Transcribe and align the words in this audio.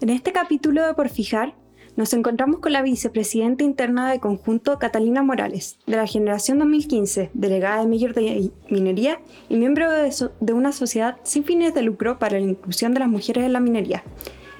En 0.00 0.10
este 0.10 0.32
capítulo 0.32 0.84
de 0.84 0.92
Por 0.92 1.08
Fijar, 1.08 1.54
nos 1.96 2.12
encontramos 2.12 2.58
con 2.58 2.72
la 2.72 2.82
vicepresidenta 2.82 3.62
interna 3.62 4.10
de 4.10 4.18
conjunto 4.18 4.78
Catalina 4.80 5.22
Morales, 5.22 5.78
de 5.86 5.96
la 5.96 6.08
generación 6.08 6.58
2015, 6.58 7.30
delegada 7.32 7.80
de 7.80 7.86
Mayor 7.86 8.12
de 8.12 8.50
Minería 8.68 9.20
y 9.48 9.56
miembro 9.56 9.90
de, 9.92 10.52
una 10.52 10.72
sociedad 10.72 11.16
sin 11.22 11.44
fines 11.44 11.74
de 11.74 11.82
lucro 11.82 12.18
para 12.18 12.40
la 12.40 12.44
inclusión 12.44 12.92
de 12.92 13.00
las 13.00 13.08
mujeres 13.08 13.44
en 13.44 13.52
la 13.52 13.60
minería. 13.60 14.02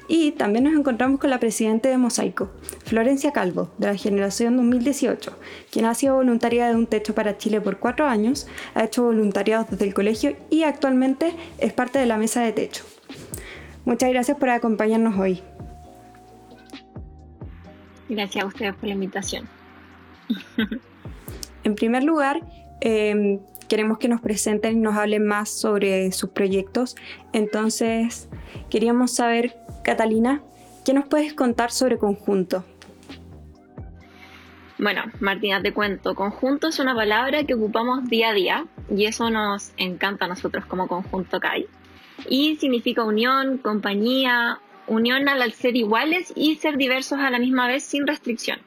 Y 0.06 0.32
también 0.32 0.64
nos 0.64 0.74
encontramos 0.74 1.18
con 1.18 1.30
la 1.30 1.40
presidenta 1.40 1.88
de 1.88 1.98
Mosaico, 1.98 2.50
Florencia 2.84 3.32
Calvo, 3.32 3.70
de 3.78 3.88
la 3.88 3.96
generación 3.96 4.56
2018, 4.56 5.36
quien 5.72 5.86
ha 5.86 5.94
sido 5.94 6.14
voluntaria 6.14 6.68
de 6.68 6.76
Un 6.76 6.86
Techo 6.86 7.14
para 7.14 7.38
Chile 7.38 7.60
por 7.60 7.80
cuatro 7.80 8.06
años, 8.06 8.46
ha 8.74 8.84
hecho 8.84 9.02
voluntariado 9.02 9.66
desde 9.68 9.84
el 9.84 9.94
colegio 9.94 10.36
y 10.48 10.62
actualmente 10.62 11.34
es 11.58 11.72
parte 11.72 11.98
de 11.98 12.06
la 12.06 12.18
mesa 12.18 12.42
de 12.42 12.52
techo. 12.52 12.84
Muchas 13.84 14.10
gracias 14.10 14.38
por 14.38 14.48
acompañarnos 14.48 15.18
hoy. 15.18 15.42
Gracias 18.08 18.44
a 18.44 18.46
ustedes 18.46 18.74
por 18.74 18.84
la 18.84 18.94
invitación. 18.94 19.48
en 21.64 21.74
primer 21.74 22.04
lugar, 22.04 22.40
em, 22.80 23.40
queremos 23.68 23.98
que 23.98 24.08
nos 24.08 24.20
presenten 24.20 24.78
y 24.78 24.80
nos 24.80 24.96
hablen 24.96 25.26
más 25.26 25.50
sobre 25.50 26.12
sus 26.12 26.30
proyectos. 26.30 26.96
Entonces, 27.32 28.28
queríamos 28.70 29.14
saber, 29.14 29.56
Catalina, 29.82 30.42
¿qué 30.84 30.94
nos 30.94 31.06
puedes 31.06 31.34
contar 31.34 31.70
sobre 31.70 31.98
Conjunto? 31.98 32.64
Bueno, 34.78 35.02
Martina, 35.20 35.62
te 35.62 35.72
cuento. 35.72 36.14
Conjunto 36.14 36.68
es 36.68 36.78
una 36.78 36.94
palabra 36.94 37.44
que 37.44 37.54
ocupamos 37.54 38.08
día 38.08 38.30
a 38.30 38.32
día 38.32 38.66
y 38.90 39.06
eso 39.06 39.30
nos 39.30 39.72
encanta 39.76 40.24
a 40.24 40.28
nosotros 40.28 40.66
como 40.66 40.88
Conjunto 40.88 41.38
CAI. 41.38 41.66
Y 42.28 42.56
significa 42.56 43.04
unión, 43.04 43.58
compañía, 43.58 44.60
unión 44.86 45.28
al 45.28 45.52
ser 45.52 45.76
iguales 45.76 46.32
y 46.36 46.56
ser 46.56 46.76
diversos 46.76 47.18
a 47.18 47.30
la 47.30 47.38
misma 47.38 47.66
vez 47.66 47.84
sin 47.84 48.06
restricción. 48.06 48.58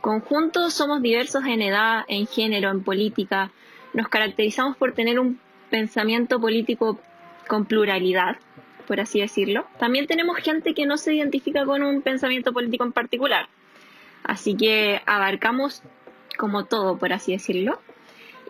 Conjuntos 0.00 0.74
somos 0.74 1.02
diversos 1.02 1.44
en 1.44 1.62
edad, 1.62 2.04
en 2.08 2.26
género, 2.26 2.70
en 2.70 2.82
política. 2.82 3.50
Nos 3.92 4.08
caracterizamos 4.08 4.76
por 4.76 4.92
tener 4.92 5.18
un 5.18 5.40
pensamiento 5.70 6.40
político 6.40 7.00
con 7.48 7.64
pluralidad, 7.64 8.36
por 8.86 9.00
así 9.00 9.20
decirlo. 9.20 9.66
También 9.78 10.06
tenemos 10.06 10.36
gente 10.38 10.74
que 10.74 10.86
no 10.86 10.96
se 10.96 11.14
identifica 11.14 11.64
con 11.64 11.82
un 11.82 12.02
pensamiento 12.02 12.52
político 12.52 12.84
en 12.84 12.92
particular. 12.92 13.48
Así 14.22 14.56
que 14.56 15.02
abarcamos 15.06 15.82
como 16.36 16.64
todo, 16.64 16.98
por 16.98 17.12
así 17.12 17.32
decirlo. 17.32 17.80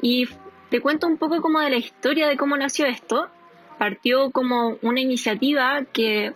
Y 0.03 0.29
te 0.69 0.81
cuento 0.81 1.07
un 1.07 1.17
poco 1.17 1.41
como 1.41 1.61
de 1.61 1.71
la 1.71 1.77
historia 1.77 2.29
de 2.29 2.37
cómo 2.37 2.57
nació 2.57 2.87
esto. 2.87 3.29
Partió 3.79 4.31
como 4.31 4.79
una 4.83 5.01
iniciativa 5.01 5.85
que 5.93 6.35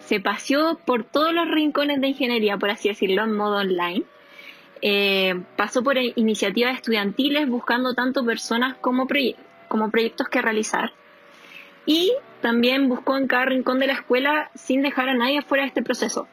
se 0.00 0.18
paseó 0.18 0.78
por 0.84 1.04
todos 1.04 1.32
los 1.32 1.48
rincones 1.48 2.00
de 2.00 2.08
ingeniería, 2.08 2.56
por 2.56 2.70
así 2.70 2.88
decirlo, 2.88 3.22
en 3.22 3.36
modo 3.36 3.56
online. 3.58 4.04
Eh, 4.82 5.40
pasó 5.56 5.82
por 5.82 5.98
iniciativas 5.98 6.74
estudiantiles 6.74 7.48
buscando 7.48 7.94
tanto 7.94 8.24
personas 8.24 8.76
como, 8.80 9.06
proyectos 9.06 10.28
que 10.28 10.42
realizar. 10.42 10.92
Y 11.86 12.12
también 12.40 12.88
buscó 12.88 13.16
en 13.18 13.26
cada 13.26 13.44
rincón 13.44 13.78
de 13.78 13.88
la 13.88 13.92
escuela 13.92 14.50
sin 14.54 14.82
dejar 14.82 15.08
a 15.08 15.14
nadie 15.14 15.42
fuera 15.42 15.64
de 15.64 15.68
este 15.68 15.82
proceso. 15.82 16.26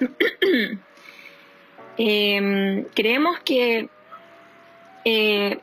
Em, 1.98 2.84
creemos 2.94 3.38
que 3.40 3.90
eh, 5.04 5.60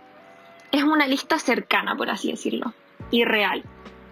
es 0.72 0.84
una 0.84 1.08
lista 1.08 1.40
cercana, 1.40 1.96
por 1.96 2.12
así 2.12 2.30
decirlo, 2.30 2.74
y 3.10 3.26
real. 3.26 3.64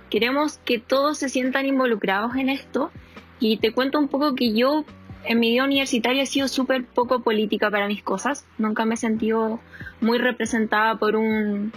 Queremos 0.09 0.57
que 0.65 0.79
todos 0.79 1.17
se 1.17 1.29
sientan 1.29 1.65
involucrados 1.65 2.35
en 2.35 2.49
esto 2.49 2.91
y 3.39 3.57
te 3.57 3.71
cuento 3.71 3.99
un 3.99 4.07
poco 4.07 4.35
que 4.35 4.53
yo 4.53 4.85
en 5.25 5.39
mi 5.39 5.51
vida 5.51 5.65
universitaria 5.65 6.23
he 6.23 6.27
sido 6.27 6.47
súper 6.47 6.85
poco 6.85 7.19
política 7.21 7.69
para 7.69 7.87
mis 7.87 8.01
cosas. 8.01 8.45
Nunca 8.57 8.85
me 8.85 8.95
he 8.95 8.97
sentido 8.97 9.59
muy 9.99 10.17
representada 10.17 10.95
por 10.97 11.15
un, 11.15 11.73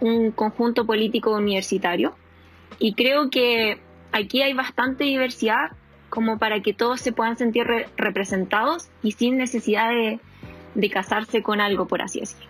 un 0.00 0.32
conjunto 0.32 0.84
político 0.84 1.34
universitario. 1.34 2.14
Y 2.78 2.94
creo 2.94 3.30
que 3.30 3.78
aquí 4.10 4.42
hay 4.42 4.52
bastante 4.52 5.04
diversidad 5.04 5.70
como 6.10 6.38
para 6.38 6.60
que 6.60 6.74
todos 6.74 7.00
se 7.00 7.12
puedan 7.12 7.38
sentir 7.38 7.66
representados 7.96 8.88
y 9.02 9.12
sin 9.12 9.38
necesidad 9.38 9.90
de, 9.90 10.20
de 10.74 10.90
casarse 10.90 11.42
con 11.42 11.60
algo, 11.60 11.86
por 11.86 12.02
así 12.02 12.20
decirlo. 12.20 12.46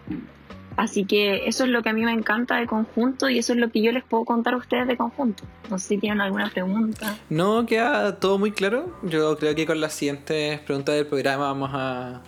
Así 0.77 1.05
que 1.05 1.47
eso 1.47 1.65
es 1.65 1.71
lo 1.71 1.83
que 1.83 1.91
a 1.91 1.93
mí 1.93 2.05
me 2.05 2.13
encanta 2.13 2.57
de 2.57 2.67
conjunto 2.67 3.29
y 3.29 3.39
eso 3.39 3.53
es 3.53 3.59
lo 3.59 3.71
que 3.71 3.83
yo 3.83 3.93
les 3.93 4.05
puedo 4.05 4.25
contar 4.25 4.55
a 4.55 4.57
ustedes 4.57 4.87
de 4.87 4.97
conjunto. 4.97 5.45
No 5.71 5.79
sé 5.79 5.89
si 5.89 5.99
tienen 5.99 6.21
alguna 6.21 6.51
pregunta. 6.51 7.19
No, 7.29 7.67
queda 7.67 8.19
todo 8.19 8.39
muy 8.39 8.53
claro. 8.53 8.93
Yo 9.03 9.37
creo 9.39 9.55
que 9.55 9.67
con 9.67 9.81
las 9.81 9.93
siguientes 9.93 10.61
preguntas 10.61 10.95
del 10.95 11.07
programa 11.07 11.45
vamos 11.47 11.71
a, 11.73 12.23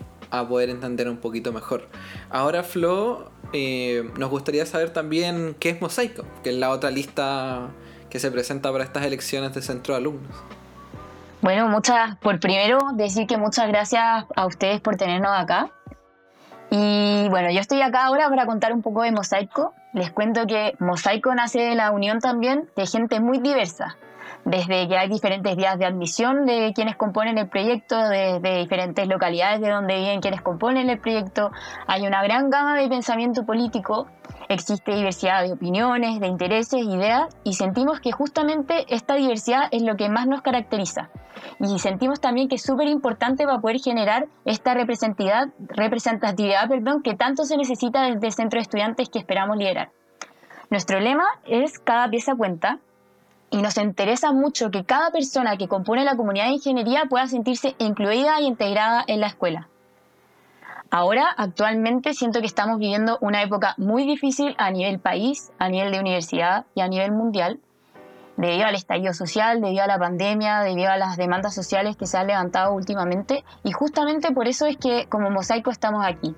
poder 0.48 0.68
entender 0.68 1.08
un 1.08 1.18
poquito 1.18 1.52
mejor. 1.52 1.88
Ahora, 2.28 2.64
Flo, 2.64 3.30
eh, 3.52 4.10
nos 4.18 4.30
gustaría 4.30 4.66
saber 4.66 4.90
también 4.90 5.54
qué 5.60 5.70
es 5.70 5.80
Mosaico, 5.80 6.24
que 6.42 6.50
es 6.50 6.56
la 6.56 6.70
otra 6.70 6.90
lista 6.90 7.68
que 8.10 8.18
se 8.18 8.32
presenta 8.32 8.72
para 8.72 8.82
estas 8.82 9.04
elecciones 9.04 9.54
de 9.54 9.62
centro 9.62 9.94
de 9.94 10.00
alumnos. 10.00 10.34
Bueno, 11.40 11.68
muchas, 11.68 12.16
por 12.16 12.40
primero 12.40 12.78
decir 12.94 13.26
que 13.26 13.36
muchas 13.36 13.68
gracias 13.68 14.24
a 14.34 14.46
ustedes 14.46 14.80
por 14.80 14.96
tenernos 14.96 15.30
acá. 15.30 15.70
Y 16.76 17.28
bueno, 17.28 17.52
yo 17.52 17.60
estoy 17.60 17.82
acá 17.82 18.06
ahora 18.06 18.28
para 18.28 18.46
contar 18.46 18.72
un 18.72 18.82
poco 18.82 19.02
de 19.02 19.12
Mosaico. 19.12 19.74
Les 19.92 20.10
cuento 20.10 20.44
que 20.44 20.72
Mosaico 20.80 21.32
nace 21.32 21.60
de 21.60 21.76
la 21.76 21.92
unión 21.92 22.18
también 22.18 22.68
de 22.74 22.84
gente 22.84 23.20
muy 23.20 23.38
diversa, 23.38 23.96
desde 24.44 24.88
que 24.88 24.96
hay 24.96 25.08
diferentes 25.08 25.56
días 25.56 25.78
de 25.78 25.86
admisión 25.86 26.44
de 26.44 26.72
quienes 26.74 26.96
componen 26.96 27.38
el 27.38 27.48
proyecto, 27.48 27.96
de, 27.96 28.40
diferentes 28.60 29.08
localidades 29.08 29.60
de 29.60 29.70
donde 29.70 29.96
viven 29.96 30.20
quienes 30.20 30.42
componen 30.42 30.90
el 30.90 30.98
proyecto, 30.98 31.50
hay 31.86 32.06
una 32.06 32.22
gran 32.22 32.50
gama 32.50 32.78
de 32.78 32.88
pensamiento 32.88 33.44
político, 33.44 34.06
existe 34.48 34.94
diversidad 34.94 35.42
de 35.42 35.52
opiniones, 35.52 36.20
de 36.20 36.26
intereses, 36.26 36.82
ideas, 36.82 37.34
y 37.42 37.54
sentimos 37.54 38.00
que 38.00 38.12
justamente 38.12 38.84
esta 38.88 39.14
diversidad 39.14 39.68
es 39.70 39.82
lo 39.82 39.96
que 39.96 40.08
más 40.08 40.26
nos 40.26 40.42
caracteriza. 40.42 41.08
Y 41.58 41.78
sentimos 41.78 42.20
también 42.20 42.48
que 42.48 42.56
es 42.56 42.62
súper 42.62 42.88
importante 42.88 43.44
para 43.44 43.58
poder 43.58 43.78
generar 43.78 44.26
esta 44.44 44.74
representatividad, 44.74 45.48
representatividad 45.68 46.68
perdón, 46.68 47.02
que 47.02 47.14
tanto 47.14 47.44
se 47.44 47.56
necesita 47.56 48.02
desde 48.02 48.26
el 48.26 48.32
centro 48.32 48.58
de 48.58 48.62
estudiantes 48.62 49.08
que 49.08 49.18
esperamos 49.18 49.56
liderar. 49.56 49.90
Nuestro 50.70 51.00
lema 51.00 51.26
es 51.44 51.78
cada 51.78 52.08
pieza 52.08 52.34
cuenta, 52.34 52.78
y 53.54 53.62
nos 53.62 53.76
interesa 53.78 54.32
mucho 54.32 54.72
que 54.72 54.84
cada 54.84 55.12
persona 55.12 55.56
que 55.56 55.68
compone 55.68 56.04
la 56.04 56.16
comunidad 56.16 56.46
de 56.46 56.54
ingeniería 56.54 57.04
pueda 57.08 57.28
sentirse 57.28 57.76
incluida 57.78 58.38
e 58.38 58.42
integrada 58.42 59.04
en 59.06 59.20
la 59.20 59.28
escuela. 59.28 59.68
Ahora, 60.90 61.28
actualmente, 61.36 62.14
siento 62.14 62.40
que 62.40 62.46
estamos 62.46 62.80
viviendo 62.80 63.16
una 63.20 63.42
época 63.42 63.74
muy 63.76 64.06
difícil 64.06 64.56
a 64.58 64.72
nivel 64.72 64.98
país, 64.98 65.52
a 65.60 65.68
nivel 65.68 65.92
de 65.92 66.00
universidad 66.00 66.66
y 66.74 66.80
a 66.80 66.88
nivel 66.88 67.12
mundial, 67.12 67.60
debido 68.36 68.66
al 68.66 68.74
estallido 68.74 69.14
social, 69.14 69.60
debido 69.60 69.84
a 69.84 69.86
la 69.86 70.00
pandemia, 70.00 70.62
debido 70.62 70.90
a 70.90 70.96
las 70.96 71.16
demandas 71.16 71.54
sociales 71.54 71.96
que 71.96 72.08
se 72.08 72.18
han 72.18 72.26
levantado 72.26 72.74
últimamente, 72.74 73.44
y 73.62 73.70
justamente 73.70 74.32
por 74.32 74.48
eso 74.48 74.66
es 74.66 74.76
que 74.78 75.06
como 75.08 75.30
Mosaico 75.30 75.70
estamos 75.70 76.04
aquí, 76.04 76.34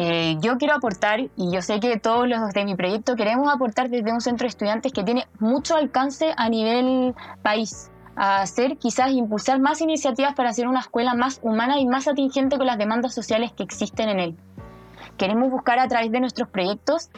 eh, 0.00 0.36
yo 0.40 0.58
quiero 0.58 0.76
aportar, 0.76 1.18
y 1.18 1.52
yo 1.52 1.60
sé 1.60 1.80
que 1.80 1.98
todos 1.98 2.28
los 2.28 2.52
de 2.52 2.64
mi 2.64 2.76
proyecto 2.76 3.16
queremos 3.16 3.52
aportar 3.52 3.90
desde 3.90 4.12
un 4.12 4.20
centro 4.20 4.44
de 4.44 4.50
estudiantes 4.50 4.92
que 4.92 5.02
tiene 5.02 5.26
mucho 5.40 5.74
alcance 5.74 6.32
a 6.36 6.48
nivel 6.48 7.16
país, 7.42 7.90
a 8.14 8.40
hacer 8.42 8.76
quizás 8.76 9.10
impulsar 9.10 9.58
más 9.58 9.80
iniciativas 9.80 10.34
para 10.34 10.50
hacer 10.50 10.68
una 10.68 10.78
escuela 10.78 11.14
más 11.14 11.40
humana 11.42 11.80
y 11.80 11.86
más 11.86 12.06
atingente 12.06 12.58
con 12.58 12.66
las 12.66 12.78
demandas 12.78 13.12
sociales 13.12 13.50
que 13.50 13.64
existen 13.64 14.08
en 14.08 14.20
él. 14.20 14.36
Queremos 15.16 15.50
buscar 15.50 15.80
a 15.80 15.88
través 15.88 16.12
de 16.12 16.20
nuestros 16.20 16.48
proyectos 16.48 17.10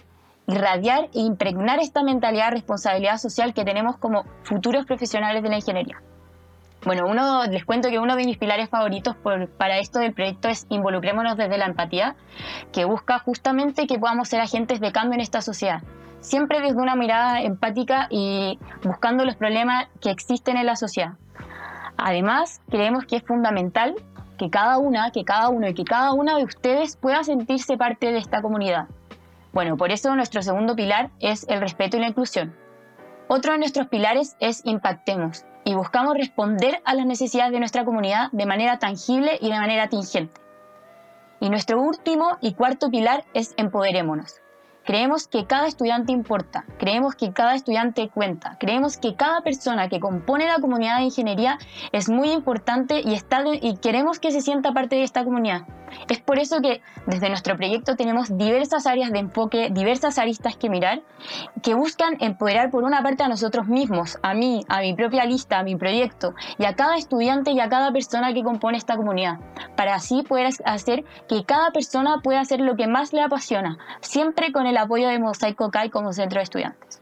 irradiar 0.46 1.10
e 1.12 1.20
impregnar 1.20 1.80
esta 1.80 2.02
mentalidad 2.02 2.46
de 2.46 2.52
responsabilidad 2.52 3.18
social 3.18 3.52
que 3.52 3.66
tenemos 3.66 3.98
como 3.98 4.24
futuros 4.42 4.86
profesionales 4.86 5.42
de 5.42 5.50
la 5.50 5.56
ingeniería. 5.56 6.00
Bueno, 6.84 7.06
uno, 7.06 7.44
les 7.44 7.66
cuento 7.66 7.90
que 7.90 7.98
uno 7.98 8.16
de 8.16 8.24
mis 8.24 8.38
pilares 8.38 8.70
favoritos 8.70 9.14
para 9.58 9.78
esto 9.78 9.98
del 9.98 10.14
proyecto 10.14 10.48
es 10.48 10.66
Involucrémonos 10.70 11.36
desde 11.36 11.58
la 11.58 11.66
empatía, 11.66 12.16
que 12.72 12.86
busca 12.86 13.18
justamente 13.18 13.86
que 13.86 13.98
podamos 13.98 14.28
ser 14.28 14.40
agentes 14.40 14.80
de 14.80 14.90
cambio 14.90 15.14
en 15.14 15.20
esta 15.20 15.42
sociedad, 15.42 15.82
siempre 16.20 16.60
desde 16.60 16.80
una 16.80 16.96
mirada 16.96 17.42
empática 17.42 18.06
y 18.08 18.58
buscando 18.82 19.26
los 19.26 19.36
problemas 19.36 19.88
que 20.00 20.10
existen 20.10 20.56
en 20.56 20.64
la 20.64 20.76
sociedad. 20.76 21.12
Además, 21.98 22.62
creemos 22.70 23.04
que 23.04 23.16
es 23.16 23.22
fundamental 23.24 23.94
que 24.38 24.48
cada 24.48 24.78
una, 24.78 25.10
que 25.10 25.22
cada 25.26 25.50
uno 25.50 25.68
y 25.68 25.74
que 25.74 25.84
cada 25.84 26.14
una 26.14 26.38
de 26.38 26.44
ustedes 26.44 26.96
pueda 26.96 27.22
sentirse 27.24 27.76
parte 27.76 28.10
de 28.10 28.16
esta 28.16 28.40
comunidad. 28.40 28.86
Bueno, 29.52 29.76
por 29.76 29.90
eso 29.90 30.16
nuestro 30.16 30.40
segundo 30.40 30.74
pilar 30.74 31.10
es 31.20 31.46
el 31.50 31.60
respeto 31.60 31.98
y 31.98 32.00
la 32.00 32.08
inclusión. 32.08 32.56
Otro 33.28 33.52
de 33.52 33.58
nuestros 33.58 33.88
pilares 33.88 34.36
es 34.40 34.64
Impactemos, 34.64 35.44
y 35.64 35.74
buscamos 35.74 36.16
responder 36.16 36.80
a 36.84 36.94
las 36.94 37.06
necesidades 37.06 37.52
de 37.52 37.58
nuestra 37.58 37.84
comunidad 37.84 38.30
de 38.32 38.46
manera 38.46 38.78
tangible 38.78 39.38
y 39.40 39.50
de 39.50 39.58
manera 39.58 39.84
atingente. 39.84 40.40
Y 41.40 41.48
nuestro 41.48 41.80
último 41.80 42.36
y 42.40 42.54
cuarto 42.54 42.90
pilar 42.90 43.24
es 43.34 43.54
empoderémonos. 43.56 44.40
Creemos 44.84 45.28
que 45.28 45.46
cada 45.46 45.66
estudiante 45.66 46.12
importa, 46.12 46.64
creemos 46.78 47.14
que 47.14 47.32
cada 47.32 47.54
estudiante 47.54 48.08
cuenta, 48.08 48.56
creemos 48.58 48.96
que 48.96 49.14
cada 49.14 49.42
persona 49.42 49.88
que 49.88 50.00
compone 50.00 50.46
la 50.46 50.58
comunidad 50.58 50.98
de 50.98 51.04
ingeniería 51.04 51.58
es 51.92 52.08
muy 52.08 52.30
importante 52.30 53.00
y, 53.04 53.14
está 53.14 53.44
y 53.60 53.76
queremos 53.76 54.18
que 54.18 54.30
se 54.30 54.40
sienta 54.40 54.72
parte 54.72 54.96
de 54.96 55.04
esta 55.04 55.24
comunidad. 55.24 55.66
Es 56.08 56.20
por 56.20 56.38
eso 56.38 56.60
que 56.60 56.82
desde 57.06 57.28
nuestro 57.28 57.56
proyecto 57.56 57.96
tenemos 57.96 58.36
diversas 58.36 58.86
áreas 58.86 59.10
de 59.12 59.18
enfoque, 59.18 59.68
diversas 59.70 60.18
aristas 60.18 60.56
que 60.56 60.70
mirar, 60.70 61.02
que 61.62 61.74
buscan 61.74 62.16
empoderar 62.20 62.70
por 62.70 62.84
una 62.84 63.02
parte 63.02 63.22
a 63.22 63.28
nosotros 63.28 63.66
mismos, 63.66 64.18
a 64.22 64.34
mí, 64.34 64.64
a 64.68 64.80
mi 64.80 64.94
propia 64.94 65.24
lista, 65.24 65.58
a 65.58 65.62
mi 65.62 65.76
proyecto 65.76 66.34
y 66.58 66.64
a 66.64 66.74
cada 66.74 66.96
estudiante 66.96 67.52
y 67.52 67.60
a 67.60 67.68
cada 67.68 67.92
persona 67.92 68.32
que 68.32 68.42
compone 68.42 68.78
esta 68.78 68.96
comunidad, 68.96 69.38
para 69.76 69.94
así 69.94 70.22
poder 70.22 70.50
hacer 70.64 71.04
que 71.28 71.44
cada 71.44 71.70
persona 71.70 72.20
pueda 72.22 72.40
hacer 72.40 72.60
lo 72.60 72.76
que 72.76 72.86
más 72.86 73.12
le 73.12 73.22
apasiona, 73.22 73.78
siempre 74.00 74.52
con 74.52 74.66
el 74.66 74.76
apoyo 74.80 75.08
de 75.08 75.18
Mosaico 75.18 75.70
CAI 75.70 75.90
como 75.90 76.12
centro 76.12 76.38
de 76.38 76.44
estudiantes. 76.44 77.00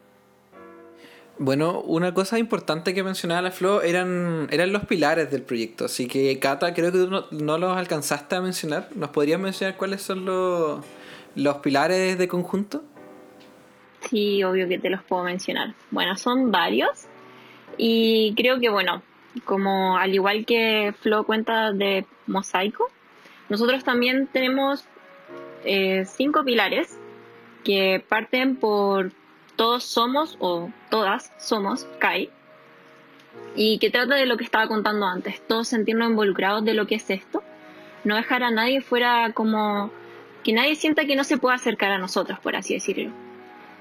Bueno, 1.40 1.80
una 1.82 2.12
cosa 2.14 2.38
importante 2.38 2.94
que 2.94 3.04
mencionaba 3.04 3.42
la 3.42 3.50
Flo 3.52 3.82
eran, 3.82 4.48
eran 4.50 4.72
los 4.72 4.86
pilares 4.86 5.30
del 5.30 5.42
proyecto. 5.42 5.84
Así 5.84 6.08
que, 6.08 6.36
Cata, 6.40 6.74
creo 6.74 6.90
que 6.90 6.98
tú 6.98 7.24
no, 7.30 7.58
los 7.58 7.76
alcanzaste 7.76 8.34
a 8.34 8.40
mencionar. 8.40 8.88
¿Nos 8.96 9.10
podrías 9.10 9.38
mencionar 9.38 9.76
cuáles 9.76 10.02
son 10.02 10.24
los, 10.24 10.84
los 11.36 11.56
pilares 11.58 12.18
de 12.18 12.26
conjunto? 12.26 12.82
Sí, 14.10 14.42
obvio 14.42 14.66
que 14.66 14.78
te 14.78 14.90
los 14.90 15.02
puedo 15.04 15.22
mencionar. 15.22 15.74
Bueno, 15.92 16.16
son 16.16 16.50
varios. 16.50 17.06
Y 17.76 18.34
creo 18.36 18.58
que, 18.58 18.68
bueno, 18.68 19.02
como 19.44 19.96
al 19.96 20.12
igual 20.12 20.44
que 20.44 20.92
Flo 21.00 21.22
cuenta 21.22 21.72
de 21.72 22.04
Mosaico, 22.26 22.90
nosotros 23.48 23.84
también 23.84 24.26
tenemos 24.26 24.84
eh, 25.64 26.04
cinco 26.04 26.44
pilares 26.44 26.97
que 27.68 28.02
parten 28.08 28.56
por 28.56 29.12
todos 29.56 29.84
somos 29.84 30.38
o 30.40 30.70
todas 30.88 31.30
somos 31.36 31.86
CAI 31.98 32.30
y 33.56 33.78
que 33.78 33.90
trata 33.90 34.14
de 34.14 34.24
lo 34.24 34.38
que 34.38 34.44
estaba 34.44 34.68
contando 34.68 35.04
antes, 35.04 35.46
todos 35.46 35.68
sentirnos 35.68 36.08
involucrados 36.08 36.64
de 36.64 36.72
lo 36.72 36.86
que 36.86 36.94
es 36.94 37.10
esto, 37.10 37.42
no 38.04 38.16
dejar 38.16 38.42
a 38.42 38.50
nadie 38.50 38.80
fuera 38.80 39.34
como 39.34 39.90
que 40.42 40.54
nadie 40.54 40.76
sienta 40.76 41.04
que 41.04 41.14
no 41.14 41.24
se 41.24 41.36
pueda 41.36 41.56
acercar 41.56 41.90
a 41.90 41.98
nosotros, 41.98 42.38
por 42.38 42.56
así 42.56 42.72
decirlo. 42.72 43.10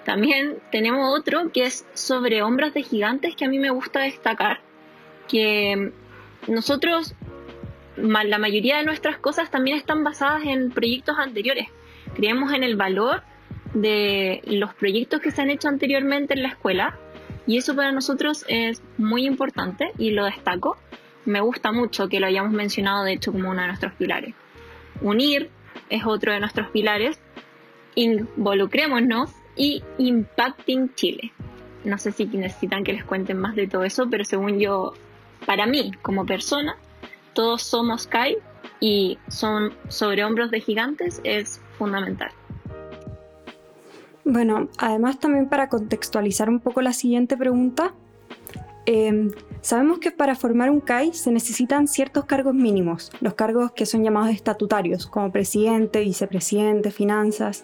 También 0.04 0.58
tenemos 0.70 1.18
otro 1.18 1.54
que 1.54 1.64
es 1.64 1.86
sobre 1.94 2.42
hombros 2.42 2.74
de 2.74 2.84
gigantes 2.84 3.38
que 3.38 3.46
a 3.46 3.50
mí 3.50 3.58
me 3.58 3.70
gusta 3.70 4.02
destacar, 4.02 4.60
que 5.30 5.94
nosotros, 6.46 7.16
la 7.96 8.38
mayoría 8.38 8.80
de 8.80 8.84
nuestras 8.84 9.18
cosas 9.18 9.50
también 9.50 9.78
están 9.78 10.04
basadas 10.04 10.44
en 10.44 10.72
proyectos 10.72 11.18
anteriores. 11.18 11.70
Creemos 12.16 12.52
en 12.52 12.66
el 12.66 12.76
valor 12.76 13.24
de 13.82 14.42
los 14.46 14.74
proyectos 14.74 15.22
que 15.22 15.32
se 15.32 15.42
han 15.42 15.50
hecho 15.50 15.68
anteriormente 15.68 16.34
en 16.34 16.44
la 16.44 16.50
escuela 16.50 16.98
y 17.46 17.58
eso 17.58 17.76
para 17.76 17.92
nosotros 17.92 18.44
es 18.48 18.82
muy 18.98 19.26
importante 19.26 19.92
y 19.98 20.12
lo 20.12 20.26
destaco. 20.26 20.78
Me 21.26 21.40
gusta 21.40 21.72
mucho 21.72 22.10
que 22.10 22.20
lo 22.20 22.28
hayamos 22.28 22.52
mencionado 22.52 23.04
de 23.04 23.14
hecho 23.14 23.32
como 23.32 23.50
uno 23.50 23.62
de 23.62 23.68
nuestros 23.68 23.94
pilares. 23.94 24.34
Unir 25.02 25.50
es 25.90 26.06
otro 26.06 26.34
de 26.34 26.40
nuestros 26.40 26.70
pilares. 26.70 27.20
Involucrémonos 27.96 29.32
y 29.56 29.84
Impacting 29.98 30.94
Chile. 30.96 31.32
No 31.84 31.98
sé 31.98 32.12
si 32.12 32.26
necesitan 32.26 32.84
que 32.84 32.94
les 32.94 33.06
cuenten 33.06 33.38
más 33.38 33.56
de 33.56 33.68
todo 33.68 33.84
eso, 33.84 34.10
pero 34.10 34.26
según 34.26 34.60
yo, 34.60 34.94
para 35.46 35.66
mí 35.66 35.92
como 36.02 36.26
persona, 36.26 36.76
todos 37.34 37.64
somos 37.64 38.08
CAI 38.08 38.38
y 38.80 39.18
son 39.30 39.74
sobre 39.88 40.24
hombros 40.26 40.52
de 40.52 40.60
gigantes 40.60 41.22
es 41.24 41.62
fundamental. 41.78 42.32
Bueno, 44.30 44.68
además 44.78 45.20
también 45.22 45.48
para 45.48 45.70
contextualizar 45.70 46.50
un 46.50 46.60
poco 46.60 46.82
la 46.82 46.92
siguiente 46.92 47.38
pregunta, 47.38 47.94
em, 48.86 49.32
sabemos 49.62 50.00
que 50.00 50.12
para 50.12 50.36
formar 50.36 50.70
un 50.70 50.82
CAI 50.82 51.14
se 51.14 51.32
necesitan 51.32 51.88
ciertos 51.88 52.26
cargos 52.26 52.54
mínimos, 52.54 53.10
los 53.22 53.36
cargos 53.36 53.72
que 53.72 53.86
son 53.86 54.04
llamados 54.04 54.36
estatutarios, 54.36 55.08
como 55.08 55.32
presidente, 55.32 56.02
vicepresidente, 56.02 56.92
finanzas, 56.92 57.64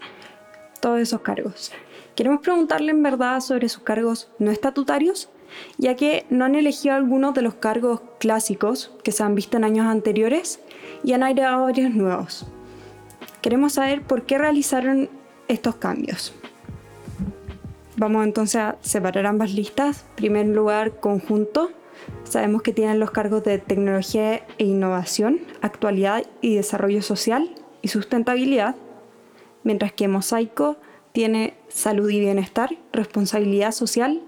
todos 0.80 1.02
esos 1.02 1.20
cargos. 1.20 1.74
Queremos 2.16 2.40
preguntarle 2.40 2.92
en 2.92 3.04
verdad 3.04 3.42
sobre 3.42 3.68
sus 3.68 3.84
cargos 3.84 4.32
no 4.40 4.50
estatutarios, 4.50 5.30
ya 5.78 5.98
que 5.98 6.26
no 6.30 6.46
han 6.46 6.56
elegido 6.56 6.96
algunos 6.96 7.34
de 7.34 7.42
los 7.42 7.56
cargos 7.56 8.00
clásicos 8.22 8.94
que 9.04 9.12
se 9.12 9.22
han 9.22 9.36
visto 9.36 9.58
en 9.58 9.66
años 9.66 9.88
anteriores 9.88 10.62
y 11.04 11.12
han 11.12 11.24
agregado 11.24 11.64
varios 11.64 11.94
nuevos. 11.94 12.48
Queremos 13.42 13.74
saber 13.74 14.04
por 14.04 14.26
qué 14.26 14.38
realizaron 14.38 15.10
estos 15.50 15.76
cambios. 15.76 16.34
Vamos 17.96 18.26
entonces 18.26 18.56
a 18.56 18.78
separar 18.82 19.28
ambas 19.28 19.54
listas. 19.54 20.06
Primer 20.16 20.48
lugar, 20.48 21.00
conjunto. 21.00 21.72
Sabemos 22.24 22.64
que 22.64 22.74
tienen 22.74 23.00
los 23.00 23.12
cargos 23.12 23.44
de 23.44 23.60
tecnología 23.60 24.46
e 24.58 24.66
innovación, 24.66 25.42
actualidad 25.62 26.26
y 26.42 26.56
desarrollo 26.56 27.02
social 27.04 27.54
y 27.82 27.90
sustentabilidad, 27.90 28.76
mientras 29.64 29.94
que 29.94 30.08
Mosaico 30.08 30.78
tiene 31.12 31.54
salud 31.68 32.10
y 32.10 32.20
bienestar, 32.20 32.76
responsabilidad 32.92 33.72
social, 33.72 34.22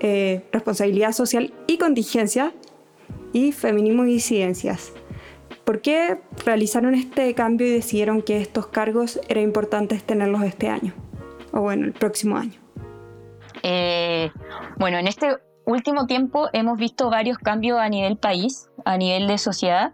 eh, 0.00 0.44
responsabilidad 0.52 1.12
social 1.12 1.54
y 1.66 1.78
contingencia 1.78 2.52
y 3.32 3.52
feminismo 3.52 4.04
y 4.04 4.14
disidencias. 4.14 4.92
¿Por 5.64 5.80
qué 5.80 6.18
realizaron 6.44 6.94
este 6.94 7.32
cambio 7.34 7.66
y 7.66 7.70
decidieron 7.70 8.20
que 8.20 8.36
estos 8.36 8.66
cargos 8.66 9.18
era 9.28 9.40
importante 9.40 9.98
tenerlos 10.04 10.42
este 10.42 10.68
año? 10.68 10.92
O 11.52 11.62
bueno, 11.62 11.86
el 11.86 11.92
próximo 11.92 12.36
año. 12.36 12.63
Eh, 13.64 14.30
bueno, 14.76 14.98
en 14.98 15.08
este 15.08 15.38
último 15.64 16.06
tiempo 16.06 16.48
hemos 16.52 16.78
visto 16.78 17.08
varios 17.08 17.38
cambios 17.38 17.80
a 17.80 17.88
nivel 17.88 18.18
país, 18.18 18.68
a 18.84 18.98
nivel 18.98 19.26
de 19.26 19.38
sociedad, 19.38 19.92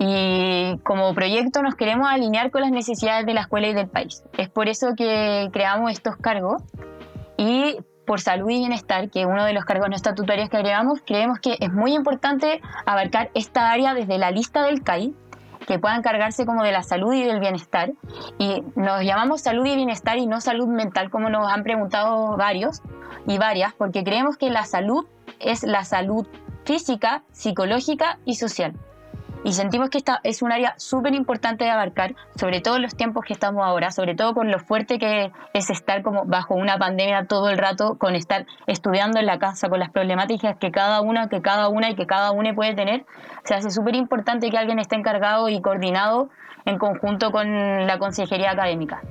y 0.00 0.76
como 0.82 1.14
proyecto 1.14 1.62
nos 1.62 1.76
queremos 1.76 2.10
alinear 2.10 2.50
con 2.50 2.62
las 2.62 2.72
necesidades 2.72 3.24
de 3.24 3.32
la 3.32 3.42
escuela 3.42 3.68
y 3.68 3.72
del 3.72 3.88
país. 3.88 4.24
Es 4.36 4.50
por 4.50 4.68
eso 4.68 4.94
que 4.96 5.48
creamos 5.52 5.92
estos 5.92 6.16
cargos 6.16 6.62
y 7.36 7.78
por 8.04 8.20
salud 8.20 8.50
y 8.50 8.58
bienestar, 8.58 9.08
que 9.08 9.20
es 9.20 9.26
uno 9.26 9.44
de 9.44 9.52
los 9.52 9.64
cargos 9.64 9.88
no 9.88 9.96
estatutarios 9.96 10.50
que 10.50 10.56
agregamos, 10.56 11.00
creemos 11.06 11.38
que 11.38 11.56
es 11.60 11.72
muy 11.72 11.94
importante 11.94 12.60
abarcar 12.84 13.30
esta 13.34 13.70
área 13.70 13.94
desde 13.94 14.18
la 14.18 14.32
lista 14.32 14.64
del 14.64 14.82
CAI, 14.82 15.14
que 15.66 15.78
puedan 15.78 16.02
cargarse 16.02 16.46
como 16.46 16.62
de 16.62 16.72
la 16.72 16.82
salud 16.82 17.12
y 17.12 17.24
del 17.24 17.40
bienestar. 17.40 17.92
Y 18.38 18.62
nos 18.76 19.02
llamamos 19.02 19.42
salud 19.42 19.66
y 19.66 19.76
bienestar 19.76 20.18
y 20.18 20.26
no 20.26 20.40
salud 20.40 20.68
mental, 20.68 21.10
como 21.10 21.30
nos 21.30 21.50
han 21.50 21.62
preguntado 21.62 22.36
varios 22.36 22.82
y 23.26 23.38
varias, 23.38 23.72
porque 23.74 24.04
creemos 24.04 24.36
que 24.36 24.50
la 24.50 24.64
salud 24.64 25.06
es 25.40 25.62
la 25.62 25.84
salud 25.84 26.26
física, 26.64 27.22
psicológica 27.32 28.18
y 28.24 28.36
social. 28.36 28.74
Y 29.44 29.52
sentimos 29.52 29.90
que 29.90 29.98
esta 29.98 30.20
es 30.22 30.40
un 30.40 30.52
área 30.52 30.74
súper 30.78 31.14
importante 31.14 31.64
de 31.64 31.70
abarcar, 31.70 32.14
sobre 32.34 32.62
todo 32.62 32.76
en 32.76 32.82
los 32.82 32.96
tiempos 32.96 33.26
que 33.26 33.34
estamos 33.34 33.62
ahora, 33.62 33.90
sobre 33.90 34.14
todo 34.14 34.32
con 34.32 34.50
lo 34.50 34.58
fuerte 34.58 34.98
que 34.98 35.32
es 35.52 35.68
estar 35.68 36.02
como 36.02 36.24
bajo 36.24 36.54
una 36.54 36.78
pandemia 36.78 37.26
todo 37.26 37.50
el 37.50 37.58
rato, 37.58 37.98
con 37.98 38.14
estar 38.14 38.46
estudiando 38.66 39.20
en 39.20 39.26
la 39.26 39.38
casa, 39.38 39.68
con 39.68 39.80
las 39.80 39.90
problemáticas 39.90 40.56
que 40.56 40.70
cada 40.70 41.02
una, 41.02 41.28
que 41.28 41.42
cada 41.42 41.68
una 41.68 41.90
y 41.90 41.94
que 41.94 42.06
cada 42.06 42.30
una 42.32 42.54
puede 42.54 42.74
tener. 42.74 43.04
Se 43.44 43.54
hace 43.54 43.68
súper 43.68 43.94
importante 43.96 44.50
que 44.50 44.56
alguien 44.56 44.78
esté 44.78 44.96
encargado 44.96 45.50
y 45.50 45.60
coordinado 45.60 46.30
en 46.64 46.78
conjunto 46.78 47.30
con 47.30 47.86
la 47.86 47.98
consejería 47.98 48.52
académica. 48.52 49.02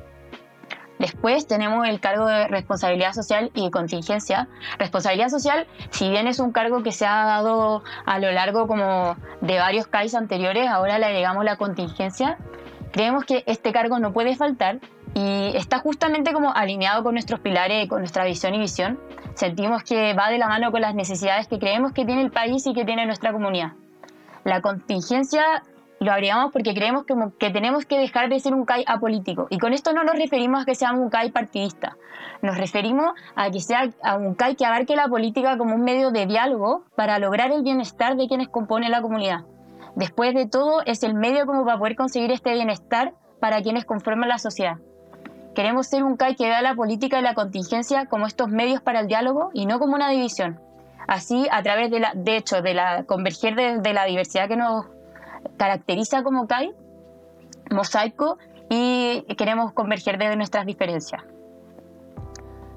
Después 0.99 1.47
tenemos 1.47 1.87
el 1.87 1.99
cargo 1.99 2.27
de 2.27 2.47
responsabilidad 2.47 3.13
social 3.13 3.51
y 3.53 3.69
contingencia. 3.71 4.47
Responsabilidad 4.77 5.29
social, 5.29 5.67
si 5.89 6.09
bien 6.09 6.27
es 6.27 6.39
un 6.39 6.51
cargo 6.51 6.83
que 6.83 6.91
se 6.91 7.05
ha 7.05 7.25
dado 7.25 7.83
a 8.05 8.19
lo 8.19 8.31
largo 8.31 8.67
como 8.67 9.15
de 9.41 9.59
varios 9.59 9.87
CAIs 9.87 10.15
anteriores, 10.15 10.69
ahora 10.69 10.99
le 10.99 11.05
agregamos 11.05 11.43
la 11.43 11.57
contingencia. 11.57 12.37
Creemos 12.91 13.25
que 13.25 13.43
este 13.47 13.71
cargo 13.71 13.99
no 13.99 14.13
puede 14.13 14.35
faltar 14.35 14.79
y 15.15 15.51
está 15.55 15.79
justamente 15.79 16.31
como 16.31 16.53
alineado 16.53 17.03
con 17.03 17.13
nuestros 17.13 17.39
pilares, 17.39 17.89
con 17.89 17.99
nuestra 17.99 18.25
visión 18.25 18.53
y 18.53 18.59
visión. 18.59 18.99
Sentimos 19.33 19.83
que 19.83 20.13
va 20.13 20.29
de 20.29 20.37
la 20.37 20.47
mano 20.47 20.71
con 20.71 20.81
las 20.81 20.93
necesidades 20.93 21.47
que 21.47 21.59
creemos 21.59 21.91
que 21.91 22.05
tiene 22.05 22.21
el 22.21 22.31
país 22.31 22.65
y 22.67 22.73
que 22.73 22.85
tiene 22.85 23.05
nuestra 23.05 23.31
comunidad. 23.31 23.73
La 24.43 24.61
contingencia 24.61 25.63
lo 26.03 26.11
agregamos 26.11 26.51
porque 26.51 26.73
creemos 26.73 27.05
que, 27.05 27.15
que 27.39 27.49
tenemos 27.49 27.85
que 27.85 27.97
dejar 27.97 28.29
de 28.29 28.39
ser 28.39 28.53
un 28.53 28.65
CAI 28.65 28.83
apolítico. 28.87 29.47
Y 29.49 29.57
con 29.57 29.73
esto 29.73 29.93
no 29.93 30.03
nos 30.03 30.15
referimos 30.15 30.61
a 30.61 30.65
que 30.65 30.75
seamos 30.75 31.01
un 31.01 31.09
CAI 31.09 31.31
partidista. 31.31 31.97
Nos 32.41 32.57
referimos 32.57 33.13
a 33.35 33.49
que 33.49 33.59
sea 33.59 33.89
a 34.03 34.17
un 34.17 34.35
CAI 34.35 34.55
que 34.55 34.65
abarque 34.65 34.95
la 34.95 35.07
política 35.07 35.57
como 35.57 35.75
un 35.75 35.83
medio 35.83 36.11
de 36.11 36.25
diálogo 36.25 36.83
para 36.95 37.19
lograr 37.19 37.51
el 37.51 37.63
bienestar 37.63 38.15
de 38.17 38.27
quienes 38.27 38.49
componen 38.49 38.91
la 38.91 39.01
comunidad. 39.01 39.45
Después 39.95 40.33
de 40.33 40.47
todo, 40.47 40.81
es 40.85 41.03
el 41.03 41.13
medio 41.13 41.45
como 41.45 41.65
para 41.65 41.77
poder 41.77 41.95
conseguir 41.95 42.31
este 42.31 42.53
bienestar 42.53 43.13
para 43.39 43.61
quienes 43.61 43.85
conforman 43.85 44.29
la 44.29 44.39
sociedad. 44.39 44.77
Queremos 45.55 45.87
ser 45.87 46.03
un 46.03 46.17
CAI 46.17 46.35
que 46.35 46.47
vea 46.47 46.61
la 46.61 46.75
política 46.75 47.19
y 47.19 47.21
la 47.21 47.35
contingencia 47.35 48.07
como 48.07 48.25
estos 48.25 48.49
medios 48.49 48.81
para 48.81 49.01
el 49.01 49.07
diálogo 49.07 49.51
y 49.53 49.65
no 49.67 49.79
como 49.79 49.95
una 49.95 50.09
división. 50.09 50.59
Así, 51.07 51.47
a 51.51 51.61
través 51.61 51.91
de 51.91 51.99
la, 51.99 52.13
de 52.15 52.37
hecho, 52.37 52.61
de 52.61 52.73
la 52.73 53.03
converger 53.03 53.81
de 53.81 53.93
la 53.93 54.05
diversidad 54.05 54.47
que 54.47 54.55
nos 54.55 54.85
caracteriza 55.57 56.23
como 56.23 56.47
CAI, 56.47 56.73
mosaico, 57.71 58.37
y 58.69 59.23
queremos 59.37 59.73
converger 59.73 60.17
de 60.17 60.35
nuestras 60.35 60.65
diferencias. 60.65 61.23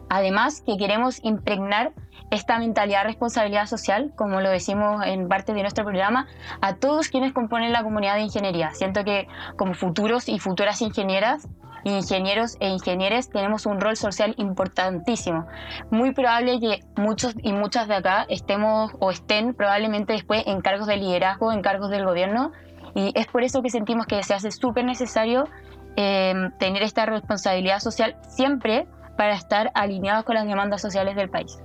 Además, 0.09 0.63
que 0.65 0.77
queremos 0.77 1.21
impregnar 1.25 1.93
esta 2.31 2.59
mentalidad 2.59 3.03
de 3.03 3.09
responsabilidad 3.09 3.67
social, 3.67 4.13
como 4.17 4.41
lo 4.41 4.51
decimos 4.51 5.05
en 5.05 5.29
parte 5.29 5.53
de 5.53 5.63
nuestro 5.63 5.85
programa, 5.85 6.27
a 6.61 6.75
todos 6.77 7.09
quienes 7.09 7.33
componen 7.33 7.73
la 7.73 7.83
comunidad 7.83 8.17
de 8.17 8.23
ingeniería. 8.23 8.73
Siento 8.73 9.05
que 9.05 9.29
como 9.57 9.75
futuros 9.75 10.29
y 10.29 10.39
futuras 10.39 10.83
ingenieras, 10.83 11.49
ingenieros 11.85 12.57
e 12.59 12.69
ingenieres 12.69 13.31
tenemos 13.31 13.65
un 13.65 13.81
rol 13.81 13.97
social 13.97 14.35
importantísimo. 14.39 15.47
Muy 15.91 16.13
probable 16.13 16.59
que 16.59 16.81
muchos 16.97 17.35
y 17.43 17.53
muchas 17.53 17.87
de 17.87 17.95
acá 17.95 18.27
estemos 18.29 18.93
o 18.99 19.11
estén 19.11 19.55
probablemente 19.55 20.13
después 20.13 20.43
en 20.47 20.61
cargos 20.61 20.89
de 20.89 20.97
liderazgo, 20.97 21.53
en 21.53 21.63
cargos 21.63 21.91
del 21.91 22.05
gobierno, 22.05 22.51
y 22.95 23.13
es 23.15 23.27
por 23.27 23.45
eso 23.45 23.63
que 23.63 23.71
sentimos 23.71 24.07
que 24.07 24.23
se 24.23 24.35
hace 24.35 24.51
súper 24.51 24.85
necesario 24.85 25.45
eh, 25.97 26.35
tener 26.59 26.83
esta 26.83 27.07
responsabilidad 27.07 27.79
social 27.81 28.17
siempre 28.29 28.87
para 29.17 29.35
estar 29.35 29.71
alineados 29.75 30.25
con 30.25 30.35
las 30.35 30.47
demandas 30.47 30.81
sociales 30.81 31.17
del 31.17 31.31
país. 31.31 31.59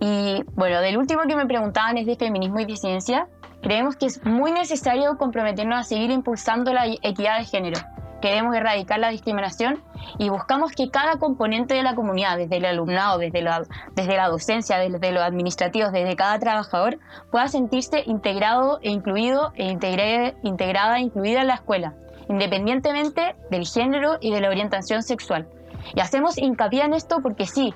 Y 0.00 0.44
bueno, 0.54 0.80
del 0.80 0.96
último 0.96 1.22
que 1.26 1.36
me 1.36 1.46
preguntaban 1.46 1.98
es 1.98 2.06
de 2.06 2.16
feminismo 2.16 2.60
y 2.60 2.64
disidencia. 2.64 3.26
Creemos 3.62 3.96
que 3.96 4.06
es 4.06 4.24
muy 4.24 4.52
necesario 4.52 5.16
comprometernos 5.18 5.80
a 5.80 5.82
seguir 5.82 6.10
impulsando 6.10 6.72
la 6.72 6.86
equidad 6.86 7.38
de 7.38 7.44
género. 7.44 7.80
Queremos 8.20 8.54
erradicar 8.56 8.98
la 8.98 9.10
discriminación 9.10 9.82
y 10.18 10.28
buscamos 10.28 10.72
que 10.72 10.90
cada 10.90 11.18
componente 11.18 11.74
de 11.74 11.82
la 11.82 11.94
comunidad, 11.94 12.36
desde 12.36 12.56
el 12.56 12.64
alumnado, 12.64 13.18
desde 13.18 13.42
la, 13.42 13.62
desde 13.94 14.16
la 14.16 14.28
docencia, 14.28 14.78
desde 14.78 15.12
los 15.12 15.22
administrativos, 15.22 15.92
desde 15.92 16.16
cada 16.16 16.38
trabajador, 16.38 16.98
pueda 17.30 17.46
sentirse 17.46 18.02
integrado 18.06 18.80
e 18.82 18.90
incluido 18.90 19.52
e 19.54 19.68
integrada 19.70 20.98
e 20.98 21.02
incluida 21.02 21.42
en 21.42 21.46
la 21.46 21.54
escuela, 21.54 21.94
independientemente 22.28 23.36
del 23.50 23.66
género 23.66 24.18
y 24.20 24.32
de 24.32 24.40
la 24.40 24.48
orientación 24.48 25.02
sexual. 25.02 25.48
Y 25.94 26.00
hacemos 26.00 26.38
hincapié 26.38 26.84
en 26.84 26.94
esto 26.94 27.18
porque 27.22 27.46
sí, 27.46 27.74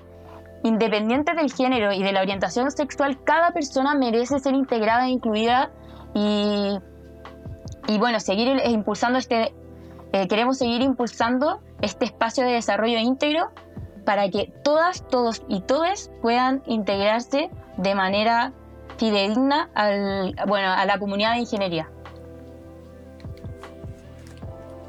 independiente 0.62 1.34
del 1.34 1.52
género 1.52 1.92
y 1.92 2.02
de 2.02 2.12
la 2.12 2.20
orientación 2.20 2.70
sexual, 2.70 3.22
cada 3.24 3.52
persona 3.52 3.94
merece 3.94 4.38
ser 4.38 4.54
integrada 4.54 5.06
e 5.06 5.10
incluida 5.10 5.70
y, 6.14 6.78
y 7.88 7.98
bueno, 7.98 8.20
seguir 8.20 8.60
impulsando 8.66 9.18
este, 9.18 9.54
eh, 10.12 10.28
queremos 10.28 10.58
seguir 10.58 10.82
impulsando 10.82 11.60
este 11.80 12.04
espacio 12.04 12.44
de 12.44 12.52
desarrollo 12.52 12.98
íntegro 12.98 13.50
para 14.04 14.28
que 14.28 14.52
todas, 14.62 15.06
todos 15.08 15.42
y 15.48 15.62
todes 15.62 16.10
puedan 16.20 16.62
integrarse 16.66 17.50
de 17.78 17.94
manera 17.94 18.52
fidedigna 18.98 19.70
al, 19.74 20.34
bueno, 20.46 20.70
a 20.70 20.84
la 20.84 20.98
comunidad 20.98 21.32
de 21.32 21.40
ingeniería. 21.40 21.88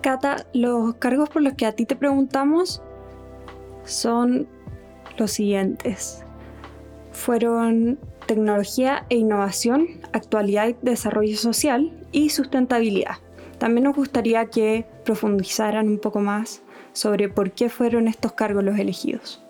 Cata, 0.02 0.46
los 0.54 0.96
cargos 0.96 1.30
por 1.30 1.42
los 1.42 1.54
que 1.54 1.66
a 1.66 1.72
ti 1.72 1.86
te 1.86 1.96
preguntamos 1.96 2.82
son 3.86 4.48
los 5.18 5.32
siguientes. 5.32 6.24
Fueron 7.12 8.00
tecnología 8.26 9.06
e 9.10 9.18
innovación, 9.18 9.88
actualidad 10.14 10.70
y 10.70 10.76
desarrollo 10.82 11.38
social 11.38 11.92
y 12.12 12.30
sustentabilidad. 12.30 13.18
También 13.58 13.86
nos 13.86 13.96
gustaría 13.96 14.46
que 14.46 14.86
profundizaran 15.06 15.88
un 15.88 16.00
poco 16.00 16.20
más 16.20 16.64
sobre 16.94 17.30
por 17.30 17.52
qué 17.52 17.70
fueron 17.70 18.08
estos 18.08 18.34
cargos 18.34 18.64
los 18.64 18.78
elegidos. 18.78 19.42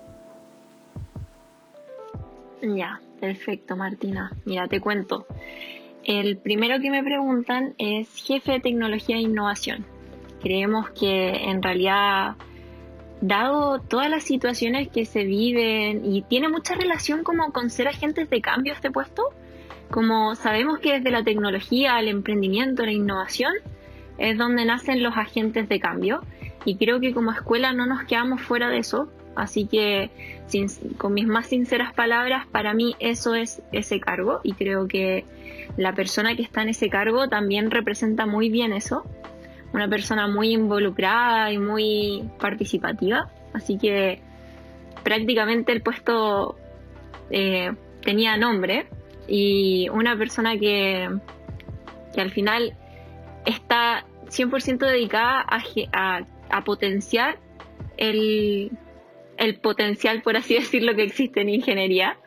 Ya, 2.61 3.01
perfecto, 3.19 3.75
Martina. 3.75 4.31
Mira, 4.45 4.67
te 4.67 4.79
cuento. 4.79 5.25
El 6.03 6.37
primero 6.37 6.79
que 6.79 6.89
me 6.89 7.03
preguntan 7.03 7.75
es 7.77 8.09
jefe 8.15 8.53
de 8.53 8.59
tecnología 8.59 9.17
e 9.17 9.21
innovación. 9.21 9.85
Creemos 10.41 10.89
que 10.91 11.49
en 11.49 11.61
realidad 11.61 12.35
dado 13.27 13.79
todas 13.79 14.09
las 14.09 14.23
situaciones 14.23 14.89
que 14.89 15.05
se 15.05 15.23
viven 15.23 16.03
y 16.05 16.23
tiene 16.23 16.49
mucha 16.49 16.75
relación 16.75 17.23
como 17.23 17.53
con 17.53 17.69
ser 17.69 17.87
agentes 17.87 18.29
de 18.29 18.41
cambio 18.41 18.73
este 18.73 18.91
puesto, 18.91 19.29
como 19.89 20.35
sabemos 20.35 20.79
que 20.79 20.93
desde 20.93 21.09
la 21.09 21.23
tecnología, 21.23 21.99
el 21.99 22.09
emprendimiento, 22.09 22.85
la 22.85 22.91
innovación, 22.91 23.53
es 24.17 24.37
donde 24.37 24.65
nacen 24.65 25.01
los 25.01 25.15
agentes 25.15 25.69
de 25.69 25.79
cambio. 25.79 26.21
Y 26.65 26.75
creo 26.75 26.99
que 26.99 27.13
como 27.13 27.31
escuela 27.31 27.73
no 27.73 27.85
nos 27.85 28.03
quedamos 28.03 28.41
fuera 28.41 28.69
de 28.69 28.79
eso, 28.79 29.09
así 29.35 29.67
que 29.67 30.09
con 30.97 31.13
mis 31.13 31.27
más 31.27 31.47
sinceras 31.47 31.93
palabras, 31.93 32.45
para 32.47 32.73
mí 32.73 32.95
eso 32.99 33.35
es 33.35 33.61
ese 33.71 33.99
cargo. 33.99 34.41
Y 34.43 34.53
creo 34.53 34.87
que 34.87 35.25
la 35.77 35.93
persona 35.93 36.35
que 36.35 36.41
está 36.41 36.61
en 36.61 36.69
ese 36.69 36.89
cargo 36.89 37.29
también 37.29 37.71
representa 37.71 38.25
muy 38.25 38.49
bien 38.49 38.73
eso 38.73 39.05
una 39.73 39.87
persona 39.87 40.27
muy 40.27 40.53
involucrada 40.53 41.51
y 41.51 41.57
muy 41.57 42.29
participativa, 42.39 43.29
así 43.53 43.77
que 43.77 44.21
prácticamente 45.03 45.71
el 45.71 45.81
puesto 45.81 46.55
eh, 47.29 47.71
tenía 48.01 48.37
nombre 48.37 48.85
y 49.27 49.89
una 49.89 50.17
persona 50.17 50.57
que, 50.57 51.09
que 52.13 52.21
al 52.21 52.31
final 52.31 52.77
está 53.45 54.05
100% 54.27 54.77
dedicada 54.77 55.45
a, 55.91 56.21
a, 56.49 56.63
potenciar 56.63 57.39
el, 57.97 58.71
el 59.37 59.59
potencial, 59.59 60.21
por 60.21 60.37
así 60.37 60.53
decirlo, 60.59 60.95
que 60.95 61.03
existe 61.03 61.41
en 61.41 61.49
ingeniería, 61.49 62.17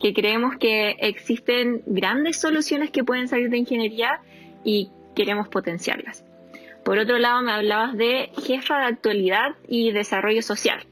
que 0.00 0.12
creemos 0.14 0.56
que 0.56 0.96
existen 1.00 1.82
grandes 1.86 2.36
soluciones 2.36 2.90
que 2.90 3.04
pueden 3.04 3.28
salir 3.28 3.50
de 3.50 3.58
ingeniería 3.58 4.20
y 4.64 4.90
queremos 5.14 5.48
potenciarlas. 5.48 6.24
Por 6.84 6.98
otro 6.98 7.18
lado, 7.18 7.42
me 7.42 7.52
hablabas 7.52 7.96
de 7.96 8.30
jefa 8.44 8.78
de 8.78 8.86
actualidad 8.86 9.54
y 9.68 9.92
desarrollo 9.92 10.42
social. 10.42 10.84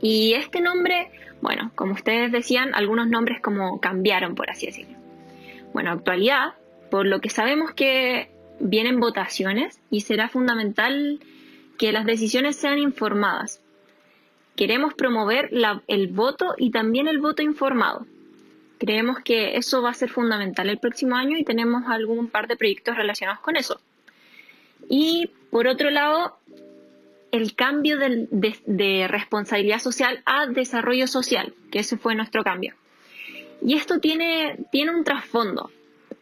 Y 0.00 0.34
este 0.34 0.60
nombre, 0.60 1.10
bueno, 1.40 1.72
como 1.74 1.94
ustedes 1.94 2.30
decían, 2.30 2.74
algunos 2.74 3.08
nombres 3.08 3.40
como 3.40 3.80
cambiaron, 3.80 4.34
por 4.34 4.50
así 4.50 4.66
decirlo. 4.66 4.98
Bueno, 5.72 5.90
actualidad, 5.90 6.54
por 6.90 7.06
lo 7.06 7.20
que 7.20 7.30
sabemos 7.30 7.72
que 7.72 8.30
vienen 8.60 9.00
votaciones 9.00 9.80
y 9.90 10.02
será 10.02 10.28
fundamental 10.28 11.20
que 11.78 11.92
las 11.92 12.04
decisiones 12.04 12.56
sean 12.56 12.78
informadas. 12.78 13.62
Queremos 14.54 14.94
promover 14.94 15.50
el 15.88 16.06
voto 16.08 16.54
y 16.58 16.70
también 16.70 17.08
el 17.08 17.18
voto 17.18 17.42
informado. 17.42 18.06
Creemos 18.78 19.18
que 19.20 19.56
eso 19.56 19.82
va 19.82 19.90
a 19.90 19.94
ser 19.94 20.10
fundamental 20.10 20.68
el 20.68 20.78
próximo 20.78 21.16
año 21.16 21.36
y 21.38 21.44
tenemos 21.44 21.84
algún 21.88 22.28
par 22.28 22.46
de 22.46 22.56
proyectos 22.56 22.96
relacionados 22.96 23.40
con 23.40 23.56
eso. 23.56 23.80
Y 24.88 25.30
por 25.50 25.66
otro 25.66 25.90
lado, 25.90 26.38
el 27.32 27.54
cambio 27.54 27.98
de, 27.98 29.08
responsabilidad 29.08 29.78
social 29.78 30.22
a 30.24 30.46
desarrollo 30.46 31.06
social, 31.06 31.54
que 31.70 31.80
ese 31.80 31.96
fue 31.96 32.14
nuestro 32.14 32.44
cambio. 32.44 32.74
Y 33.60 33.74
esto 33.74 33.98
tiene, 33.98 34.58
tiene 34.70 34.94
un 34.94 35.04
trasfondo, 35.04 35.70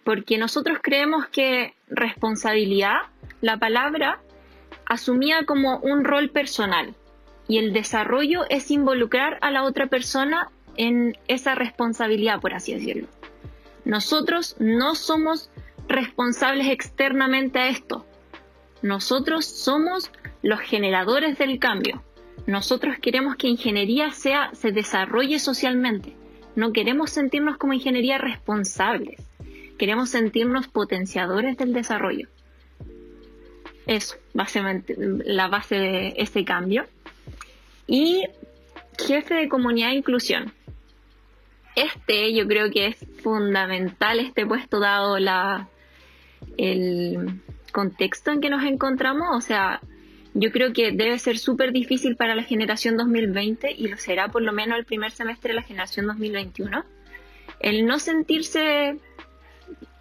porque 0.05 0.39
nosotros 0.39 0.79
creemos 0.83 1.27
que 1.27 1.75
responsabilidad, 1.89 3.03
la 3.41 3.59
palabra, 3.59 4.21
asumía 4.87 5.45
como 5.45 5.79
un 5.79 6.05
rol 6.05 6.31
personal 6.31 6.95
y 7.49 7.59
el 7.59 7.73
desarrollo 7.73 8.45
es 8.49 8.71
involucrar 8.71 9.39
a 9.43 9.51
la 9.51 9.65
otra 9.65 9.89
persona 9.89 10.51
en 10.77 11.19
esa 11.29 11.55
responsabilidad, 11.55 12.41
por 12.41 12.55
así 12.55 12.73
decirlo. 12.73 13.09
Nosotros 13.85 14.57
no 14.59 14.95
somos 14.95 15.51
responsables 15.89 16.69
externamente 16.69 17.59
a 17.59 17.69
esto, 17.69 18.07
nosotros 18.83 19.47
somos 19.47 20.11
los 20.43 20.61
generadores 20.61 21.39
del 21.39 21.59
cambio. 21.59 22.03
Nosotros 22.47 22.97
queremos 23.01 23.37
que 23.37 23.47
ingeniería 23.47 24.11
sea, 24.11 24.51
se 24.55 24.73
desarrolle 24.73 25.39
socialmente. 25.39 26.17
No 26.57 26.73
queremos 26.73 27.11
sentirnos 27.11 27.57
como 27.57 27.73
ingeniería 27.73 28.19
responsables. 28.19 29.21
Queremos 29.79 30.11
sentirnos 30.11 30.67
potenciadores 30.67 31.57
del 31.57 31.73
desarrollo. 31.73 32.29
Eso, 33.87 34.17
básicamente, 34.35 34.97
la 34.99 35.49
base 35.49 35.77
de 35.77 36.15
ese 36.17 36.45
cambio. 36.45 36.85
Y 37.87 38.25
jefe 38.99 39.35
de 39.35 39.49
comunidad 39.49 39.91
e 39.91 39.97
inclusión. 39.97 40.53
Este 41.75 42.35
yo 42.35 42.47
creo 42.47 42.71
que 42.71 42.89
es 42.89 42.97
fundamental, 43.23 44.21
este 44.21 44.45
puesto 44.45 44.79
dado 44.79 45.19
la, 45.19 45.69
el, 46.59 47.41
contexto 47.73 48.31
en 48.31 48.41
que 48.41 48.51
nos 48.51 48.65
encontramos, 48.65 49.37
o 49.37 49.41
sea, 49.41 49.81
yo 50.35 50.51
creo 50.51 50.73
que 50.73 50.93
debe 50.93 51.19
ser 51.19 51.39
súper 51.39 51.73
difícil 51.73 52.17
para 52.17 52.35
la 52.35 52.43
generación 52.43 52.97
2020 52.97 53.73
y 53.77 53.89
lo 53.89 53.99
será 53.99 54.29
por 54.29 54.43
lo 54.43 54.53
menos 54.53 54.79
el 54.79 54.85
primer 54.85 55.11
semestre 55.11 55.51
de 55.51 55.57
la 55.57 55.63
generación 55.63 56.07
2021, 56.07 56.85
el 57.61 57.87
no 57.87 57.99
sentirse, 57.99 58.97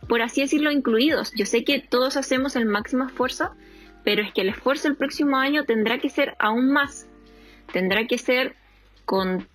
por 0.07 0.21
así 0.21 0.41
decirlo, 0.41 0.71
incluidos. 0.71 1.33
Yo 1.35 1.45
sé 1.45 1.63
que 1.63 1.79
todos 1.79 2.15
hacemos 2.15 2.55
el 2.55 2.65
máximo 2.65 3.05
esfuerzo, 3.05 3.51
pero 4.03 4.21
es 4.21 4.31
que 4.31 4.41
el 4.41 4.49
esfuerzo 4.49 4.87
el 4.87 4.95
próximo 4.95 5.37
año 5.37 5.65
tendrá 5.65 5.99
que 5.99 6.09
ser 6.09 6.35
aún 6.39 6.71
más, 6.71 7.07
tendrá 7.73 8.07
que 8.07 8.17
ser 8.17 8.55
con, 9.05 9.47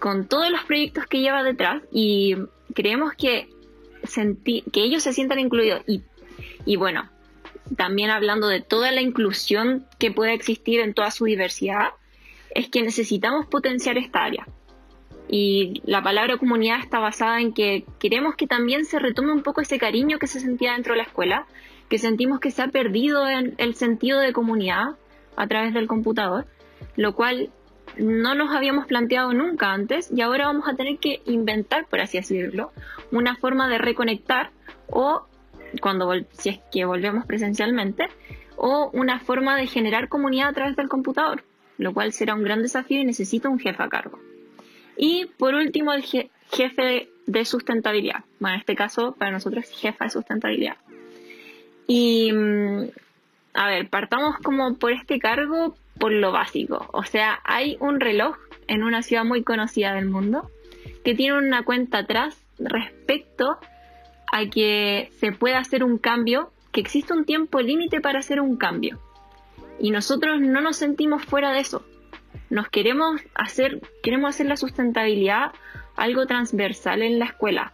con 0.00 0.26
todos 0.26 0.50
los 0.50 0.64
proyectos 0.64 1.06
que 1.06 1.20
lleva 1.20 1.44
detrás 1.44 1.82
y 1.92 2.36
creemos 2.74 3.14
que, 3.14 3.48
que 4.72 4.82
ellos 4.82 5.04
se 5.04 5.12
sientan 5.12 5.38
incluidos 5.38 5.82
y, 5.86 6.02
y 6.64 6.76
bueno, 6.76 7.08
también 7.74 8.10
hablando 8.10 8.48
de 8.48 8.60
toda 8.60 8.92
la 8.92 9.00
inclusión 9.00 9.86
que 9.98 10.10
puede 10.10 10.34
existir 10.34 10.80
en 10.80 10.94
toda 10.94 11.10
su 11.10 11.24
diversidad, 11.24 11.90
es 12.54 12.68
que 12.68 12.82
necesitamos 12.82 13.46
potenciar 13.46 13.98
esta 13.98 14.24
área. 14.24 14.46
Y 15.28 15.82
la 15.84 16.02
palabra 16.02 16.36
comunidad 16.36 16.78
está 16.80 17.00
basada 17.00 17.40
en 17.40 17.52
que 17.52 17.84
queremos 17.98 18.36
que 18.36 18.46
también 18.46 18.84
se 18.84 18.98
retome 18.98 19.32
un 19.32 19.42
poco 19.42 19.60
ese 19.60 19.78
cariño 19.78 20.18
que 20.18 20.28
se 20.28 20.40
sentía 20.40 20.72
dentro 20.72 20.92
de 20.92 20.98
la 20.98 21.04
escuela, 21.04 21.46
que 21.88 21.98
sentimos 21.98 22.38
que 22.38 22.50
se 22.50 22.62
ha 22.62 22.68
perdido 22.68 23.28
en 23.28 23.54
el 23.58 23.74
sentido 23.74 24.20
de 24.20 24.32
comunidad 24.32 24.96
a 25.36 25.46
través 25.46 25.74
del 25.74 25.88
computador, 25.88 26.46
lo 26.96 27.14
cual 27.14 27.50
no 27.98 28.34
nos 28.34 28.54
habíamos 28.54 28.86
planteado 28.86 29.32
nunca 29.32 29.72
antes 29.72 30.10
y 30.12 30.20
ahora 30.20 30.46
vamos 30.46 30.68
a 30.68 30.74
tener 30.74 30.98
que 30.98 31.22
inventar, 31.26 31.86
por 31.86 32.00
así 32.00 32.18
decirlo, 32.18 32.72
una 33.10 33.36
forma 33.36 33.68
de 33.68 33.78
reconectar 33.78 34.50
o 34.88 35.26
cuando 35.80 36.12
si 36.32 36.50
es 36.50 36.60
que 36.72 36.84
volvemos 36.84 37.26
presencialmente 37.26 38.08
o 38.56 38.90
una 38.92 39.20
forma 39.20 39.56
de 39.56 39.66
generar 39.66 40.08
comunidad 40.08 40.48
a 40.48 40.52
través 40.52 40.76
del 40.76 40.88
computador, 40.88 41.44
lo 41.78 41.92
cual 41.92 42.12
será 42.12 42.34
un 42.34 42.42
gran 42.42 42.62
desafío 42.62 43.00
y 43.00 43.04
necesita 43.04 43.48
un 43.48 43.58
jefe 43.58 43.82
a 43.82 43.88
cargo. 43.88 44.18
Y 44.96 45.26
por 45.38 45.54
último, 45.54 45.92
el 45.92 46.02
jefe 46.02 47.10
de 47.26 47.44
sustentabilidad. 47.44 48.24
Bueno, 48.40 48.54
en 48.54 48.60
este 48.60 48.74
caso, 48.74 49.12
para 49.12 49.30
nosotros, 49.30 49.66
jefa 49.70 50.04
de 50.04 50.10
sustentabilidad. 50.10 50.76
Y, 51.86 52.32
mm, 52.32 52.88
a 53.54 53.68
ver, 53.68 53.88
partamos 53.90 54.38
como 54.38 54.74
por 54.76 54.92
este 54.92 55.18
cargo 55.18 55.76
por 55.98 56.12
lo 56.12 56.32
básico. 56.32 56.88
O 56.92 57.04
sea, 57.04 57.40
hay 57.44 57.76
un 57.80 58.00
reloj 58.00 58.36
en 58.68 58.82
una 58.82 59.02
ciudad 59.02 59.24
muy 59.24 59.42
conocida 59.42 59.94
del 59.94 60.06
mundo 60.06 60.50
que 61.04 61.14
tiene 61.14 61.38
una 61.38 61.62
cuenta 61.62 61.98
atrás 61.98 62.36
respecto 62.58 63.52
a 63.52 63.75
que 64.50 65.10
se 65.18 65.32
pueda 65.32 65.58
hacer 65.58 65.82
un 65.82 65.98
cambio, 65.98 66.50
que 66.72 66.80
existe 66.80 67.12
un 67.12 67.24
tiempo 67.24 67.60
límite 67.60 68.00
para 68.00 68.18
hacer 68.18 68.40
un 68.40 68.56
cambio. 68.56 68.98
Y 69.78 69.90
nosotros 69.90 70.40
no 70.40 70.60
nos 70.60 70.76
sentimos 70.76 71.24
fuera 71.24 71.52
de 71.52 71.60
eso. 71.60 71.84
Nos 72.50 72.68
queremos 72.68 73.20
hacer, 73.34 73.80
queremos 74.02 74.30
hacer 74.30 74.46
la 74.46 74.56
sustentabilidad 74.56 75.52
algo 75.96 76.26
transversal 76.26 77.02
en 77.02 77.18
la 77.18 77.24
escuela, 77.24 77.72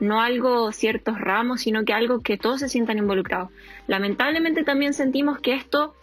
no 0.00 0.20
algo 0.20 0.72
ciertos 0.72 1.18
ramos, 1.18 1.62
sino 1.62 1.84
que 1.84 1.94
algo 1.94 2.20
que 2.20 2.36
todos 2.36 2.60
se 2.60 2.68
sientan 2.68 2.98
involucrados. 2.98 3.50
Lamentablemente 3.86 4.62
también 4.62 4.92
sentimos 4.94 5.40
que 5.40 5.54
esto 5.54 5.94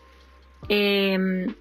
em, 0.68 1.54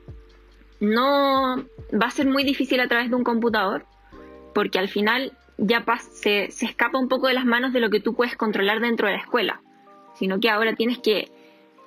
no 0.81 1.65
va 1.93 2.07
a 2.07 2.11
ser 2.11 2.27
muy 2.27 2.45
difícil 2.45 2.81
a 2.81 2.89
través 2.89 3.11
de 3.11 3.17
un 3.17 3.25
computador, 3.25 3.85
porque 4.55 4.79
al 4.79 4.89
final 4.89 5.33
ya 5.59 5.85
se, 6.13 6.51
se 6.51 6.67
escapa 6.67 6.99
un 6.99 7.09
poco 7.09 7.27
de 7.27 7.35
las 7.35 7.45
manos 7.45 7.73
de 7.73 7.81
lo 7.81 7.91
que 7.91 8.01
tú 8.01 8.15
puedes 8.15 8.37
controlar 8.37 8.81
dentro 8.81 9.07
de 9.07 9.15
la 9.15 9.21
escuela, 9.21 9.61
sino 10.15 10.41
que 10.41 10.51
ahora 10.51 10.75
tienes 10.75 10.99
que 10.99 11.31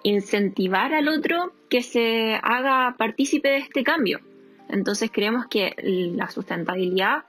incentivar 0.03 0.93
al 0.93 1.07
otro 1.07 1.53
que 1.69 1.81
se 1.81 2.39
haga 2.41 2.95
partícipe 2.97 3.49
de 3.49 3.57
este 3.57 3.83
cambio. 3.83 4.19
Entonces 4.69 5.09
creemos 5.11 5.47
que 5.47 5.75
la 6.15 6.29
sustentabilidad 6.29 7.25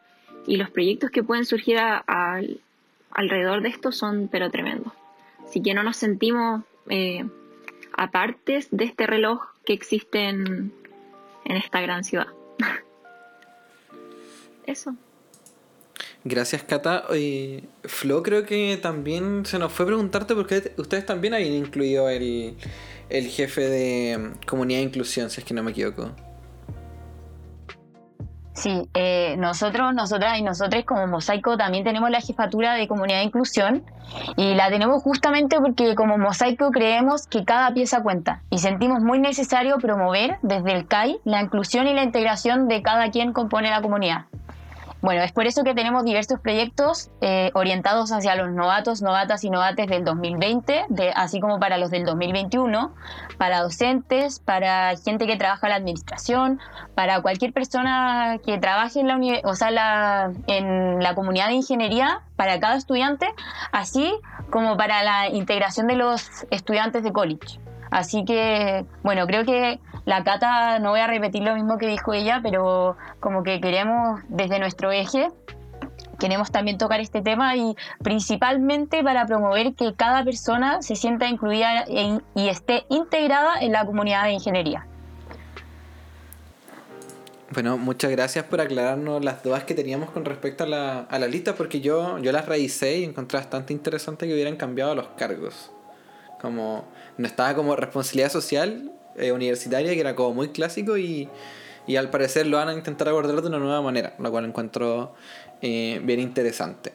y 0.46 0.56
los 0.56 0.70
proyectos 0.70 1.10
que 1.10 1.22
pueden 1.22 1.44
surgir 1.44 1.78
alrededor 3.10 3.62
de 3.62 3.68
esto 3.68 3.92
son 3.92 4.28
pero 4.30 4.50
tremendos. 4.50 4.92
Así 5.44 5.62
que 5.62 5.74
no 5.74 5.82
nos 5.82 5.96
sentimos 5.96 6.62
eh, 6.88 7.24
apartes 7.92 8.68
de 8.70 8.84
este 8.84 9.06
reloj 9.06 9.42
que 9.64 9.72
existe 9.72 10.28
en, 10.28 10.72
esta 11.44 11.80
gran 11.80 12.04
ciudad. 12.04 12.28
Eso. 14.66 14.94
Gracias, 16.24 16.62
Cata. 16.62 17.04
Y 17.16 17.64
Flo, 17.82 18.22
creo 18.22 18.44
que 18.46 18.78
también 18.80 19.44
se 19.44 19.58
nos 19.58 19.72
fue 19.72 19.86
preguntarte 19.86 20.34
porque 20.34 20.72
ustedes 20.76 21.04
también 21.04 21.34
habían 21.34 21.54
incluido 21.54 22.08
el, 22.08 22.56
el 23.08 23.26
jefe 23.26 23.62
de 23.62 24.32
comunidad 24.46 24.80
de 24.80 24.84
inclusión, 24.84 25.30
si 25.30 25.40
es 25.40 25.46
que 25.46 25.54
no 25.54 25.62
me 25.62 25.72
equivoco. 25.72 26.12
Sí, 28.54 28.88
eh, 28.92 29.34
nosotros, 29.38 29.94
nosotras 29.94 30.38
y 30.38 30.42
nosotros 30.42 30.84
como 30.84 31.06
Mosaico 31.06 31.56
también 31.56 31.84
tenemos 31.84 32.10
la 32.10 32.20
jefatura 32.20 32.74
de 32.74 32.86
comunidad 32.86 33.20
de 33.20 33.24
inclusión 33.24 33.82
y 34.36 34.54
la 34.54 34.68
tenemos 34.68 35.02
justamente 35.02 35.58
porque 35.58 35.94
como 35.94 36.18
Mosaico 36.18 36.70
creemos 36.70 37.26
que 37.26 37.46
cada 37.46 37.72
pieza 37.72 38.02
cuenta 38.02 38.42
y 38.50 38.58
sentimos 38.58 39.00
muy 39.00 39.18
necesario 39.18 39.78
promover 39.78 40.36
desde 40.42 40.72
el 40.74 40.86
CAI 40.86 41.18
la 41.24 41.40
inclusión 41.40 41.88
y 41.88 41.94
la 41.94 42.02
integración 42.02 42.68
de 42.68 42.82
cada 42.82 43.10
quien 43.10 43.32
compone 43.32 43.70
la 43.70 43.80
comunidad. 43.80 44.26
Bueno, 45.02 45.22
es 45.24 45.32
por 45.32 45.48
eso 45.48 45.64
que 45.64 45.74
tenemos 45.74 46.04
diversos 46.04 46.38
proyectos 46.38 47.10
eh, 47.20 47.50
orientados 47.54 48.12
hacia 48.12 48.36
los 48.36 48.52
novatos, 48.52 49.02
novatas 49.02 49.42
y 49.42 49.50
novates 49.50 49.88
del 49.88 50.04
2020, 50.04 50.86
de, 50.90 51.10
así 51.10 51.40
como 51.40 51.58
para 51.58 51.76
los 51.76 51.90
del 51.90 52.04
2021, 52.04 52.94
para 53.36 53.62
docentes, 53.62 54.38
para 54.38 54.96
gente 54.96 55.26
que 55.26 55.36
trabaja 55.36 55.66
en 55.66 55.70
la 55.70 55.76
administración, 55.76 56.60
para 56.94 57.20
cualquier 57.20 57.52
persona 57.52 58.38
que 58.46 58.58
trabaje 58.58 59.00
en 59.00 59.08
la, 59.08 59.18
o 59.42 59.56
sea, 59.56 59.72
la, 59.72 60.32
en 60.46 61.02
la 61.02 61.16
comunidad 61.16 61.48
de 61.48 61.54
ingeniería, 61.54 62.20
para 62.36 62.60
cada 62.60 62.76
estudiante, 62.76 63.26
así 63.72 64.14
como 64.50 64.76
para 64.76 65.02
la 65.02 65.28
integración 65.28 65.88
de 65.88 65.96
los 65.96 66.46
estudiantes 66.50 67.02
de 67.02 67.12
college. 67.12 67.58
Así 67.90 68.24
que, 68.24 68.86
bueno, 69.02 69.26
creo 69.26 69.44
que 69.44 69.80
la 70.04 70.24
Cata, 70.24 70.78
no 70.78 70.90
voy 70.90 71.00
a 71.00 71.06
repetir 71.06 71.42
lo 71.42 71.54
mismo 71.54 71.78
que 71.78 71.86
dijo 71.86 72.12
ella, 72.12 72.40
pero 72.42 72.96
como 73.20 73.42
que 73.42 73.60
queremos 73.60 74.20
desde 74.28 74.58
nuestro 74.58 74.90
eje, 74.90 75.28
queremos 76.18 76.50
también 76.50 76.78
tocar 76.78 77.00
este 77.00 77.22
tema 77.22 77.56
y 77.56 77.76
principalmente 78.02 79.02
para 79.02 79.26
promover 79.26 79.74
que 79.74 79.94
cada 79.94 80.24
persona 80.24 80.82
se 80.82 80.96
sienta 80.96 81.28
incluida 81.28 81.84
y 82.34 82.48
esté 82.48 82.84
integrada 82.88 83.60
en 83.60 83.72
la 83.72 83.84
comunidad 83.86 84.24
de 84.24 84.32
ingeniería. 84.32 84.86
Bueno, 87.50 87.76
muchas 87.76 88.10
gracias 88.10 88.46
por 88.46 88.62
aclararnos 88.62 89.22
las 89.22 89.42
dudas 89.42 89.64
que 89.64 89.74
teníamos 89.74 90.10
con 90.10 90.24
respecto 90.24 90.64
a 90.64 90.66
la, 90.66 91.00
a 91.00 91.18
la 91.18 91.28
lista, 91.28 91.54
porque 91.54 91.82
yo, 91.82 92.18
yo 92.18 92.32
las 92.32 92.46
revisé 92.46 92.98
y 92.98 93.04
encontré 93.04 93.38
bastante 93.38 93.74
interesante 93.74 94.26
que 94.26 94.32
hubieran 94.32 94.56
cambiado 94.56 94.94
los 94.94 95.08
cargos. 95.18 95.70
Como 96.40 96.86
no 97.18 97.26
estaba 97.26 97.54
como 97.54 97.76
responsabilidad 97.76 98.30
social 98.30 98.90
eh, 99.16 99.32
universitaria, 99.32 99.92
que 99.94 100.00
era 100.00 100.14
como 100.14 100.34
muy 100.34 100.48
clásico 100.48 100.96
y, 100.96 101.28
y, 101.86 101.96
al 101.96 102.10
parecer 102.10 102.46
lo 102.46 102.56
van 102.56 102.68
a 102.68 102.74
intentar 102.74 103.08
abordar 103.08 103.40
de 103.40 103.48
una 103.48 103.58
nueva 103.58 103.82
manera, 103.82 104.14
lo 104.18 104.30
cual 104.30 104.44
encuentro 104.44 105.14
eh, 105.60 106.00
bien 106.02 106.20
interesante. 106.20 106.92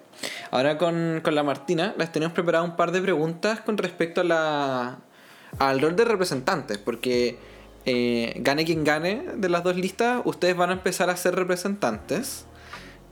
Ahora 0.51 0.77
con, 0.77 1.21
con, 1.23 1.35
la 1.35 1.43
Martina 1.43 1.95
les 1.97 2.11
tenemos 2.11 2.33
preparado 2.33 2.65
un 2.65 2.75
par 2.75 2.91
de 2.91 3.01
preguntas 3.01 3.61
con 3.61 3.77
respecto 3.77 4.21
a 4.21 4.23
la, 4.23 4.99
al 5.59 5.79
rol 5.79 5.95
de 5.95 6.05
representantes, 6.05 6.77
porque 6.77 7.37
eh, 7.85 8.33
gane 8.37 8.65
quien 8.65 8.83
gane 8.83 9.23
de 9.35 9.47
las 9.47 9.63
dos 9.63 9.77
listas, 9.77 10.21
ustedes 10.25 10.57
van 10.57 10.71
a 10.71 10.73
empezar 10.73 11.09
a 11.09 11.15
ser 11.15 11.35
representantes. 11.35 12.45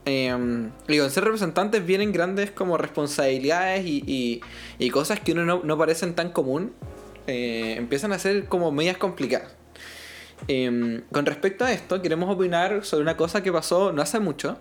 Eh, 0.04 0.36
digo, 0.86 1.04
en 1.04 1.10
ser 1.10 1.24
representantes 1.24 1.84
vienen 1.84 2.12
grandes 2.12 2.50
como 2.50 2.76
responsabilidades 2.76 3.86
y, 3.86 4.04
y, 4.06 4.40
y 4.78 4.90
cosas 4.90 5.20
que 5.20 5.32
uno 5.32 5.44
no, 5.44 5.62
no 5.64 5.78
parecen 5.78 6.14
tan 6.14 6.30
común 6.30 6.72
eh, 7.26 7.74
empiezan 7.76 8.12
a 8.12 8.18
ser 8.18 8.46
como 8.46 8.70
medias 8.72 8.96
complicadas. 8.96 9.52
Em, 10.48 11.02
con 11.12 11.26
respecto 11.26 11.64
a 11.64 11.72
esto, 11.72 12.02
queremos 12.02 12.32
opinar 12.32 12.84
sobre 12.84 13.02
una 13.02 13.16
cosa 13.16 13.42
que 13.42 13.52
pasó 13.52 13.92
no 13.92 14.02
hace 14.02 14.20
mucho. 14.20 14.58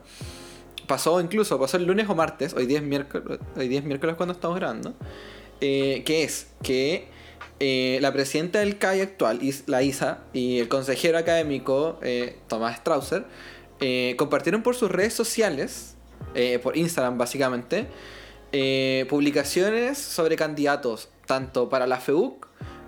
Pasó 0.88 1.19
incluso, 1.19 1.60
pasó 1.60 1.78
el 1.78 1.86
lunes 1.86 2.08
o 2.10 2.15
martes, 2.15 2.54
hoy 2.54 2.65
día 2.65 2.78
es 2.78 2.84
miércoles, 2.84 3.39
hoy 3.56 3.67
día 3.67 3.82
miércoles 3.82 4.15
cuando 4.15 4.34
estamos 4.34 4.58
grabando. 4.58 4.93
Eh, 5.62 6.04
que 6.06 6.23
es 6.23 6.47
que 6.63 7.08
eh, 7.60 7.97
la 8.01 8.12
presidenta 8.13 8.60
del 8.60 8.78
CAI 8.78 9.01
actual, 9.01 9.39
la 9.67 9.84
ISA, 9.84 10.19
y 10.34 10.60
el 10.60 10.67
consejero 10.67 11.17
académico 11.17 11.99
Tomás 12.47 12.78
Strausser, 12.78 13.25
compartieron 14.17 14.63
por 14.63 14.75
sus 14.75 14.91
redes 14.91 15.13
sociales, 15.13 15.95
por 16.62 16.78
Instagram 16.78 17.17
básicamente, 17.17 17.88
publicaciones 19.10 19.97
sobre 19.97 20.36
candidatos, 20.36 21.10
tanto 21.25 21.69
para 21.69 21.88
la 21.88 21.99
FEUC 21.99 22.45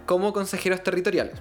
como 0.08 0.34
consejeros 0.34 0.82
territoriales. 0.82 1.36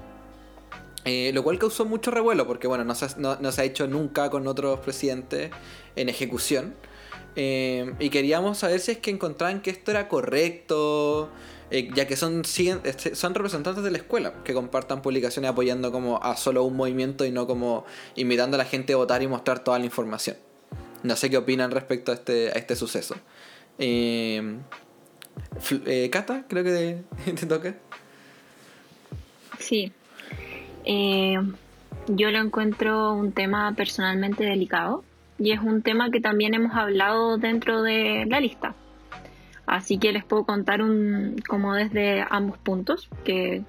Eh, 1.07 1.31
lo 1.33 1.44
cual 1.44 1.57
causó 1.57 1.85
mucho 1.85 2.11
revuelo 2.11 2.48
porque 2.48 2.66
bueno, 2.66 2.83
no 2.83 2.94
se, 2.96 3.61
ha 3.61 3.64
hecho 3.64 3.87
nunca 3.87 4.29
con 4.29 4.48
otros 4.48 4.81
presidentes 4.81 5.52
en 5.94 6.09
ejecución. 6.09 6.74
Eh, 7.37 7.94
y 8.00 8.11
queríamos 8.11 8.59
saber 8.59 8.81
si 8.81 8.90
es 8.92 8.98
que 8.98 9.11
encontraban 9.12 9.62
que 9.62 9.70
esto 9.70 9.92
era 9.92 10.09
correcto, 10.09 11.31
eh, 11.70 11.90
ya 11.94 12.09
que 12.09 12.16
son, 12.16 12.42
este, 12.85 13.14
son 13.14 13.35
representantes 13.35 13.85
de 13.85 13.90
la 13.92 13.98
escuela, 13.98 14.42
que 14.42 14.52
compartan 14.52 15.00
publicaciones 15.00 15.48
apoyando 15.48 15.92
como 15.92 16.20
a 16.22 16.37
solo 16.37 16.64
un 16.64 16.74
movimiento 16.74 17.24
y 17.24 17.31
no 17.31 17.46
como 17.46 17.85
invitando 18.16 18.57
a 18.57 18.59
la 18.59 18.64
gente 18.64 18.94
a 18.94 18.96
votar 18.96 19.22
y 19.22 19.29
mostrar 19.29 19.62
toda 19.62 19.79
la 19.79 19.85
información. 19.85 20.37
No 21.05 21.14
sé 21.14 21.31
qué 21.31 21.37
opinan 21.37 21.70
respecto 21.70 22.11
a 22.11 22.16
este, 22.16 22.48
a 22.48 22.55
este 22.55 22.74
suceso. 22.74 23.14
Cata, 26.11 26.46
creo 26.48 26.64
que 26.64 27.05
te 27.33 27.46
toca. 27.46 27.76
Sí. 29.58 29.92
Eh, 30.84 31.36
yo 32.08 32.30
lo 32.30 32.38
encuentro 32.38 33.12
un 33.12 33.32
tema 33.32 33.72
personalmente 33.76 34.44
delicado 34.44 35.04
y 35.38 35.52
es 35.52 35.60
un 35.60 35.82
tema 35.82 36.10
que 36.10 36.20
también 36.20 36.54
hemos 36.54 36.74
hablado 36.74 37.36
dentro 37.38 37.82
de 37.82 38.24
la 38.28 38.40
lista. 38.40 38.74
Así 39.66 39.98
que 39.98 40.12
les 40.12 40.24
puedo 40.24 40.44
contar 40.44 40.80
un, 40.80 41.36
como 41.48 41.74
desde 41.74 42.24
ambos 42.30 42.58
puntos, 42.58 43.08
que 43.24 43.62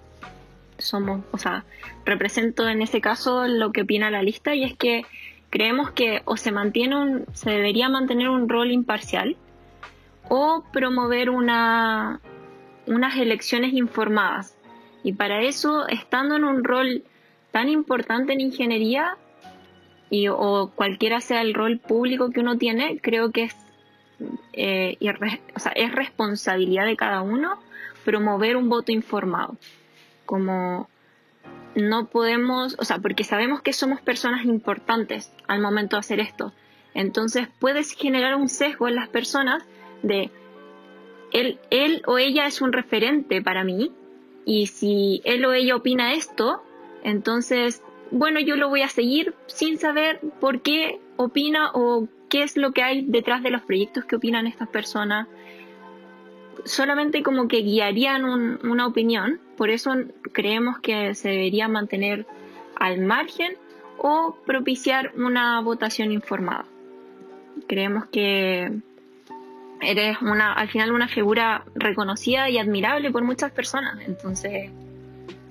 somos, 0.78 1.22
o 1.32 1.38
sea, 1.40 1.66
represento 2.06 2.68
en 2.70 2.82
ese 2.82 3.02
caso 3.02 3.48
lo 3.48 3.72
que 3.72 3.82
opina 3.82 4.12
la 4.12 4.22
lista 4.22 4.54
y 4.54 4.64
es 4.64 4.78
que 4.78 5.06
creemos 5.50 5.92
que 5.92 6.22
o 6.26 6.38
se 6.38 6.52
mantiene 6.52 6.96
un, 6.96 7.26
se 7.34 7.50
debería 7.50 7.90
mantener 7.90 8.30
un 8.30 8.48
rol 8.48 8.72
imparcial 8.72 9.36
o 10.30 10.64
promover 10.72 11.30
una, 11.30 12.20
unas 12.86 13.18
elecciones 13.18 13.74
informadas. 13.74 14.57
Y 15.04 15.14
para 15.14 15.42
eso, 15.42 15.88
estando 15.88 16.36
en 16.36 16.44
un 16.44 16.64
rol 16.64 17.04
tan 17.52 17.70
importante 17.70 18.34
en 18.34 18.42
ingeniería, 18.42 19.18
y, 20.10 20.28
o 20.30 20.72
cualquiera 20.76 21.22
sea 21.22 21.42
el 21.42 21.54
rol 21.54 21.80
público 21.80 22.30
que 22.30 22.40
uno 22.40 22.58
tiene, 22.58 23.00
creo 23.02 23.32
que 23.32 23.44
es, 23.44 23.56
eh, 24.54 24.98
es 25.00 25.92
responsabilidad 25.92 26.86
de 26.86 26.96
cada 26.96 27.22
uno 27.22 27.60
promover 28.06 28.56
un 28.56 28.70
voto 28.70 28.92
informado. 28.92 29.58
Como 30.26 30.90
no 31.76 32.08
podemos, 32.08 32.76
o 32.80 32.86
sea, 32.86 33.00
porque 33.00 33.24
sabemos 33.24 33.62
que 33.62 33.74
somos 33.74 34.02
personas 34.02 34.46
importantes 34.46 35.32
al 35.48 35.62
momento 35.62 35.96
de 35.96 36.00
hacer 36.00 36.20
esto. 36.20 36.54
Entonces 36.94 37.48
puedes 37.60 37.92
generar 37.92 38.36
un 38.36 38.50
sesgo 38.50 38.88
en 38.88 38.96
las 38.96 39.10
personas 39.10 39.64
de 40.02 40.32
él, 41.32 41.60
él 41.70 42.02
o 42.08 42.18
ella 42.18 42.48
es 42.48 42.62
un 42.62 42.72
referente 42.72 43.42
para 43.42 43.64
mí 43.64 43.92
y 44.48 44.68
si 44.68 45.22
él 45.26 45.44
o 45.44 45.52
ella 45.52 45.76
opina 45.76 46.14
esto, 46.14 46.64
entonces, 47.04 47.84
bueno, 48.12 48.40
yo 48.40 48.56
lo 48.56 48.70
voy 48.70 48.82
a 48.82 48.88
seguir 48.88 49.36
sin 49.48 49.78
saber 49.78 50.22
por 50.40 50.62
qué 50.62 51.02
opina 51.18 51.72
o 51.74 52.08
qué 52.30 52.44
es 52.44 52.56
lo 52.56 52.72
que 52.72 52.82
hay 52.82 53.04
detrás 53.06 53.44
de 53.44 53.52
los 53.52 53.62
proyectos 53.64 54.06
que 54.06 54.16
opinan 54.16 54.48
estas 54.48 54.70
personas. 54.70 55.28
Solamente 56.64 57.24
como 57.24 57.50
que 57.50 57.58
guiarían 57.58 58.24
una 58.24 58.88
opinión, 58.88 59.42
por 59.58 59.70
eso 59.70 59.92
creemos 60.32 60.80
que 60.80 61.14
se 61.14 61.28
debería 61.28 61.68
mantener 61.68 62.26
al 62.76 63.02
margen 63.02 63.58
o 63.98 64.38
propiciar 64.46 65.12
una 65.18 65.60
votación 65.60 66.14
informada. 66.14 66.64
Creemos 67.68 68.06
que 68.06 68.72
eres 69.82 70.22
una, 70.22 70.54
al 70.54 70.70
final 70.70 70.92
una 70.92 71.08
figura 71.08 71.64
reconocida 71.76 72.50
y 72.50 72.58
admirable 72.58 73.12
por 73.12 73.24
muchas 73.24 73.52
personas. 73.52 74.00
Entonces, 74.06 74.72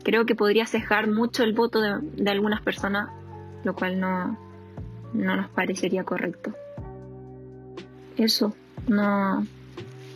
creo 0.03 0.27
que 0.27 0.35
podría 0.35 0.67
cejar 0.67 1.09
mucho 1.09 1.43
el 1.43 1.53
voto 1.53 1.81
de, 1.81 2.31
algunas 2.31 2.61
personas, 2.63 3.09
lo 3.65 3.75
cual 3.75 4.01
no, 4.01 4.39
no 5.13 5.37
nos 5.37 5.49
parecería 5.51 6.05
correcto. 6.05 6.53
Eso, 8.17 8.55
no, 8.89 9.47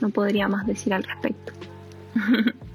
no 0.01 0.11
podría 0.11 0.49
más 0.49 0.67
decir 0.67 0.95
al 0.95 1.05
respecto. 1.05 1.53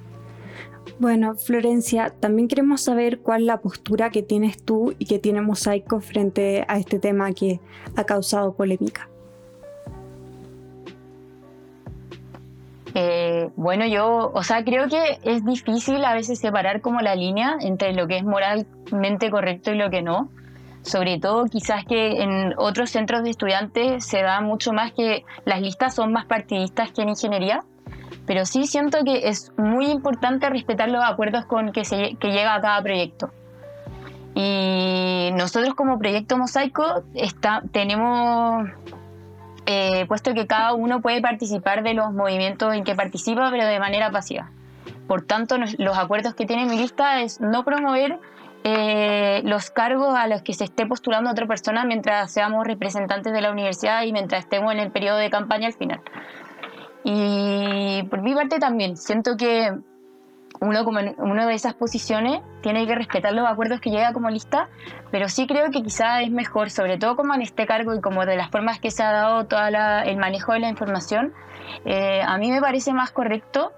Bueno, 0.98 1.36
Florencia, 1.36 2.10
también 2.10 2.48
queremos 2.48 2.82
saber 2.82 3.20
cuál 3.20 3.42
es 3.42 3.48
la 3.48 3.60
postura 3.60 4.12
que 4.12 4.24
tienes 4.24 4.64
tú 4.64 4.96
y 4.98 5.06
que 5.06 5.20
tiene 5.20 5.42
Mosaico 5.42 6.00
frente 6.00 6.64
a 6.70 6.80
este 6.80 7.00
tema 7.00 7.34
que 7.34 7.60
ha 7.98 8.06
causado 8.06 8.56
polémica. 8.56 9.10
Eh, 12.98 13.50
bueno, 13.58 13.86
yo, 13.86 14.32
o 14.34 14.42
sea, 14.42 14.64
creo 14.64 14.88
que 14.88 15.20
es 15.24 15.44
difícil 15.44 16.04
a 16.06 16.14
veces 16.14 16.40
separar 16.40 16.80
como 16.80 17.02
la 17.02 17.14
línea 17.14 17.58
entre 17.60 17.94
lo 17.94 18.08
que 18.08 18.16
es 18.18 18.24
moralmente 18.24 19.30
correcto 19.30 19.72
y 19.72 19.76
lo 19.76 19.90
que 19.90 20.02
no. 20.02 20.30
Sobre 20.82 21.20
todo 21.20 21.46
quizás 21.46 21.84
que 21.84 22.22
en 22.22 22.54
otros 22.58 22.92
centros 22.92 23.24
de 23.24 23.32
estudiantes 23.32 24.06
se 24.06 24.22
da 24.22 24.40
mucho 24.40 24.72
más 24.72 24.94
que 24.94 25.26
las 25.44 25.60
listas 25.60 25.94
son 25.94 26.14
más 26.14 26.26
partidistas 26.26 26.92
que 26.94 27.02
en 27.02 27.10
ingeniería, 27.10 27.66
pero 28.26 28.46
sí 28.46 28.66
siento 28.66 29.00
que 29.04 29.28
es 29.28 29.52
muy 29.58 29.88
importante 29.88 30.50
respetar 30.50 30.88
los 30.90 31.04
acuerdos 31.04 31.46
con 31.46 31.74
que, 31.74 31.84
se, 31.84 32.16
que 32.16 32.30
llega 32.30 32.56
a 32.56 32.62
cada 32.62 32.82
proyecto. 32.82 33.30
Y 34.36 35.32
nosotros 35.34 35.74
como 35.76 36.00
proyecto 36.00 36.38
Mosaico 36.38 37.04
está, 37.14 37.62
tenemos 37.74 38.70
eh, 39.66 40.06
puesto 40.08 40.34
que 40.34 40.48
cada 40.48 40.74
uno 40.74 41.02
puede 41.02 41.22
participar 41.22 41.84
de 41.84 41.94
los 41.94 42.14
movimientos 42.14 42.74
en 42.74 42.84
que 42.84 42.96
participa, 42.96 43.50
pero 43.52 43.66
de 43.66 43.80
manera 43.80 44.12
pasiva. 44.12 44.52
Por 45.08 45.24
tanto, 45.24 45.58
los 45.78 45.98
acuerdos 45.98 46.36
que 46.36 46.46
tiene 46.46 46.66
mi 46.66 46.78
lista 46.78 47.22
es 47.22 47.40
no 47.40 47.64
promover 47.64 48.20
eh, 48.64 49.42
los 49.44 49.70
cargos 49.70 50.16
a 50.16 50.28
los 50.28 50.42
que 50.42 50.54
se 50.54 50.64
esté 50.64 50.86
postulando 50.86 51.30
otra 51.30 51.46
persona 51.46 51.86
mientras 51.86 52.32
seamos 52.32 52.66
representantes 52.66 53.32
de 53.32 53.42
la 53.42 53.52
universidad 53.52 54.04
y 54.04 54.12
mientras 54.12 54.44
estemos 54.44 54.74
en 54.74 54.80
el 54.80 54.92
periodo 54.92 55.18
de 55.18 55.30
campaña 55.30 55.68
al 55.68 55.74
final. 55.74 56.02
Y 57.04 58.04
por 58.10 58.24
mi 58.24 58.34
parte 58.34 58.58
también, 58.58 58.98
siento 58.98 59.38
que 59.38 59.72
uno 60.66 60.84
como 60.84 61.00
en 61.00 61.16
una 61.20 61.46
de 61.48 61.54
esas 61.54 61.74
posiciones 61.74 62.42
tiene 62.62 62.86
que 62.88 62.96
respetar 62.96 63.34
los 63.34 63.48
acuerdos 63.48 63.80
que 63.80 63.90
llega 63.90 64.14
como 64.14 64.30
lista, 64.30 64.70
pero 65.12 65.30
sí 65.30 65.48
creo 65.48 65.72
que 65.72 65.82
quizá 65.84 66.22
es 66.22 66.32
mejor, 66.32 66.70
sobre 66.70 66.98
todo 66.98 67.16
como 67.16 67.34
en 67.34 67.42
este 67.42 67.66
cargo 67.66 67.94
y 67.94 68.02
como 68.02 68.26
de 68.26 68.36
las 68.36 68.50
formas 68.50 68.80
que 68.80 68.92
se 68.92 69.04
ha 69.04 69.12
dado 69.12 69.46
todo 69.46 69.62
el 69.66 70.18
manejo 70.18 70.54
de 70.54 70.60
la 70.60 70.70
información, 70.70 71.34
eh, 71.86 72.22
a 72.26 72.38
mí 72.38 72.52
me 72.52 72.62
parece 72.62 72.94
más 72.94 73.12
correcto 73.12 73.72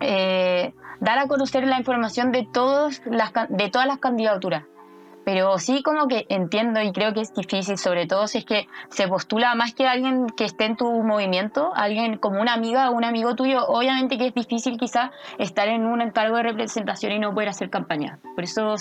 eh, 0.00 0.74
dar 1.00 1.18
a 1.18 1.26
conocer 1.26 1.66
la 1.66 1.78
información 1.78 2.32
de, 2.32 2.46
todos 2.52 3.02
las, 3.06 3.32
de 3.48 3.70
todas 3.70 3.86
las 3.86 3.98
candidaturas 3.98 4.64
pero 5.24 5.58
sí 5.58 5.82
como 5.82 6.08
que 6.08 6.26
entiendo 6.28 6.80
y 6.80 6.92
creo 6.92 7.12
que 7.12 7.20
es 7.20 7.34
difícil, 7.34 7.78
sobre 7.78 8.06
todo 8.06 8.26
si 8.26 8.38
es 8.38 8.44
que 8.44 8.66
se 8.88 9.08
postula 9.08 9.54
más 9.54 9.74
que 9.74 9.86
alguien 9.86 10.26
que 10.28 10.44
esté 10.44 10.64
en 10.64 10.76
tu 10.76 10.90
movimiento, 11.02 11.72
alguien 11.74 12.18
como 12.18 12.40
una 12.40 12.54
amiga 12.54 12.90
o 12.90 12.94
un 12.94 13.04
amigo 13.04 13.34
tuyo, 13.34 13.66
obviamente 13.66 14.18
que 14.18 14.28
es 14.28 14.34
difícil 14.34 14.78
quizás 14.78 15.10
estar 15.38 15.68
en 15.68 15.86
un 15.86 16.00
encargo 16.00 16.36
de 16.36 16.44
representación 16.44 17.12
y 17.12 17.18
no 17.18 17.32
poder 17.32 17.48
hacer 17.48 17.70
campaña. 17.70 18.18
Por 18.34 18.44
eso, 18.44 18.74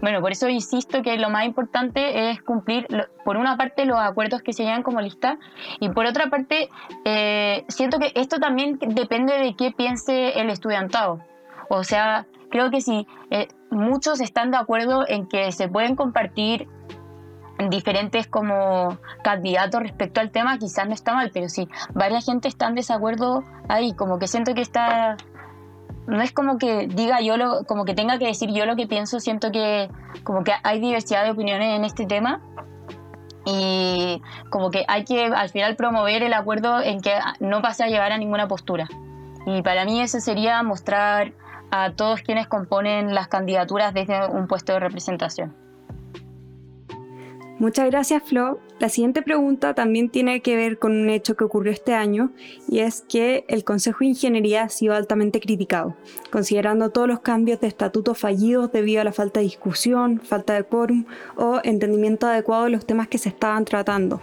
bueno, 0.00 0.20
por 0.20 0.32
eso 0.32 0.48
insisto 0.48 1.02
que 1.02 1.16
lo 1.16 1.30
más 1.30 1.44
importante 1.44 2.30
es 2.30 2.42
cumplir, 2.42 2.86
por 3.24 3.36
una 3.36 3.56
parte, 3.56 3.84
los 3.84 3.98
acuerdos 3.98 4.42
que 4.42 4.52
se 4.52 4.64
llegan 4.64 4.82
como 4.82 5.00
lista 5.00 5.38
y 5.80 5.88
por 5.88 6.06
otra 6.06 6.28
parte, 6.28 6.68
eh, 7.04 7.64
siento 7.68 7.98
que 7.98 8.12
esto 8.14 8.38
también 8.38 8.78
depende 8.78 9.38
de 9.38 9.54
qué 9.54 9.72
piense 9.72 10.40
el 10.40 10.50
estudiantado. 10.50 11.20
O 11.70 11.84
sea, 11.84 12.26
creo 12.50 12.70
que 12.70 12.80
si 12.80 13.06
eh, 13.30 13.48
muchos 13.70 14.20
están 14.20 14.50
de 14.50 14.56
acuerdo 14.56 15.04
en 15.06 15.26
que 15.26 15.52
se 15.52 15.68
pueden 15.68 15.96
compartir 15.96 16.68
diferentes 17.70 18.28
como 18.28 18.98
candidatos 19.22 19.82
respecto 19.82 20.20
al 20.20 20.30
tema, 20.30 20.58
quizás 20.58 20.86
no 20.86 20.94
está 20.94 21.14
mal, 21.14 21.30
pero 21.34 21.48
si 21.48 21.68
varias 21.92 22.24
gente 22.24 22.48
está 22.48 22.68
en 22.68 22.76
desacuerdo 22.76 23.42
ahí, 23.68 23.94
como 23.94 24.18
que 24.18 24.28
siento 24.28 24.54
que 24.54 24.62
está 24.62 25.16
no 26.06 26.22
es 26.22 26.32
como 26.32 26.56
que 26.56 26.86
diga 26.86 27.20
yo 27.20 27.36
lo, 27.36 27.64
como 27.64 27.84
que 27.84 27.94
tenga 27.94 28.18
que 28.18 28.26
decir 28.26 28.50
yo 28.50 28.64
lo 28.64 28.76
que 28.76 28.86
pienso, 28.86 29.20
siento 29.20 29.50
que 29.50 29.90
como 30.24 30.42
que 30.42 30.52
hay 30.62 30.80
diversidad 30.80 31.24
de 31.24 31.32
opiniones 31.32 31.76
en 31.76 31.84
este 31.84 32.06
tema 32.06 32.40
y 33.44 34.22
como 34.50 34.70
que 34.70 34.84
hay 34.88 35.04
que 35.04 35.26
al 35.26 35.50
final 35.50 35.76
promover 35.76 36.22
el 36.22 36.32
acuerdo 36.32 36.80
en 36.80 37.02
que 37.02 37.12
no 37.40 37.60
pase 37.60 37.84
a 37.84 37.88
llevar 37.88 38.12
a 38.12 38.18
ninguna 38.18 38.48
postura. 38.48 38.88
Y 39.46 39.62
para 39.62 39.84
mí 39.84 40.00
eso 40.00 40.20
sería 40.20 40.62
mostrar 40.62 41.32
a 41.70 41.92
todos 41.92 42.22
quienes 42.22 42.46
componen 42.46 43.14
las 43.14 43.28
candidaturas 43.28 43.94
desde 43.94 44.26
un 44.26 44.46
puesto 44.46 44.72
de 44.72 44.80
representación. 44.80 45.54
Muchas 47.58 47.86
gracias, 47.90 48.22
Flo. 48.22 48.60
La 48.78 48.88
siguiente 48.88 49.20
pregunta 49.20 49.74
también 49.74 50.10
tiene 50.10 50.42
que 50.42 50.54
ver 50.54 50.78
con 50.78 50.92
un 50.92 51.10
hecho 51.10 51.36
que 51.36 51.42
ocurrió 51.42 51.72
este 51.72 51.92
año 51.92 52.30
y 52.68 52.78
es 52.78 53.00
que 53.08 53.44
el 53.48 53.64
Consejo 53.64 53.98
de 54.00 54.06
Ingeniería 54.06 54.62
ha 54.62 54.68
sido 54.68 54.94
altamente 54.94 55.40
criticado, 55.40 55.96
considerando 56.30 56.90
todos 56.90 57.08
los 57.08 57.18
cambios 57.18 57.60
de 57.60 57.66
estatutos 57.66 58.16
fallidos 58.16 58.70
debido 58.70 59.00
a 59.00 59.04
la 59.04 59.12
falta 59.12 59.40
de 59.40 59.46
discusión, 59.46 60.20
falta 60.20 60.54
de 60.54 60.62
quórum 60.62 61.04
o 61.36 61.58
entendimiento 61.64 62.28
adecuado 62.28 62.64
de 62.64 62.70
los 62.70 62.86
temas 62.86 63.08
que 63.08 63.18
se 63.18 63.30
estaban 63.30 63.64
tratando. 63.64 64.20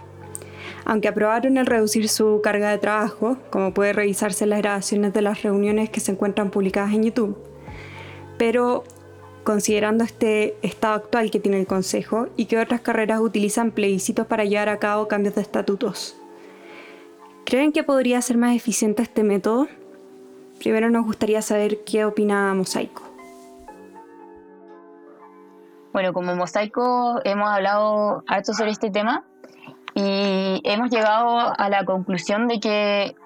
Aunque 0.86 1.08
aprobaron 1.08 1.56
el 1.56 1.66
reducir 1.66 2.08
su 2.08 2.40
carga 2.44 2.70
de 2.70 2.78
trabajo, 2.78 3.36
como 3.50 3.74
puede 3.74 3.92
revisarse 3.92 4.44
en 4.44 4.50
las 4.50 4.60
grabaciones 4.60 5.12
de 5.12 5.20
las 5.20 5.42
reuniones 5.42 5.90
que 5.90 5.98
se 5.98 6.12
encuentran 6.12 6.50
publicadas 6.50 6.94
en 6.94 7.02
YouTube, 7.02 7.36
pero 8.38 8.84
considerando 9.42 10.04
este 10.04 10.56
estado 10.62 10.94
actual 10.94 11.32
que 11.32 11.40
tiene 11.40 11.58
el 11.58 11.66
Consejo 11.66 12.28
y 12.36 12.44
que 12.46 12.60
otras 12.60 12.82
carreras 12.82 13.20
utilizan 13.20 13.72
plebiscitos 13.72 14.28
para 14.28 14.44
llevar 14.44 14.68
a 14.68 14.78
cabo 14.78 15.08
cambios 15.08 15.34
de 15.34 15.40
estatutos. 15.40 16.16
¿Creen 17.44 17.72
que 17.72 17.82
podría 17.82 18.22
ser 18.22 18.36
más 18.36 18.54
eficiente 18.54 19.02
este 19.02 19.24
método? 19.24 19.66
Primero 20.60 20.88
nos 20.88 21.04
gustaría 21.04 21.42
saber 21.42 21.82
qué 21.84 22.04
opina 22.04 22.54
Mosaico. 22.54 23.02
Bueno, 25.92 26.12
como 26.12 26.36
Mosaico 26.36 27.20
hemos 27.24 27.48
hablado 27.48 28.22
harto 28.28 28.52
sobre 28.52 28.70
este 28.70 28.90
tema 28.90 29.24
y 29.98 30.60
hemos 30.64 30.90
llegado 30.90 31.58
a 31.58 31.70
la 31.70 31.86
conclusión 31.86 32.48
de 32.48 32.60
que 32.60 33.16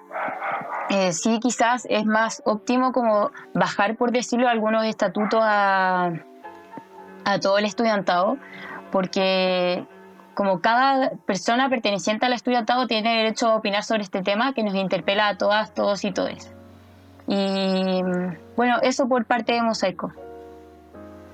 eh, 0.89 1.11
sí 1.11 1.41
quizás 1.41 1.85
es 1.89 2.05
más 2.05 2.41
óptimo 2.45 2.93
como 2.93 3.29
bajar, 3.53 3.97
por 3.97 4.13
decirlo, 4.13 4.47
algunos 4.47 4.85
estatutos 4.85 5.41
a, 5.43 6.13
a 7.25 7.39
todo 7.41 7.57
el 7.57 7.65
estudiantado, 7.65 8.37
porque 8.89 9.85
como 10.33 10.61
cada 10.61 11.11
persona 11.25 11.67
perteneciente 11.67 12.25
al 12.25 12.31
estudiantado 12.31 12.87
tiene 12.87 13.17
derecho 13.17 13.49
a 13.49 13.55
opinar 13.57 13.83
sobre 13.83 14.03
este 14.03 14.21
tema 14.21 14.53
que 14.53 14.63
nos 14.63 14.73
interpela 14.73 15.27
a 15.27 15.37
todas, 15.37 15.73
todos 15.73 16.05
y 16.05 16.13
todes. 16.13 16.53
Y 17.27 18.01
bueno, 18.55 18.77
eso 18.81 19.09
por 19.09 19.25
parte 19.25 19.51
de 19.51 19.61
Mosaico. 19.61 20.13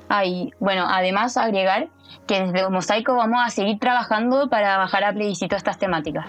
Ah, 0.10 0.26
y 0.26 0.54
bueno, 0.60 0.86
además 0.88 1.38
agregar 1.38 1.90
que 2.26 2.42
desde 2.42 2.70
Mosaico 2.70 3.16
vamos 3.16 3.40
a 3.44 3.50
seguir 3.50 3.80
trabajando 3.80 4.50
para 4.50 4.78
bajar 4.78 5.04
a 5.04 5.14
plebiscito 5.14 5.56
estas 5.56 5.78
temáticas. 5.78 6.28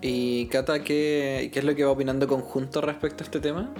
Y 0.00 0.46
Cata, 0.46 0.84
¿qué, 0.84 1.50
qué 1.52 1.58
es 1.58 1.64
lo 1.64 1.74
que 1.74 1.84
va 1.84 1.90
opinando 1.90 2.28
conjunto 2.28 2.80
respecto 2.80 3.22
a 3.22 3.24
este 3.24 3.40
tema? 3.40 3.70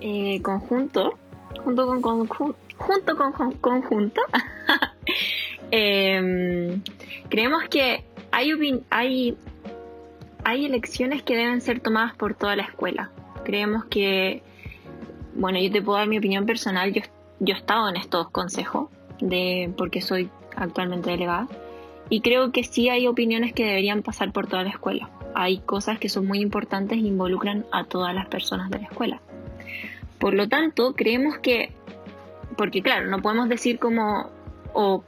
Eh, 0.00 0.40
conjunto, 0.42 1.18
junto 1.64 1.86
con, 1.86 2.00
conjunto, 2.00 2.56
junto 2.76 3.16
con, 3.16 3.52
conjunto, 3.54 4.20
em, 5.72 6.80
creemos 7.28 7.64
que 7.68 8.04
hay, 8.30 8.52
hay, 8.90 9.36
hay 10.44 10.66
elecciones 10.66 11.22
que 11.22 11.34
deben 11.34 11.60
ser 11.60 11.80
tomadas 11.80 12.14
por 12.14 12.34
toda 12.34 12.54
la 12.54 12.62
escuela. 12.62 13.10
Creemos 13.44 13.86
que, 13.86 14.42
bueno, 15.38 15.60
yo 15.60 15.70
te 15.70 15.80
puedo 15.80 15.98
dar 15.98 16.08
mi 16.08 16.18
opinión 16.18 16.46
personal, 16.46 16.92
yo, 16.92 17.02
yo 17.38 17.54
he 17.54 17.58
estado 17.58 17.88
en 17.88 17.96
estos 17.96 18.28
consejos, 18.30 18.90
de, 19.20 19.72
porque 19.76 20.00
soy 20.00 20.28
actualmente 20.56 21.10
delegada, 21.10 21.46
y 22.10 22.20
creo 22.20 22.50
que 22.50 22.64
sí 22.64 22.88
hay 22.88 23.06
opiniones 23.06 23.52
que 23.52 23.64
deberían 23.64 24.02
pasar 24.02 24.32
por 24.32 24.48
toda 24.48 24.64
la 24.64 24.70
escuela. 24.70 25.10
Hay 25.34 25.58
cosas 25.58 25.98
que 25.98 26.08
son 26.08 26.26
muy 26.26 26.40
importantes 26.40 26.98
e 26.98 27.02
involucran 27.02 27.66
a 27.70 27.84
todas 27.84 28.14
las 28.14 28.26
personas 28.26 28.70
de 28.70 28.78
la 28.78 28.84
escuela. 28.84 29.20
Por 30.18 30.34
lo 30.34 30.48
tanto, 30.48 30.94
creemos 30.94 31.38
que, 31.38 31.70
porque 32.56 32.82
claro, 32.82 33.06
no 33.06 33.22
podemos 33.22 33.48
decir 33.48 33.78
como, 33.78 34.30
o 34.72 35.04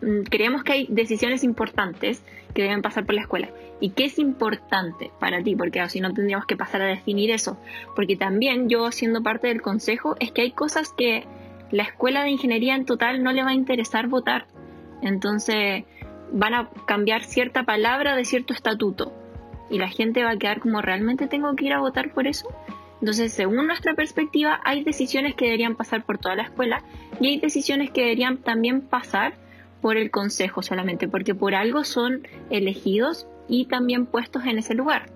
mm, 0.00 0.22
creemos 0.30 0.64
que 0.64 0.72
hay 0.72 0.86
decisiones 0.88 1.44
importantes 1.44 2.22
que 2.52 2.62
deben 2.62 2.82
pasar 2.82 3.04
por 3.04 3.14
la 3.14 3.22
escuela. 3.22 3.48
¿Y 3.80 3.90
qué 3.90 4.04
es 4.04 4.18
importante 4.18 5.10
para 5.18 5.42
ti? 5.42 5.56
Porque 5.56 5.86
si 5.88 6.00
no 6.00 6.12
tendríamos 6.12 6.46
que 6.46 6.56
pasar 6.56 6.82
a 6.82 6.86
definir 6.86 7.30
eso. 7.30 7.58
Porque 7.96 8.16
también 8.16 8.68
yo, 8.68 8.90
siendo 8.92 9.22
parte 9.22 9.48
del 9.48 9.62
consejo, 9.62 10.16
es 10.20 10.30
que 10.32 10.42
hay 10.42 10.52
cosas 10.52 10.92
que 10.96 11.26
la 11.70 11.84
escuela 11.84 12.22
de 12.22 12.30
ingeniería 12.30 12.74
en 12.74 12.84
total 12.84 13.22
no 13.22 13.32
le 13.32 13.42
va 13.42 13.50
a 13.50 13.54
interesar 13.54 14.06
votar. 14.06 14.46
Entonces 15.02 15.84
van 16.32 16.54
a 16.54 16.70
cambiar 16.86 17.24
cierta 17.24 17.64
palabra 17.64 18.14
de 18.16 18.24
cierto 18.24 18.54
estatuto. 18.54 19.12
Y 19.70 19.78
la 19.78 19.88
gente 19.88 20.22
va 20.22 20.30
a 20.30 20.36
quedar 20.36 20.60
como, 20.60 20.82
¿realmente 20.82 21.26
tengo 21.26 21.54
que 21.56 21.66
ir 21.66 21.72
a 21.72 21.80
votar 21.80 22.12
por 22.12 22.26
eso? 22.26 22.48
Entonces, 23.00 23.32
según 23.32 23.66
nuestra 23.66 23.94
perspectiva, 23.94 24.60
hay 24.64 24.84
decisiones 24.84 25.34
que 25.34 25.46
deberían 25.46 25.74
pasar 25.74 26.04
por 26.04 26.18
toda 26.18 26.36
la 26.36 26.44
escuela 26.44 26.84
y 27.20 27.26
hay 27.26 27.40
decisiones 27.40 27.90
que 27.90 28.02
deberían 28.02 28.36
también 28.38 28.80
pasar 28.80 29.34
por 29.82 29.98
el 29.98 30.10
consejo 30.10 30.62
solamente, 30.62 31.08
porque 31.08 31.34
por 31.34 31.54
algo 31.54 31.84
son 31.84 32.26
elegidos 32.48 33.26
y 33.48 33.66
también 33.66 34.06
puestos 34.06 34.46
en 34.46 34.58
ese 34.58 34.74
lugar. 34.74 35.10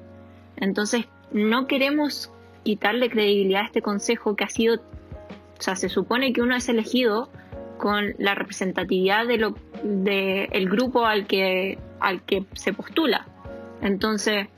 Entonces, 0.57 1.07
no 1.31 1.67
queremos 1.67 2.31
quitarle 2.65 3.09
credibilidad 3.09 3.63
a 3.63 3.67
este 3.67 3.81
consejo 3.81 4.35
que 4.35 4.45
ha 4.45 4.49
sido, 4.49 4.77
o 4.77 5.63
sea, 5.63 5.77
se 5.77 5.89
supone 5.89 6.33
que 6.33 6.43
uno 6.43 6.57
es 6.57 6.69
elegido 6.69 7.31
con 7.79 8.15
la 8.19 8.35
representatividad 8.35 9.27
de 9.27 9.55
del 9.85 10.69
grupo 10.69 11.07
al 11.07 11.27
que 11.27 11.79
al 12.01 12.23
que 12.23 12.45
se 12.55 12.73
postula. 12.73 13.27
Entonces, 13.83 14.49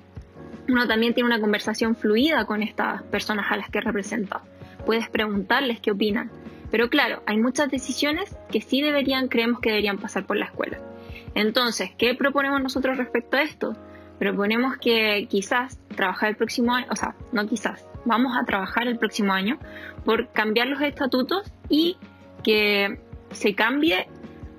uno 0.68 0.86
también 0.86 1.14
tiene 1.14 1.26
una 1.26 1.40
conversación 1.40 1.96
fluida 1.96 2.46
con 2.46 2.62
estas 2.62 3.02
personas 3.04 3.46
a 3.50 3.56
las 3.56 3.68
que 3.70 3.80
representa. 3.80 4.42
Puedes 4.86 5.08
preguntarles 5.08 5.80
qué 5.80 5.90
opinan. 5.90 6.30
Pero 6.70 6.90
claro, 6.90 7.22
hay 7.26 7.38
muchas 7.38 7.70
decisiones 7.70 8.36
que 8.50 8.60
sí 8.60 8.82
deberían, 8.82 9.28
creemos 9.28 9.60
que 9.60 9.70
deberían 9.70 9.98
pasar 9.98 10.26
por 10.26 10.36
la 10.36 10.46
escuela. 10.46 10.78
Entonces, 11.34 11.90
¿qué 11.96 12.14
proponemos 12.14 12.62
nosotros 12.62 12.96
respecto 12.96 13.36
a 13.36 13.42
esto? 13.42 13.76
Proponemos 14.18 14.76
que 14.78 15.26
quizás 15.30 15.78
trabajar 15.94 16.30
el 16.30 16.36
próximo 16.36 16.74
año, 16.74 16.86
o 16.90 16.96
sea, 16.96 17.14
no 17.32 17.46
quizás, 17.46 17.86
vamos 18.04 18.36
a 18.36 18.44
trabajar 18.44 18.88
el 18.88 18.98
próximo 18.98 19.32
año 19.32 19.58
por 20.04 20.28
cambiar 20.32 20.66
los 20.66 20.80
estatutos 20.80 21.52
y 21.68 21.96
que 22.42 23.00
se 23.30 23.54
cambie 23.54 24.08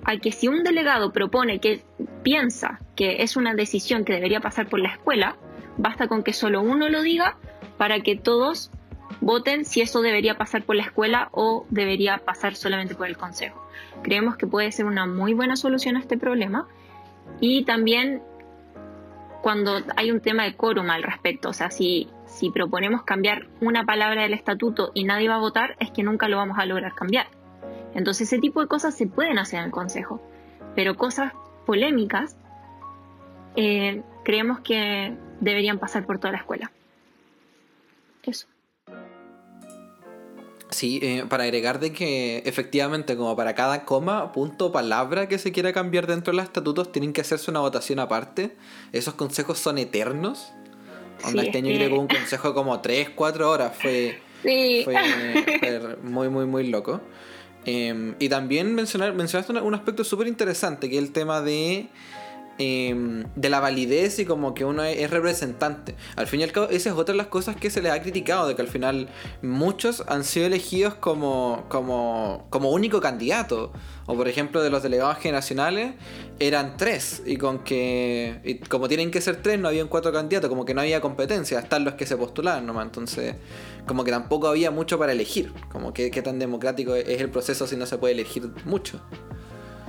a 0.04 0.16
que 0.16 0.32
si 0.32 0.48
un 0.48 0.64
delegado 0.64 1.12
propone 1.12 1.60
que 1.60 1.82
piensa 2.22 2.80
que 2.96 3.22
es 3.22 3.36
una 3.36 3.54
decisión 3.54 4.04
que 4.04 4.14
debería 4.14 4.40
pasar 4.40 4.66
por 4.68 4.80
la 4.80 4.88
escuela, 4.88 5.36
Basta 5.80 6.08
con 6.08 6.22
que 6.22 6.34
solo 6.34 6.60
uno 6.60 6.90
lo 6.90 7.00
diga 7.00 7.38
para 7.78 8.00
que 8.00 8.14
todos 8.14 8.70
voten 9.20 9.64
si 9.64 9.80
eso 9.80 10.02
debería 10.02 10.36
pasar 10.36 10.62
por 10.62 10.76
la 10.76 10.82
escuela 10.82 11.28
o 11.32 11.66
debería 11.70 12.18
pasar 12.18 12.54
solamente 12.54 12.94
por 12.94 13.06
el 13.06 13.16
consejo. 13.16 13.64
Creemos 14.02 14.36
que 14.36 14.46
puede 14.46 14.72
ser 14.72 14.86
una 14.86 15.06
muy 15.06 15.34
buena 15.34 15.56
solución 15.56 15.96
a 15.96 16.00
este 16.00 16.16
problema 16.16 16.66
y 17.40 17.64
también 17.64 18.22
cuando 19.42 19.80
hay 19.96 20.10
un 20.10 20.20
tema 20.20 20.44
de 20.44 20.54
quórum 20.54 20.90
al 20.90 21.02
respecto, 21.02 21.48
o 21.48 21.52
sea, 21.52 21.70
si, 21.70 22.08
si 22.26 22.50
proponemos 22.50 23.02
cambiar 23.04 23.48
una 23.60 23.84
palabra 23.84 24.22
del 24.22 24.34
estatuto 24.34 24.90
y 24.94 25.04
nadie 25.04 25.28
va 25.28 25.36
a 25.36 25.40
votar, 25.40 25.76
es 25.80 25.90
que 25.90 26.02
nunca 26.02 26.28
lo 26.28 26.36
vamos 26.36 26.58
a 26.58 26.66
lograr 26.66 26.94
cambiar. 26.94 27.26
Entonces 27.94 28.28
ese 28.28 28.38
tipo 28.38 28.60
de 28.60 28.68
cosas 28.68 28.94
se 28.94 29.06
pueden 29.06 29.38
hacer 29.38 29.60
en 29.60 29.66
el 29.66 29.70
consejo, 29.70 30.20
pero 30.74 30.96
cosas 30.96 31.32
polémicas 31.66 32.36
eh, 33.56 34.02
creemos 34.24 34.60
que 34.60 35.16
deberían 35.40 35.78
pasar 35.78 36.04
por 36.04 36.18
toda 36.18 36.32
la 36.32 36.38
escuela. 36.38 36.70
Eso. 38.22 38.46
Sí, 40.70 41.00
eh, 41.02 41.24
para 41.28 41.44
agregar 41.44 41.80
de 41.80 41.92
que 41.92 42.42
efectivamente 42.46 43.16
como 43.16 43.34
para 43.34 43.54
cada 43.54 43.84
coma, 43.84 44.32
punto, 44.32 44.70
palabra 44.70 45.28
que 45.28 45.38
se 45.38 45.50
quiera 45.50 45.72
cambiar 45.72 46.06
dentro 46.06 46.32
de 46.32 46.36
los 46.36 46.44
estatutos, 46.44 46.92
tienen 46.92 47.12
que 47.12 47.20
hacerse 47.20 47.50
una 47.50 47.60
votación 47.60 47.98
aparte. 47.98 48.56
Esos 48.92 49.14
consejos 49.14 49.58
son 49.58 49.78
eternos. 49.78 50.52
Onda, 51.24 51.42
este 51.42 51.58
año 51.58 51.76
que 51.76 51.88
un 51.88 52.06
consejo 52.06 52.54
como 52.54 52.80
3, 52.80 53.10
4 53.14 53.50
horas. 53.50 53.72
Fue, 53.76 54.20
fue, 54.42 55.96
muy, 56.02 56.28
muy, 56.28 56.46
muy 56.46 56.68
loco. 56.68 57.00
Em, 57.64 58.14
y 58.18 58.28
también 58.28 58.74
mencionar, 58.74 59.12
mencionaste 59.12 59.52
un 59.52 59.74
aspecto 59.74 60.04
súper 60.04 60.28
interesante, 60.28 60.88
que 60.88 60.96
es 60.96 61.02
el 61.02 61.12
tema 61.12 61.42
de 61.42 61.88
Em, 62.62 63.24
de 63.36 63.48
la 63.48 63.58
validez 63.58 64.18
y 64.18 64.26
como 64.26 64.52
que 64.52 64.66
uno 64.66 64.84
es 64.84 65.08
representante. 65.08 65.94
Al 66.16 66.26
fin 66.26 66.40
y 66.40 66.42
al 66.42 66.52
cabo, 66.52 66.68
esa 66.68 66.90
es 66.90 66.94
otra 66.94 67.14
de 67.14 67.16
las 67.16 67.28
cosas 67.28 67.56
que 67.56 67.70
se 67.70 67.80
les 67.80 67.90
ha 67.90 68.02
criticado, 68.02 68.46
de 68.48 68.54
que 68.54 68.60
al 68.60 68.68
final 68.68 69.08
muchos 69.40 70.04
han 70.08 70.24
sido 70.24 70.44
elegidos 70.46 70.92
como, 70.94 71.64
como, 71.70 72.46
como 72.50 72.70
único 72.70 73.00
candidato. 73.00 73.72
O 74.04 74.14
por 74.14 74.28
ejemplo, 74.28 74.62
de 74.62 74.68
los 74.68 74.82
delegados 74.82 75.16
generacionales 75.18 75.94
eran 76.38 76.76
tres, 76.76 77.22
y 77.24 77.38
con 77.38 77.64
que, 77.64 78.60
como 78.68 78.88
tienen 78.88 79.10
que 79.10 79.22
ser 79.22 79.40
tres, 79.40 79.58
no 79.58 79.68
habían 79.68 79.88
cuatro 79.88 80.12
candidatos, 80.12 80.50
como 80.50 80.66
que 80.66 80.74
no 80.74 80.82
había 80.82 81.00
competencia, 81.00 81.60
están 81.60 81.84
los 81.84 81.94
que 81.94 82.04
se 82.04 82.18
postulaban 82.18 82.66
nomás. 82.66 82.84
Entonces, 82.84 83.36
como 83.86 84.04
que 84.04 84.10
tampoco 84.10 84.48
había 84.48 84.70
mucho 84.70 84.98
para 84.98 85.12
elegir. 85.12 85.50
Como 85.72 85.94
que 85.94 86.10
qué 86.10 86.20
tan 86.20 86.38
democrático 86.38 86.94
es 86.94 87.22
el 87.22 87.30
proceso 87.30 87.66
si 87.66 87.76
no 87.76 87.86
se 87.86 87.96
puede 87.96 88.12
elegir 88.12 88.50
mucho. 88.66 89.00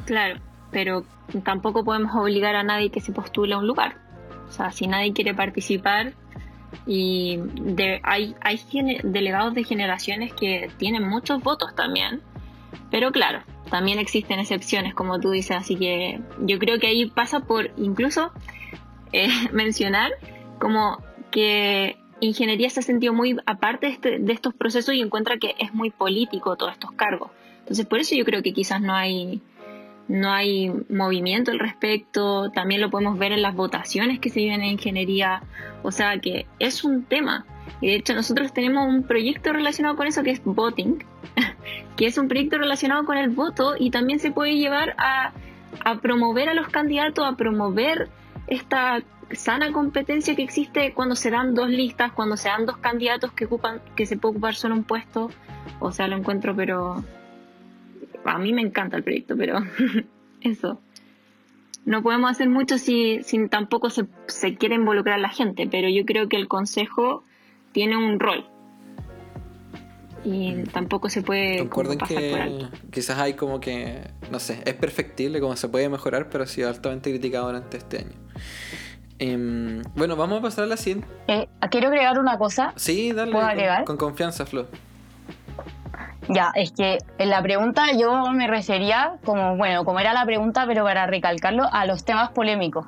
Claro 0.06 0.40
pero 0.72 1.04
tampoco 1.44 1.84
podemos 1.84 2.16
obligar 2.16 2.56
a 2.56 2.64
nadie 2.64 2.90
que 2.90 3.02
se 3.02 3.12
postule 3.12 3.54
a 3.54 3.58
un 3.58 3.68
lugar. 3.68 3.98
O 4.48 4.52
sea, 4.52 4.72
si 4.72 4.88
nadie 4.88 5.14
quiere 5.14 5.34
participar 5.34 6.14
y 6.86 7.40
hay, 8.04 8.36
hay 8.42 8.60
delegados 9.04 9.54
de 9.54 9.64
generaciones 9.64 10.34
que 10.34 10.70
tienen 10.78 11.08
muchos 11.08 11.42
votos 11.44 11.76
también, 11.76 12.22
pero 12.90 13.12
claro, 13.12 13.42
también 13.70 14.00
existen 14.00 14.40
excepciones, 14.40 14.94
como 14.94 15.20
tú 15.20 15.32
dices, 15.32 15.58
así 15.58 15.76
que 15.76 16.20
yo 16.40 16.60
creo 16.60 16.80
que 16.80 16.88
ahí 16.88 17.06
pasa 17.10 17.42
por 17.42 17.72
incluso 17.78 18.32
eh, 19.14 19.30
mencionar 19.52 20.12
como 20.60 21.02
que 21.32 21.98
ingeniería 22.20 22.70
se 22.70 22.82
ha 22.82 22.84
sentido 22.84 23.14
muy 23.14 23.38
aparte 23.46 23.88
de, 23.88 23.94
este, 23.94 24.20
de 24.20 24.34
estos 24.34 24.54
procesos 24.54 24.94
y 24.94 25.02
encuentra 25.02 25.38
que 25.38 25.56
es 25.58 25.74
muy 25.74 25.90
político 25.90 26.56
todos 26.56 26.74
estos 26.74 26.92
cargos. 26.92 27.32
Entonces, 27.60 27.86
por 27.86 28.00
eso 28.00 28.16
yo 28.16 28.26
creo 28.26 28.44
que 28.44 28.54
quizás 28.54 28.82
no 28.82 28.94
hay 28.94 29.42
no 30.12 30.30
hay 30.30 30.70
movimiento 30.90 31.52
al 31.52 31.60
respecto, 31.60 32.52
también 32.52 32.82
lo 32.82 32.90
podemos 32.90 33.18
ver 33.18 33.32
en 33.32 33.42
las 33.42 33.56
votaciones 33.56 34.20
que 34.20 34.30
se 34.30 34.42
viven 34.42 34.62
en 34.62 34.72
ingeniería, 34.72 35.42
o 35.84 35.92
sea 35.92 36.20
que 36.20 36.48
es 36.60 36.84
un 36.84 37.04
tema. 37.06 37.46
Y 37.80 37.88
de 37.88 37.96
hecho 37.96 38.14
nosotros 38.14 38.54
tenemos 38.54 38.88
un 38.88 39.04
proyecto 39.04 39.54
relacionado 39.54 39.96
con 39.96 40.08
eso 40.08 40.22
que 40.22 40.32
es 40.32 40.44
voting, 40.44 40.98
que 41.96 42.08
es 42.08 42.18
un 42.18 42.28
proyecto 42.28 42.58
relacionado 42.58 43.06
con 43.06 43.18
el 43.18 43.30
voto 43.30 43.76
y 43.80 43.90
también 43.90 44.20
se 44.20 44.32
puede 44.32 44.58
llevar 44.58 44.96
a, 44.98 45.32
promover 46.02 46.50
a 46.50 46.54
los 46.54 46.68
candidatos, 46.68 47.26
a 47.26 47.38
promover 47.38 48.10
esta 48.48 49.02
sana 49.32 49.72
competencia 49.72 50.36
que 50.36 50.44
existe 50.44 50.94
cuando 50.94 51.16
se 51.16 51.32
dan 51.32 51.56
dos 51.56 51.70
listas, 51.70 52.12
cuando 52.12 52.36
se 52.36 52.50
dan 52.50 52.66
dos 52.66 52.78
candidatos 52.78 53.32
que 53.32 53.46
ocupan, 53.46 53.82
que 53.96 54.06
se 54.06 54.18
puede 54.18 54.32
ocupar 54.32 54.56
solo 54.56 54.76
un 54.76 54.84
puesto. 54.84 55.30
O 55.80 55.94
sea, 55.94 56.08
lo 56.08 56.18
encuentro 56.18 56.54
pero 56.54 57.02
a 58.26 58.38
mí 58.38 58.54
me 58.54 58.62
encanta 58.62 58.98
el 58.98 59.04
proyecto, 59.04 59.36
pero 59.38 59.60
eso. 60.42 60.80
No 61.86 62.04
podemos 62.04 62.30
hacer 62.30 62.50
mucho 62.50 62.78
si, 62.78 63.22
tampoco 63.50 63.90
se, 63.90 64.06
quiere 64.58 64.76
involucrar 64.76 65.20
la 65.20 65.30
gente, 65.30 65.68
pero 65.70 65.90
yo 65.90 66.06
creo 66.06 66.30
que 66.30 66.38
el 66.38 66.48
consejo 66.48 67.24
tiene 67.72 67.98
un 67.98 68.20
rol. 68.20 68.46
Y 70.24 70.64
tampoco 70.72 71.10
se 71.10 71.24
puede 71.24 71.66
pasar 71.66 71.98
que 72.08 72.68
quizás 72.92 73.18
hay 73.18 73.34
como 73.34 73.60
que, 73.60 74.02
no 74.30 74.38
sé, 74.38 74.62
es 74.66 74.76
perfectible, 74.76 75.40
como 75.40 75.56
se 75.56 75.68
puede 75.68 75.90
mejorar, 75.90 76.30
pero 76.30 76.44
ha 76.44 76.48
sido 76.48 76.70
altamente 76.70 77.10
criticado 77.10 77.48
durante 77.48 77.78
este 77.78 77.98
año. 78.00 78.16
Em, 79.18 79.82
bueno, 79.96 80.16
vamos 80.16 80.40
a 80.40 80.42
pasar 80.42 80.66
a 80.66 80.68
la 80.68 80.78
siguiente. 80.78 81.08
Eh, 81.28 81.48
quiero 81.72 81.88
agregar 81.88 82.20
una 82.20 82.38
cosa. 82.38 82.74
Sí, 82.76 83.12
dale. 83.14 83.32
Con, 83.86 83.98
confianza, 83.98 84.46
Flo. 84.46 84.68
Ya, 86.30 86.52
es 86.56 86.72
que 86.72 87.00
en 87.18 87.30
la 87.30 87.42
pregunta 87.42 87.88
yo 87.98 88.32
me 88.32 88.48
refería, 88.48 89.14
como, 89.26 89.58
bueno, 89.58 89.84
como 89.86 90.00
era 90.00 90.14
la 90.14 90.26
pregunta, 90.26 90.66
pero 90.68 90.84
para 90.84 91.08
recalcarlo, 91.08 91.68
a 91.72 91.86
los 91.86 92.06
temas 92.06 92.30
polémicos. 92.30 92.86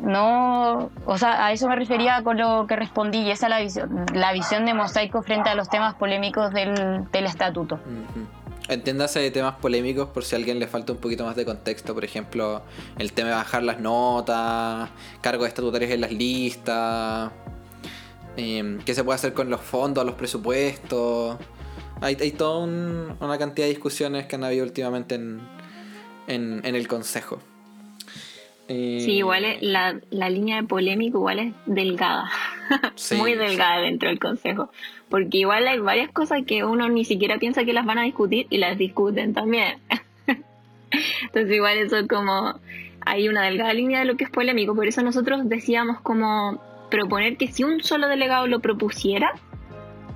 No, 0.00 0.90
o 1.04 1.18
sea, 1.18 1.46
a 1.46 1.52
eso 1.52 1.68
me 1.68 1.76
refería 1.76 2.22
con 2.22 2.38
lo 2.38 2.66
que 2.66 2.76
respondí 2.76 3.18
y 3.18 3.30
esa 3.30 3.46
es 3.46 3.50
la 3.50 3.60
visión, 3.60 4.06
la 4.14 4.32
visión 4.32 4.64
de 4.64 4.74
Mosaico 4.74 5.22
frente 5.22 5.50
a 5.50 5.54
los 5.54 5.68
temas 5.68 5.94
polémicos 5.94 6.52
del, 6.52 7.10
del 7.10 7.24
estatuto. 7.26 7.78
Entiéndase 8.68 9.20
de 9.20 9.30
temas 9.30 9.56
polémicos 9.56 10.08
por 10.08 10.24
si 10.24 10.34
a 10.34 10.38
alguien 10.38 10.58
le 10.58 10.66
falta 10.66 10.92
un 10.92 10.98
poquito 10.98 11.24
más 11.24 11.36
de 11.36 11.44
contexto, 11.44 11.94
por 11.94 12.04
ejemplo, 12.04 12.62
el 12.98 13.12
tema 13.12 13.30
de 13.30 13.34
bajar 13.34 13.62
las 13.62 13.80
notas, 13.80 14.88
cargos 15.20 15.48
estatutarios 15.48 15.90
en 15.90 16.00
las 16.00 16.12
listas, 16.12 17.30
eh, 18.36 18.78
qué 18.84 18.94
se 18.94 19.04
puede 19.04 19.16
hacer 19.16 19.34
con 19.34 19.50
los 19.50 19.60
fondos, 19.60 20.06
los 20.06 20.14
presupuestos. 20.14 21.36
Hay, 22.00 22.16
hay 22.20 22.32
toda 22.32 22.64
una 22.64 23.38
cantidad 23.38 23.66
de 23.66 23.70
discusiones 23.70 24.26
que 24.26 24.36
han 24.36 24.44
habido 24.44 24.64
últimamente 24.64 25.14
en, 25.14 25.40
en, 26.26 26.74
el 26.74 26.88
Consejo. 26.88 27.38
Eh, 28.68 29.02
sí, 29.04 29.12
igual 29.12 29.44
es, 29.44 29.62
la, 29.62 30.00
la, 30.10 30.30
línea 30.30 30.56
de 30.56 30.66
polémico 30.66 31.18
igual 31.18 31.38
es 31.40 31.54
delgada, 31.66 32.30
muy 33.16 33.34
delgada 33.34 33.82
dentro 33.82 34.08
del 34.08 34.18
Consejo, 34.18 34.70
porque 35.08 35.38
igual 35.38 35.66
hay 35.68 35.78
varias 35.78 36.10
cosas 36.12 36.42
que 36.46 36.64
uno 36.64 36.88
ni 36.88 37.04
siquiera 37.04 37.38
piensa 37.38 37.64
que 37.64 37.72
las 37.72 37.84
van 37.84 37.98
a 37.98 38.02
discutir 38.02 38.46
y 38.50 38.58
las 38.58 38.78
discuten 38.78 39.34
también. 39.34 39.78
Entonces 41.22 41.52
igual 41.54 41.78
eso 41.78 41.98
es 41.98 42.08
como, 42.08 42.58
hay 43.00 43.28
una 43.28 43.42
delgada 43.42 43.72
línea 43.74 44.00
de 44.00 44.04
lo 44.06 44.16
que 44.16 44.24
es 44.24 44.30
polémico, 44.30 44.74
por 44.74 44.86
eso 44.86 45.02
nosotros 45.02 45.48
decíamos 45.48 46.00
como 46.00 46.62
proponer 46.90 47.36
que 47.36 47.48
si 47.48 47.64
un 47.64 47.82
solo 47.82 48.06
delegado 48.06 48.46
lo 48.46 48.60
propusiera, 48.60 49.32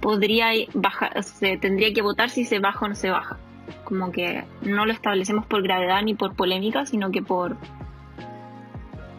podría 0.00 0.50
bajar, 0.74 1.22
se 1.22 1.56
tendría 1.56 1.92
que 1.92 2.02
votar 2.02 2.30
si 2.30 2.44
se 2.44 2.58
baja 2.58 2.84
o 2.84 2.88
no 2.88 2.94
se 2.94 3.10
baja. 3.10 3.36
Como 3.84 4.12
que 4.12 4.44
no 4.62 4.86
lo 4.86 4.92
establecemos 4.92 5.46
por 5.46 5.62
gravedad 5.62 6.02
ni 6.02 6.14
por 6.14 6.34
polémica, 6.34 6.86
sino 6.86 7.10
que 7.10 7.22
por, 7.22 7.56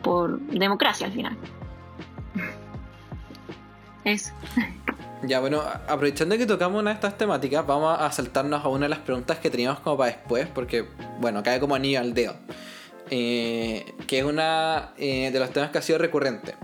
por 0.03 0.39
democracia 0.39 1.07
al 1.07 1.13
final. 1.13 1.37
Eso. 4.03 4.33
Ya, 5.23 5.39
bueno, 5.39 5.61
aprovechando 5.87 6.37
que 6.37 6.45
tocamos 6.45 6.79
una 6.79 6.91
de 6.91 6.95
estas 6.95 7.17
temáticas, 7.17 7.65
vamos 7.65 7.97
a 7.99 8.11
saltarnos 8.11 8.63
a 8.63 8.67
una 8.67 8.85
de 8.85 8.89
las 8.89 8.99
preguntas 8.99 9.39
que 9.39 9.49
teníamos 9.49 9.79
como 9.79 9.97
para 9.97 10.11
después, 10.11 10.47
porque, 10.47 10.85
bueno, 11.19 11.41
cae 11.43 11.59
como 11.59 11.75
anillo 11.75 11.99
al 11.99 12.13
dedo. 12.13 12.35
Eh, 13.09 13.95
que 14.05 14.19
es 14.19 14.25
una 14.25 14.91
eh, 14.97 15.31
de 15.31 15.39
los 15.39 15.49
temas 15.51 15.71
que 15.71 15.77
ha 15.77 15.81
sido 15.81 15.97
recurrente 15.97 16.55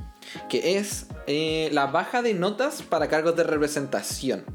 que 0.50 0.78
es 0.78 1.08
eh, 1.28 1.70
la 1.72 1.88
baja 1.88 2.22
de 2.22 2.34
notas 2.34 2.82
para 2.82 3.08
cargos 3.08 3.36
de 3.36 3.44
representación. 3.44 4.46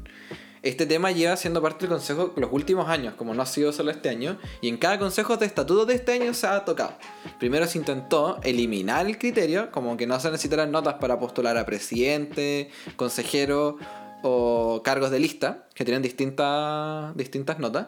Este 0.61 0.85
tema 0.85 1.11
lleva 1.11 1.37
siendo 1.37 1.61
parte 1.61 1.87
del 1.87 1.95
Consejo 1.95 2.33
los 2.35 2.51
últimos 2.51 2.89
años, 2.89 3.13
como 3.13 3.33
no 3.33 3.41
ha 3.41 3.45
sido 3.45 3.71
solo 3.71 3.91
este 3.91 4.09
año, 4.09 4.37
y 4.59 4.67
en 4.67 4.77
cada 4.77 4.99
Consejo 4.99 5.37
de 5.37 5.45
Estatuto 5.45 5.85
de 5.85 5.93
este 5.95 6.11
año 6.11 6.33
se 6.33 6.47
ha 6.47 6.65
tocado. 6.65 6.97
Primero 7.39 7.65
se 7.65 7.77
intentó 7.77 8.39
eliminar 8.43 9.05
el 9.05 9.17
criterio, 9.17 9.71
como 9.71 9.95
que 9.95 10.05
no 10.05 10.19
se 10.19 10.29
necesitaran 10.29 10.69
notas 10.71 10.95
para 10.95 11.17
postular 11.17 11.57
a 11.57 11.65
presidente, 11.65 12.71
consejero 12.97 13.77
o 14.21 14.81
cargos 14.83 15.11
de 15.11 15.19
lista, 15.19 15.65
que 15.73 15.85
tienen 15.85 16.01
distintas, 16.01 17.15
distintas 17.15 17.57
notas. 17.59 17.87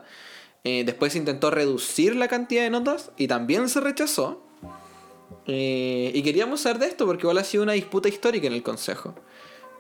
Eh, 0.64 0.84
después 0.86 1.12
se 1.12 1.20
intentó 1.20 1.52
reducir 1.52 2.16
la 2.16 2.30
cantidad 2.30 2.64
de 2.64 2.70
notas 2.70 3.12
y 3.18 3.28
también 3.28 3.68
se 3.68 3.82
rechazó. 3.82 4.48
Eh, 5.48 6.12
y 6.14 6.24
queríamos 6.24 6.62
saber 6.62 6.80
de 6.80 6.88
esto 6.88 7.06
porque 7.06 7.24
igual 7.24 7.38
ha 7.38 7.44
sido 7.44 7.64
una 7.64 7.74
disputa 7.74 8.10
histórica 8.10 8.48
en 8.48 8.54
el 8.54 8.64
Consejo. 8.64 9.16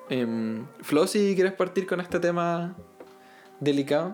Eh, 0.09 0.63
Flo, 0.81 1.07
si 1.07 1.35
quieres 1.35 1.53
partir 1.53 1.87
con 1.87 2.01
este 2.01 2.19
tema 2.19 2.75
delicado. 3.59 4.13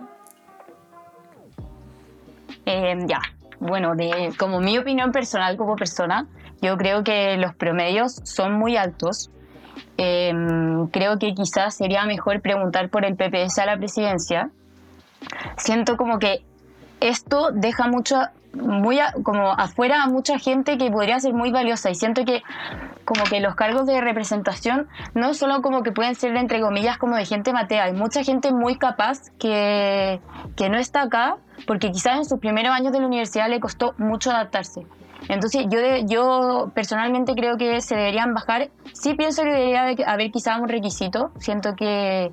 Em, 2.65 3.07
ya, 3.07 3.21
bueno, 3.59 3.93
como 4.37 4.59
mi 4.59 4.77
opinión 4.77 5.11
personal 5.11 5.57
como 5.57 5.75
persona, 5.75 6.27
yo 6.61 6.77
creo 6.77 7.03
que 7.03 7.37
los 7.37 7.55
promedios 7.55 8.19
son 8.23 8.53
muy 8.53 8.75
altos. 8.75 9.31
Em, 9.97 10.87
creo 10.87 11.17
que 11.17 11.33
quizás 11.33 11.75
sería 11.75 12.05
mejor 12.05 12.41
preguntar 12.41 12.89
por 12.89 13.05
el 13.05 13.15
PPS 13.15 13.59
a 13.59 13.65
la 13.65 13.77
presidencia. 13.77 14.51
Siento 15.57 15.97
como 15.97 16.19
que 16.19 16.43
esto 16.99 17.51
deja 17.51 17.87
mucho 17.87 18.21
muy 18.53 18.99
como 19.23 19.51
afuera 19.51 20.03
a 20.03 20.07
mucha 20.07 20.39
gente 20.39 20.77
que 20.77 20.89
podría 20.89 21.19
ser 21.19 21.33
muy 21.33 21.51
valiosa 21.51 21.89
y 21.89 21.95
siento 21.95 22.25
que 22.25 22.43
como 23.05 23.23
que 23.25 23.39
los 23.39 23.55
cargos 23.55 23.85
de 23.85 24.01
representación 24.01 24.87
no 25.13 25.33
solo 25.33 25.61
como 25.61 25.83
que 25.83 25.91
pueden 25.91 26.15
ser 26.15 26.35
entre 26.35 26.59
comillas 26.61 26.97
como 26.97 27.15
de 27.15 27.25
gente 27.25 27.53
matea, 27.53 27.85
hay 27.85 27.93
mucha 27.93 28.23
gente 28.23 28.51
muy 28.51 28.77
capaz 28.77 29.31
que, 29.39 30.19
que 30.55 30.69
no 30.69 30.77
está 30.77 31.03
acá 31.03 31.37
porque 31.65 31.91
quizás 31.91 32.17
en 32.17 32.25
sus 32.25 32.39
primeros 32.39 32.73
años 32.73 32.93
de 32.93 32.99
la 32.99 33.07
universidad 33.07 33.49
le 33.49 33.59
costó 33.59 33.93
mucho 33.97 34.31
adaptarse. 34.31 34.85
Entonces 35.29 35.65
yo, 35.69 35.79
yo 36.05 36.71
personalmente 36.73 37.33
creo 37.33 37.57
que 37.57 37.81
se 37.81 37.95
deberían 37.95 38.33
bajar. 38.33 38.69
Sí 38.93 39.15
pienso 39.15 39.43
que 39.43 39.49
debería 39.49 39.95
haber 40.05 40.31
quizás 40.31 40.59
un 40.59 40.69
requisito. 40.69 41.31
Siento 41.39 41.75
que 41.75 42.31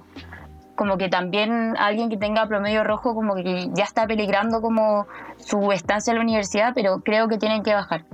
como 0.77 0.99
que 0.99 1.09
también 1.09 1.77
alguien 1.79 2.11
que 2.11 2.17
tenga 2.17 2.47
promedio 2.47 2.85
rojo 2.85 3.15
como 3.15 3.35
que 3.35 3.71
ya 3.75 3.85
está 3.85 4.07
peligrando 4.07 4.61
como 4.61 5.07
su 5.39 5.73
estancia 5.73 6.11
en 6.11 6.19
la 6.19 6.25
universidad, 6.25 6.73
pero 6.75 7.01
creo 7.01 7.29
que 7.29 7.39
tienen 7.39 7.63
que 7.63 7.75
bajar. 7.75 8.05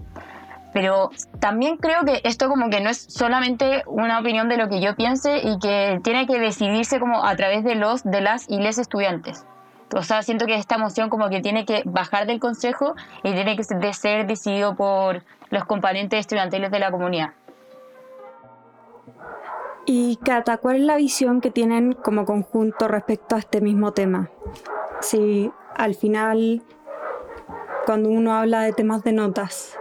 Pero 0.73 1.11
también 1.41 1.77
creo 1.77 2.05
que 2.05 2.21
esto 2.25 2.49
como 2.49 2.71
que 2.71 2.81
no 2.81 2.91
es 2.91 3.07
solamente 3.09 3.83
una 3.87 4.21
opinión 4.21 4.49
de 4.49 4.57
lo 4.57 4.69
que 4.69 4.81
yo 4.81 4.95
piense 4.95 5.39
y 5.39 5.59
que 5.59 6.01
tiene 6.05 6.27
que 6.27 6.39
decidirse 6.39 7.01
como 7.01 7.25
a 7.25 7.35
través 7.35 7.65
de 7.65 7.75
los, 7.75 8.05
de 8.05 8.21
las 8.21 8.49
y 8.49 8.59
les 8.59 8.79
estudiantes. 8.79 9.45
O 9.93 10.05
sea, 10.05 10.23
siento 10.23 10.47
que 10.47 10.55
esta 10.55 10.79
moción 10.79 11.11
como 11.11 11.29
que 11.29 11.41
tiene 11.41 11.65
que 11.65 11.83
bajar 11.85 12.27
del 12.27 12.39
consejo 12.39 12.95
y 13.25 13.33
tiene 13.33 13.57
que 13.57 13.65
ser 13.65 14.27
decidido 14.27 14.77
por 14.77 15.25
los 15.51 15.65
componentes 15.65 16.21
estudiantiles 16.21 16.71
de 16.71 16.79
la 16.79 16.93
comunidad. 16.93 17.31
Y 19.93 20.19
Cata, 20.25 20.59
¿cuál 20.59 20.77
es 20.77 20.83
la 20.83 20.97
visión 20.97 21.41
que 21.41 21.51
tienen 21.51 21.95
como 21.95 22.25
conjunto 22.25 22.87
respecto 22.87 23.35
a 23.35 23.41
este 23.41 23.61
mismo 23.61 23.91
tema? 23.91 24.31
Si 25.01 25.51
al 25.75 25.97
final, 25.97 26.63
cuando 27.87 28.09
uno 28.09 28.33
habla 28.35 28.63
de 28.63 28.73
temas 28.73 29.03
de 29.03 29.11
notas, 29.11 29.77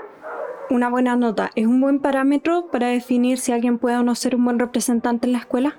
una 0.71 0.89
buena 0.89 1.15
nota 1.15 1.51
es 1.53 1.67
un 1.67 1.79
buen 1.79 1.99
parámetro 1.99 2.69
para 2.71 2.87
definir 2.87 3.37
si 3.37 3.51
alguien 3.51 3.77
puede 3.77 3.97
o 3.97 4.03
no 4.03 4.15
ser 4.15 4.35
un 4.35 4.45
buen 4.45 4.57
representante 4.57 5.27
en 5.27 5.33
la 5.33 5.39
escuela? 5.39 5.77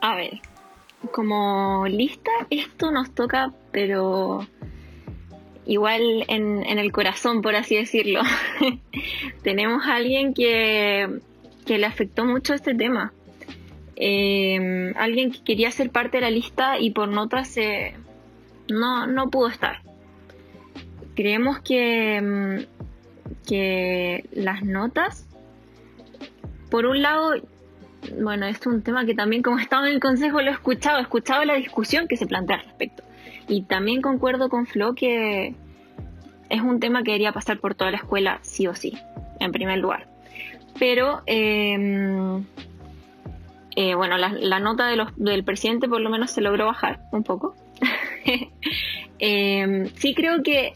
A 0.00 0.14
ver, 0.14 0.40
como 1.10 1.88
lista 1.88 2.30
esto 2.50 2.92
nos 2.92 3.10
toca, 3.10 3.52
pero 3.72 4.46
igual 5.66 6.24
en, 6.28 6.64
en 6.64 6.78
el 6.78 6.92
corazón, 6.92 7.42
por 7.42 7.56
así 7.56 7.74
decirlo. 7.74 8.20
Tenemos 9.42 9.84
a 9.88 9.96
alguien 9.96 10.34
que 10.34 11.20
que 11.68 11.76
le 11.76 11.84
afectó 11.84 12.24
mucho 12.24 12.54
este 12.54 12.74
tema. 12.74 13.12
Eh, 13.94 14.90
alguien 14.96 15.30
que 15.30 15.44
quería 15.44 15.70
ser 15.70 15.90
parte 15.90 16.16
de 16.16 16.22
la 16.22 16.30
lista 16.30 16.78
y 16.78 16.92
por 16.92 17.08
notas 17.08 17.56
no, 18.70 19.06
no 19.06 19.28
pudo 19.28 19.48
estar. 19.48 19.82
Creemos 21.14 21.60
que, 21.60 22.22
mm, 22.22 23.46
que 23.46 24.24
las 24.32 24.62
notas, 24.62 25.28
por 26.70 26.86
un 26.86 27.02
lado, 27.02 27.34
bueno, 28.18 28.46
es 28.46 28.66
un 28.66 28.82
tema 28.82 29.04
que 29.04 29.14
también 29.14 29.42
como 29.42 29.58
estaba 29.58 29.88
en 29.88 29.94
el 29.94 30.00
consejo 30.00 30.40
lo 30.40 30.50
he 30.50 30.54
escuchado, 30.54 30.98
he 30.98 31.02
escuchado 31.02 31.44
la 31.44 31.54
discusión 31.54 32.08
que 32.08 32.16
se 32.16 32.26
plantea 32.26 32.56
al 32.56 32.64
respecto. 32.64 33.02
Y 33.46 33.64
también 33.64 34.00
concuerdo 34.00 34.48
con 34.48 34.66
Flo 34.66 34.94
que 34.94 35.54
es 36.48 36.62
un 36.62 36.80
tema 36.80 37.02
que 37.02 37.10
debería 37.10 37.32
pasar 37.32 37.58
por 37.60 37.74
toda 37.74 37.90
la 37.90 37.98
escuela 37.98 38.38
sí 38.40 38.66
o 38.66 38.74
sí, 38.74 38.96
en 39.38 39.52
primer 39.52 39.78
lugar 39.80 40.17
pero 40.78 41.22
em, 41.26 42.44
eh, 43.76 43.94
bueno, 43.94 44.16
la, 44.18 44.60
nota 44.60 44.88
del 45.16 45.44
presidente 45.44 45.88
por 45.88 46.00
lo 46.00 46.10
menos 46.10 46.30
se 46.30 46.40
logró 46.40 46.66
bajar 46.66 47.00
un 47.12 47.22
poco. 47.22 47.54
Em, 49.20 49.86
sí 49.96 50.14
creo 50.14 50.44
que 50.44 50.74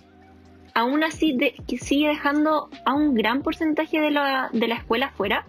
aún 0.75 1.05
así 1.05 1.39
sigue 1.81 2.09
dejando 2.09 2.71
a 2.85 2.93
un 2.93 3.15
gran 3.15 3.43
porcentaje 3.43 4.01
de 4.01 4.11
la, 4.11 4.51
de 4.53 4.67
la 4.67 4.75
escuela 4.75 5.11
fuera, 5.11 5.47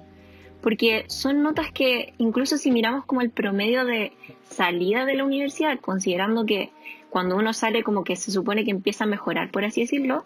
porque 0.61 1.05
son 1.07 1.41
notas 1.41 1.71
que 1.71 2.13
incluso 2.19 2.57
si 2.57 2.69
miramos 2.71 3.05
como 3.05 3.21
el 3.21 3.31
promedio 3.31 3.83
de 3.83 4.13
salida 4.43 5.05
de 5.05 5.15
la 5.15 5.23
universidad, 5.23 5.79
considerando 5.79 6.45
que 6.45 6.71
cuando 7.09 7.35
uno 7.35 7.53
sale 7.53 7.83
como 7.83 8.03
que 8.03 8.15
se 8.15 8.31
supone 8.31 8.63
que 8.63 8.71
empieza 8.71 9.05
a 9.05 9.07
mejorar, 9.07 9.51
por 9.51 9.65
así 9.65 9.81
decirlo, 9.81 10.23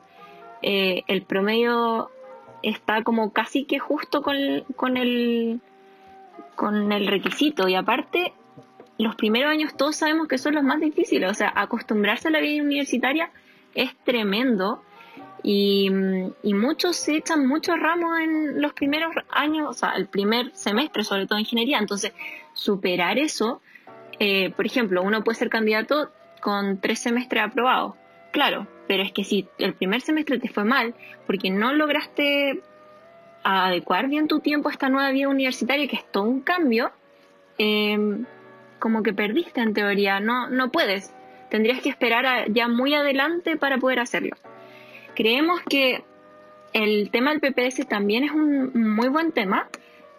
eh, 0.61 1.03
el 1.07 1.21
promedio 1.23 2.09
está 2.64 3.03
como 3.03 3.32
casi 3.32 3.66
que 3.66 3.80
justo 3.80 4.22
con, 4.22 4.36
con, 4.76 4.97
el, 4.97 5.62
con 6.55 6.91
el 6.91 7.08
requisito. 7.08 7.68
Y 7.68 7.76
aparte, 7.76 8.34
los 8.97 9.16
primeros 9.16 9.51
años 9.51 9.76
todos 9.76 9.95
sabemos 9.95 10.28
que 10.28 10.38
son 10.38 10.55
los 10.55 10.64
más 10.64 10.80
difíciles. 10.80 11.30
O 11.30 11.34
sea, 11.34 11.51
acostumbrarse 11.55 12.28
a 12.28 12.32
la 12.32 12.39
vida 12.39 12.64
universitaria 12.64 13.32
es 13.74 13.95
tremendo. 14.03 14.84
Y, 15.43 15.89
muchos 16.43 16.97
se 16.97 17.16
echan 17.16 17.47
muchos 17.47 17.80
ramos 17.80 18.20
en 18.20 18.62
los 18.62 18.74
primeros 18.74 19.14
años, 19.30 19.68
o 19.70 19.74
sea, 19.74 19.91
el 19.91 20.08
primer 20.08 20.53
semestre, 20.55 21.03
sobre 21.03 21.26
todo 21.26 21.38
en 21.38 21.41
ingeniería. 21.41 21.78
Entonces, 21.78 22.12
superar 22.53 23.18
eso, 23.18 23.62
eh, 24.20 24.49
por 24.49 24.66
ejemplo, 24.66 25.03
uno 25.03 25.24
puede 25.24 25.38
ser 25.38 25.49
candidato 25.49 26.12
con 26.41 26.82
tres 26.82 26.99
semestres 26.99 27.43
aprobados. 27.43 27.93
Claro, 28.38 28.67
pero 28.88 29.01
es 29.01 29.11
que 29.11 29.23
si 29.23 29.47
el 29.57 29.73
primer 29.73 30.01
semestre 30.01 30.38
te 30.38 30.47
fue 30.47 30.63
mal 30.63 30.93
porque 31.25 31.49
no 31.49 31.73
lograste 31.73 32.61
adecuar 33.43 34.09
bien 34.09 34.27
tu 34.27 34.41
tiempo 34.41 34.69
a 34.69 34.73
esta 34.73 34.89
nueva 34.89 35.09
vida 35.09 35.27
universitaria, 35.27 35.88
que 35.88 35.95
es 35.95 36.05
todo 36.11 36.25
un 36.25 36.41
cambio, 36.41 36.91
em, 37.57 38.25
como 38.77 39.01
que 39.01 39.11
perdiste 39.11 39.61
en 39.61 39.73
teoría, 39.73 40.19
no, 40.19 40.51
no 40.51 40.69
puedes. 40.69 41.11
Tendrías 41.49 41.81
que 41.81 41.89
esperar 41.89 42.51
ya 42.51 42.67
muy 42.67 42.93
adelante 42.93 43.57
para 43.57 43.79
poder 43.79 43.99
hacerlo. 43.99 44.35
Creemos 45.15 45.59
que 45.67 46.03
el 46.73 47.09
tema 47.09 47.33
del 47.33 47.41
PPS 47.41 47.88
también 47.88 48.23
es 48.23 48.33
un 48.33 48.71
muy 48.93 49.09
buen 49.09 49.31
tema, 49.31 49.67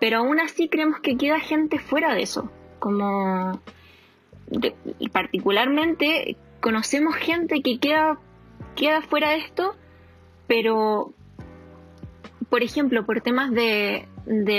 pero 0.01 0.19
aún 0.19 0.41
así 0.41 0.69
creemos 0.69 0.99
que 0.99 1.17
queda 1.17 1.39
gente 1.39 1.79
fuera 1.79 2.17
de 2.17 2.23
eso. 2.23 2.51
Como 2.81 3.63
particularmente 5.13 6.37
conocemos 6.61 7.15
gente 7.17 7.63
que 7.63 7.79
queda, 7.79 8.19
queda 8.77 9.03
fuera 9.03 9.31
de 9.31 9.39
esto, 9.39 9.77
pero 10.47 11.13
por 12.49 12.63
ejemplo, 12.63 13.05
por 13.05 13.21
temas 13.21 13.51
de, 13.51 14.07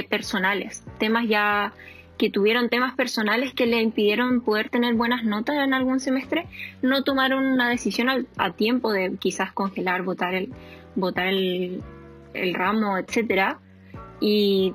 personales, 0.09 0.83
temas 0.97 1.27
ya 1.27 1.73
que 2.17 2.29
tuvieron 2.29 2.69
temas 2.69 2.95
personales 2.95 3.53
que 3.53 3.65
le 3.65 3.81
impidieron 3.81 4.41
poder 4.41 4.69
tener 4.69 4.93
buenas 4.93 5.23
notas 5.23 5.55
en 5.57 5.73
algún 5.73 5.99
semestre, 5.99 6.47
no 6.81 7.03
tomaron 7.03 7.45
una 7.45 7.69
decisión 7.69 8.27
a 8.37 8.51
tiempo 8.51 8.91
de 8.91 9.15
quizás 9.17 9.53
congelar, 9.53 10.03
votar 10.03 10.33
el, 10.33 10.53
votar 10.95 11.27
el, 11.27 11.81
el 12.33 12.53
ramo, 12.53 12.97
etcétera, 12.97 13.59
y, 14.19 14.73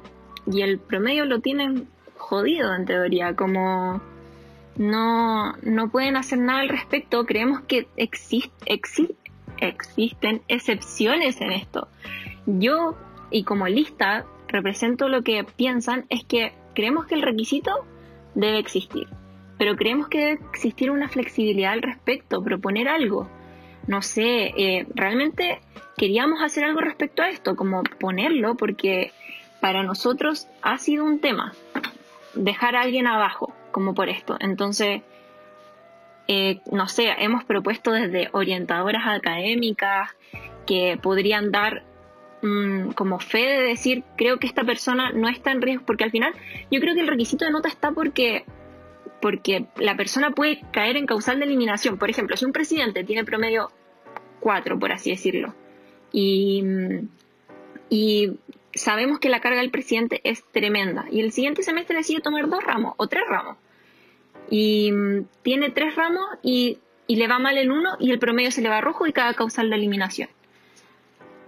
y, 0.50 0.62
el 0.62 0.78
promedio 0.78 1.26
lo 1.26 1.40
tienen 1.40 1.86
jodido 2.16 2.74
en 2.74 2.86
teoría, 2.86 3.36
como 3.36 4.00
no, 4.76 5.52
no 5.62 5.90
pueden 5.90 6.16
hacer 6.16 6.38
nada 6.38 6.60
al 6.60 6.68
respecto. 6.68 7.24
Creemos 7.26 7.62
que 7.62 7.86
exist, 7.96 8.52
existen 9.58 10.42
excepciones 10.48 11.40
en 11.40 11.52
esto. 11.52 11.88
Yo, 12.46 12.96
y 13.30 13.44
como 13.44 13.66
lista, 13.68 14.26
represento 14.48 15.08
lo 15.08 15.22
que 15.22 15.44
piensan, 15.44 16.06
es 16.08 16.24
que 16.24 16.52
creemos 16.74 17.06
que 17.06 17.14
el 17.14 17.22
requisito 17.22 17.84
debe 18.34 18.58
existir, 18.58 19.08
pero 19.58 19.76
creemos 19.76 20.08
que 20.08 20.18
debe 20.18 20.40
existir 20.50 20.90
una 20.90 21.08
flexibilidad 21.08 21.72
al 21.72 21.82
respecto, 21.82 22.42
proponer 22.42 22.88
algo. 22.88 23.28
No 23.86 24.02
sé, 24.02 24.52
eh, 24.56 24.86
realmente 24.94 25.60
queríamos 25.96 26.42
hacer 26.42 26.64
algo 26.64 26.80
respecto 26.80 27.22
a 27.22 27.30
esto, 27.30 27.54
como 27.56 27.82
ponerlo, 27.82 28.56
porque 28.56 29.12
para 29.60 29.82
nosotros 29.82 30.48
ha 30.62 30.78
sido 30.78 31.04
un 31.04 31.20
tema 31.20 31.52
dejar 32.34 32.76
a 32.76 32.82
alguien 32.82 33.06
abajo, 33.06 33.54
como 33.74 33.92
por 33.92 34.08
esto. 34.08 34.36
Entonces, 34.38 35.02
eh, 36.28 36.60
no 36.70 36.86
sé, 36.86 37.12
hemos 37.18 37.42
propuesto 37.42 37.90
desde 37.90 38.28
orientadoras 38.30 39.02
académicas 39.04 40.10
que 40.64 40.96
podrían 41.02 41.50
dar 41.50 41.82
mm, 42.40 42.92
como 42.92 43.18
fe 43.18 43.40
de 43.40 43.62
decir, 43.62 44.04
creo 44.16 44.38
que 44.38 44.46
esta 44.46 44.62
persona 44.62 45.10
no 45.10 45.28
está 45.28 45.50
en 45.50 45.60
riesgo, 45.60 45.84
porque 45.84 46.04
al 46.04 46.12
final 46.12 46.32
yo 46.70 46.80
creo 46.80 46.94
que 46.94 47.00
el 47.00 47.08
requisito 47.08 47.44
de 47.44 47.50
nota 47.50 47.68
está 47.68 47.90
porque 47.90 48.44
porque 49.20 49.66
la 49.76 49.96
persona 49.96 50.32
puede 50.32 50.60
caer 50.70 50.96
en 50.96 51.06
causal 51.06 51.38
de 51.38 51.46
eliminación. 51.46 51.98
Por 51.98 52.10
ejemplo, 52.10 52.36
si 52.36 52.44
un 52.44 52.52
presidente 52.52 53.04
tiene 53.04 53.24
promedio 53.24 53.72
4, 54.40 54.78
por 54.78 54.92
así 54.92 55.10
decirlo, 55.10 55.54
y, 56.12 56.62
y 57.88 58.38
sabemos 58.74 59.18
que 59.18 59.30
la 59.30 59.40
carga 59.40 59.60
del 59.62 59.70
presidente 59.70 60.20
es 60.24 60.44
tremenda, 60.52 61.06
y 61.10 61.20
el 61.20 61.32
siguiente 61.32 61.62
semestre 61.62 61.96
decide 61.96 62.20
tomar 62.20 62.50
dos 62.50 62.62
ramos 62.62 62.94
o 62.98 63.06
tres 63.06 63.24
ramos, 63.26 63.56
y 64.50 64.92
mm, 64.92 65.26
tiene 65.42 65.70
tres 65.70 65.96
ramos 65.96 66.24
y, 66.42 66.78
y 67.06 67.16
le 67.16 67.28
va 67.28 67.38
mal 67.38 67.58
el 67.58 67.70
uno 67.70 67.96
y 67.98 68.10
el 68.10 68.18
promedio 68.18 68.50
se 68.50 68.62
le 68.62 68.68
va 68.68 68.80
rojo 68.80 69.06
y 69.06 69.12
cada 69.12 69.34
causal 69.34 69.70
de 69.70 69.76
eliminación. 69.76 70.28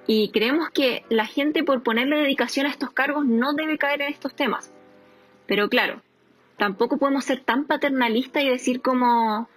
Y 0.06 0.30
creemos 0.30 0.70
que 0.70 1.04
la 1.08 1.26
gente 1.26 1.64
por 1.64 1.82
ponerle 1.82 2.16
dedicación 2.16 2.66
a 2.66 2.70
estos 2.70 2.90
cargos 2.92 3.26
no 3.26 3.54
debe 3.54 3.76
caer 3.76 4.02
en 4.02 4.12
estos 4.12 4.34
temas. 4.34 4.72
Pero 5.46 5.68
claro, 5.68 6.00
tampoco 6.58 6.98
podemos 6.98 7.24
ser 7.24 7.40
tan 7.40 7.64
paternalistas 7.64 8.42
y 8.44 8.48
decir 8.48 8.82
como, 8.82 9.48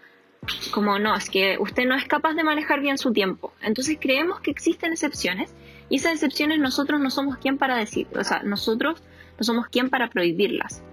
como 0.71 0.97
no, 0.97 1.15
es 1.15 1.29
que 1.29 1.57
usted 1.59 1.85
no 1.85 1.95
es 1.95 2.05
capaz 2.05 2.33
de 2.33 2.43
manejar 2.43 2.81
bien 2.81 2.97
su 2.97 3.13
tiempo. 3.13 3.53
Entonces 3.61 3.97
creemos 3.99 4.39
que 4.39 4.51
existen 4.51 4.91
excepciones 4.91 5.53
y 5.89 5.97
esas 5.97 6.13
excepciones 6.13 6.59
nosotros 6.59 6.99
no 6.99 7.11
somos 7.11 7.37
quien 7.37 7.57
para 7.57 7.75
decir, 7.75 8.07
o 8.15 8.23
sea, 8.23 8.41
nosotros 8.43 9.03
no 9.37 9.43
somos 9.43 9.67
quien 9.67 9.89
para 9.89 10.09
prohibirlas. 10.09 10.83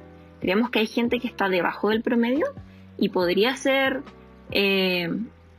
Creemos 0.41 0.71
que 0.71 0.81
hay 0.81 0.87
gente 0.87 1.19
que 1.19 1.29
está 1.29 1.49
debajo 1.49 1.91
del 1.91 2.03
promedio 2.03 2.47
y 2.99 3.09
podría 3.09 3.57
ser 3.57 4.03
eh, 4.51 5.11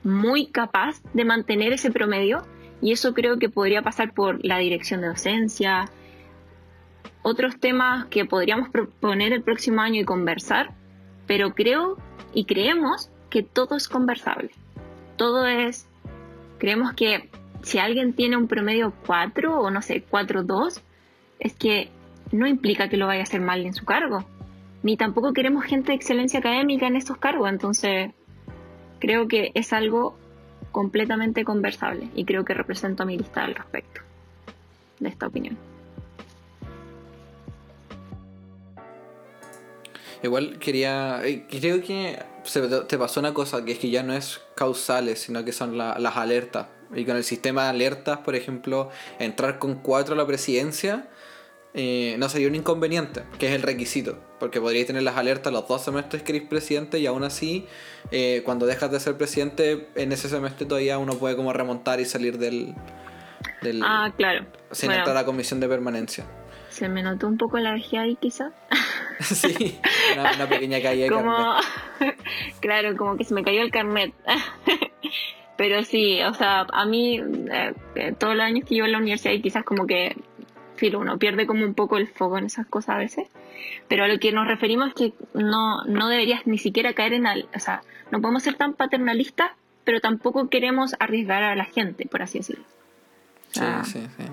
muy 0.03 0.47
capaz 0.47 1.01
de 1.13 1.25
mantener 1.25 1.73
ese 1.73 1.91
promedio 1.91 2.43
y 2.81 2.91
eso 2.91 3.13
creo 3.13 3.39
que 3.39 3.49
podría 3.49 3.81
pasar 3.81 4.13
por 4.13 4.43
la 4.45 4.57
dirección 4.59 5.01
de 5.01 5.07
docencia, 5.07 5.89
otros 7.23 7.59
temas 7.59 8.05
que 8.05 8.25
podríamos 8.25 8.69
proponer 8.69 9.33
el 9.33 9.43
próximo 9.43 9.81
año 9.81 10.01
y 10.01 10.05
conversar, 10.05 10.73
pero 11.25 11.53
creo 11.53 11.97
y 12.33 12.45
creemos 12.45 13.09
que 13.29 13.43
todo 13.43 13.75
es 13.75 13.87
conversable. 13.87 14.51
Todo 15.17 15.45
es, 15.45 15.89
creemos 16.57 16.93
que 16.93 17.29
si 17.63 17.79
alguien 17.79 18.13
tiene 18.13 18.37
un 18.37 18.47
promedio 18.47 18.93
4 19.05 19.59
o 19.59 19.69
no 19.71 19.81
sé, 19.81 20.05
4-2, 20.09 20.81
es 21.39 21.53
que 21.53 21.89
no 22.31 22.47
implica 22.47 22.87
que 22.87 22.97
lo 22.97 23.07
vaya 23.07 23.21
a 23.21 23.23
hacer 23.23 23.41
mal 23.41 23.65
en 23.65 23.73
su 23.73 23.83
cargo. 23.83 24.23
Ni 24.87 24.95
tampoco 24.95 25.33
queremos 25.33 25.65
gente 25.65 25.91
de 25.91 25.95
excelencia 25.97 26.39
académica 26.39 26.87
en 26.87 26.95
estos 26.95 27.17
cargos, 27.17 27.49
entonces 27.49 28.11
creo 28.99 29.27
que 29.27 29.51
es 29.53 29.73
algo 29.73 30.17
completamente 30.71 31.43
conversable 31.43 32.07
y 32.15 32.23
creo 32.23 32.45
que 32.45 32.53
represento 32.53 33.03
a 33.03 33.05
mi 33.05 33.17
lista 33.17 33.43
al 33.43 33.53
respecto 33.53 33.99
de 35.01 35.09
esta 35.09 35.27
opinión. 35.27 35.57
Igual 40.23 40.57
quería. 40.57 41.19
Eh, 41.25 41.45
creo 41.49 41.81
que 41.81 42.17
te 42.87 42.97
pasó 42.97 43.19
una 43.19 43.33
cosa, 43.33 43.65
que 43.65 43.73
es 43.73 43.79
que 43.79 43.89
ya 43.89 44.03
no 44.03 44.13
es 44.13 44.39
causales, 44.55 45.19
sino 45.19 45.43
que 45.43 45.51
son 45.51 45.77
las 45.77 46.15
alertas. 46.15 46.67
Y 46.95 47.03
con 47.03 47.17
el 47.17 47.25
sistema 47.25 47.63
de 47.63 47.69
alertas, 47.71 48.19
por 48.19 48.35
ejemplo, 48.35 48.89
entrar 49.19 49.59
con 49.59 49.75
cuatro 49.75 50.13
a 50.15 50.17
la 50.17 50.25
presidencia 50.25 51.09
eh, 51.73 52.15
no 52.17 52.29
sería 52.29 52.47
un 52.47 52.55
inconveniente, 52.55 53.23
que 53.39 53.47
es 53.47 53.53
el 53.53 53.61
requisito. 53.61 54.19
Porque 54.39 54.61
podríais 54.61 54.87
tener 54.87 55.03
las 55.03 55.17
alertas 55.17 55.51
los 55.51 55.67
dos 55.67 55.83
semestres 55.83 56.23
que 56.23 56.35
eres 56.35 56.47
presidente 56.47 56.99
y 56.99 57.07
aún 57.07 57.23
así, 57.23 57.67
eh, 58.11 58.41
cuando 58.45 58.65
dejas 58.65 58.91
de 58.91 58.99
ser 58.99 59.17
presidente, 59.17 59.87
en 59.95 60.11
ese 60.11 60.29
semestre 60.29 60.65
todavía 60.65 60.97
uno 60.97 61.13
puede 61.15 61.35
como 61.35 61.53
remontar 61.53 61.99
y 61.99 62.05
salir 62.05 62.37
del. 62.37 62.75
del 63.61 63.81
ah, 63.83 64.11
claro. 64.15 64.45
Sin 64.71 64.91
entrar 64.91 65.11
a 65.11 65.21
la 65.21 65.25
comisión 65.25 65.59
de 65.59 65.67
permanencia. 65.67 66.25
Se 66.69 66.89
me 66.89 67.01
notó 67.01 67.27
un 67.27 67.37
poco 67.37 67.57
la 67.57 67.73
vejez 67.73 67.99
ahí, 67.99 68.15
quizás. 68.17 68.53
sí, 69.19 69.79
una, 70.15 70.47
pequeña 70.47 70.79
caída 70.81 71.05
de 71.05 71.09
como, 71.09 71.55
claro, 72.59 72.95
como 72.95 73.17
que 73.17 73.23
se 73.23 73.33
me 73.33 73.43
cayó 73.43 73.61
el 73.61 73.71
carnet. 73.71 74.13
Pero 75.57 75.83
sí, 75.83 76.21
o 76.21 76.35
sea, 76.35 76.67
a 76.71 76.85
mí 76.85 77.17
eh, 77.17 77.73
eh, 77.95 78.13
todos 78.17 78.35
los 78.35 78.45
años 78.45 78.63
que 78.63 78.75
llevo 78.75 78.85
en 78.85 78.91
la 78.91 78.99
universidad 78.99 79.33
y 79.33 79.41
quizás 79.41 79.63
como 79.63 79.87
que, 79.87 80.15
filo, 80.77 80.99
uno 80.99 81.17
pierde 81.17 81.45
como 81.45 81.65
un 81.65 81.73
poco 81.73 81.97
el 81.97 82.07
foco 82.07 82.37
en 82.37 82.45
esas 82.45 82.65
cosas 82.67 82.95
a 82.95 82.97
veces. 82.97 83.27
Pero 83.87 84.05
a 84.05 84.07
lo 84.07 84.19
que 84.19 84.31
nos 84.31 84.47
referimos 84.47 84.89
es 84.89 84.93
que 84.93 85.13
no, 85.33 85.83
no 85.85 86.07
deberías 86.07 86.47
ni 86.47 86.57
siquiera 86.57 86.93
caer 86.93 87.13
en... 87.13 87.27
Al, 87.27 87.47
o 87.53 87.59
sea, 87.59 87.81
no 88.11 88.21
podemos 88.21 88.43
ser 88.43 88.55
tan 88.55 88.73
paternalistas, 88.73 89.51
pero 89.83 89.99
tampoco 89.99 90.49
queremos 90.49 90.95
arriesgar 90.99 91.43
a 91.43 91.55
la 91.55 91.65
gente, 91.65 92.05
por 92.05 92.21
así 92.21 92.39
decirlo. 92.39 92.63
sí, 93.51 93.61
sí, 93.83 94.07
sí. 94.17 94.23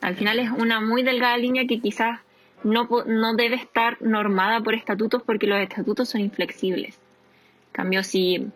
Al 0.00 0.16
final 0.16 0.38
es 0.38 0.50
una 0.50 0.80
muy 0.80 1.02
delgada 1.02 1.36
línea 1.36 1.66
que 1.66 1.80
quizás 1.80 2.20
no, 2.62 2.88
no 3.06 3.34
debe 3.34 3.56
estar 3.56 4.00
normada 4.00 4.60
por 4.60 4.74
estatutos 4.74 5.22
porque 5.22 5.46
los 5.46 5.58
estatutos 5.58 6.08
son 6.08 6.22
inflexibles. 6.22 6.96
En 7.68 7.72
cambio, 7.72 8.02
si 8.02 8.50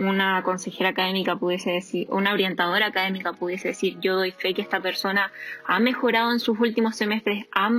una 0.00 0.42
consejera 0.42 0.90
académica 0.90 1.36
pudiese 1.36 1.70
decir, 1.72 2.06
una 2.10 2.32
orientadora 2.32 2.86
académica 2.86 3.32
pudiese 3.34 3.68
decir, 3.68 3.98
yo 4.00 4.16
doy 4.16 4.32
fe 4.32 4.54
que 4.54 4.62
esta 4.62 4.80
persona 4.80 5.30
ha 5.66 5.78
mejorado 5.78 6.32
en 6.32 6.40
sus 6.40 6.58
últimos 6.58 6.96
semestres, 6.96 7.46
ha, 7.54 7.70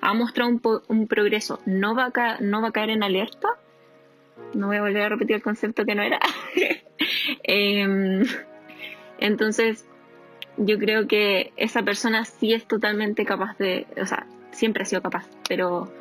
ha 0.00 0.14
mostrado 0.14 0.50
un, 0.50 0.60
un, 0.88 1.08
progreso, 1.08 1.60
no 1.64 1.94
va, 1.94 2.12
a 2.14 2.36
no 2.40 2.60
va 2.60 2.68
a 2.68 2.72
caer 2.72 2.90
en 2.90 3.02
alerta. 3.02 3.48
No 4.54 4.68
voy 4.68 4.76
a 4.76 4.82
volver 4.82 5.02
a 5.02 5.08
repetir 5.08 5.36
el 5.36 5.42
concepto 5.42 5.84
que 5.84 5.94
no 5.94 6.02
era. 6.02 6.18
eh, 7.44 8.22
entonces, 9.18 9.86
yo 10.56 10.78
creo 10.78 11.06
que 11.06 11.52
esa 11.56 11.82
persona 11.82 12.24
sí 12.24 12.52
es 12.52 12.66
totalmente 12.66 13.24
capaz 13.24 13.56
de, 13.58 13.86
o 14.00 14.06
sea, 14.06 14.26
siempre 14.50 14.82
ha 14.82 14.86
sido 14.86 15.02
capaz, 15.02 15.26
pero 15.48 15.92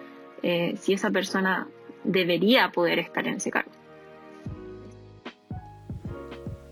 eh, 0.42 0.76
si 0.78 0.94
esa 0.94 1.10
persona 1.12 1.68
debería 2.04 2.70
poder 2.72 3.00
estar 3.00 3.28
en 3.28 3.36
ese 3.36 3.52
cargo. 3.52 3.72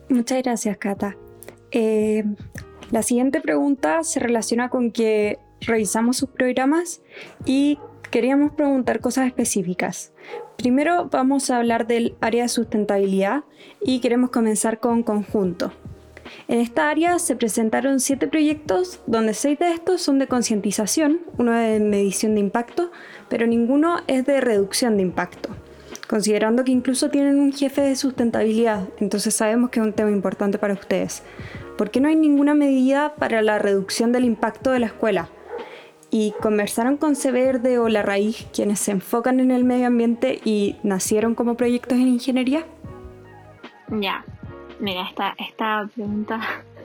Muchas 0.09 0.41
gracias, 0.41 0.77
Cata. 0.77 1.17
Eh, 1.71 2.23
la 2.91 3.03
siguiente 3.03 3.41
pregunta 3.41 4.03
se 4.03 4.19
relaciona 4.19 4.69
con 4.69 4.91
que 4.91 5.39
revisamos 5.61 6.17
sus 6.17 6.29
programas 6.29 7.01
y 7.45 7.77
queríamos 8.09 8.53
preguntar 8.53 9.01
cosas 9.01 9.27
específicas. 9.27 10.13
Primero 10.57 11.09
vamos 11.11 11.49
a 11.49 11.57
hablar 11.57 11.87
del 11.87 12.15
área 12.21 12.43
de 12.43 12.49
sustentabilidad 12.49 13.43
y 13.81 13.99
queremos 13.99 14.29
comenzar 14.29 14.79
con 14.79 15.03
conjunto. 15.03 15.73
En 16.47 16.59
esta 16.59 16.89
área 16.89 17.19
se 17.19 17.35
presentaron 17.35 17.99
siete 17.99 18.27
proyectos, 18.27 19.01
donde 19.07 19.33
seis 19.33 19.59
de 19.59 19.71
estos 19.71 20.01
son 20.01 20.19
de 20.19 20.27
concientización, 20.27 21.21
uno 21.37 21.51
de 21.51 21.79
medición 21.79 22.35
de 22.35 22.41
impacto, 22.41 22.91
pero 23.29 23.47
ninguno 23.47 23.97
es 24.07 24.25
de 24.25 24.41
reducción 24.41 24.97
de 24.97 25.03
impacto, 25.03 25.49
considerando 26.07 26.63
que 26.63 26.71
incluso 26.71 27.09
tienen 27.09 27.39
un 27.39 27.53
jefe 27.53 27.81
de 27.81 27.95
sustentabilidad, 27.95 28.87
entonces 28.99 29.35
sabemos 29.35 29.69
que 29.69 29.79
es 29.79 29.85
un 29.85 29.93
tema 29.93 30.11
importante 30.11 30.57
para 30.57 30.73
ustedes. 30.73 31.23
¿Por 31.77 31.91
qué 31.91 31.99
no 31.99 32.07
hay 32.07 32.15
ninguna 32.15 32.53
medida 32.53 33.15
para 33.15 33.41
la 33.41 33.59
reducción 33.59 34.11
del 34.11 34.25
impacto 34.25 34.71
de 34.71 34.79
la 34.79 34.87
escuela? 34.87 35.29
Y 36.09 36.33
conversaron 36.41 36.97
con 36.97 37.13
Verde 37.31 37.79
o 37.79 37.89
La 37.89 38.01
Raíz, 38.01 38.47
quienes 38.53 38.79
se 38.79 38.91
enfocan 38.91 39.39
en 39.39 39.51
el 39.51 39.63
medio 39.63 39.87
ambiente 39.87 40.39
y 40.45 40.77
nacieron 40.81 41.35
como 41.35 41.55
proyectos 41.55 41.97
en 41.97 42.07
ingeniería. 42.07 42.65
Ya, 43.89 44.23
Mira, 44.79 45.07
esta, 45.09 45.35
esta 45.39 45.89
pregunta 45.93 46.39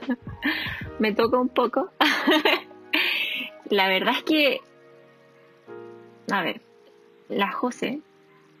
me 0.99 1.13
toca 1.13 1.37
un 1.37 1.49
poco. 1.49 1.91
la 3.69 3.87
verdad 3.87 4.15
es 4.17 4.23
que, 4.23 4.61
a 6.31 6.41
ver, 6.41 6.61
la 7.29 7.51
José, 7.51 8.01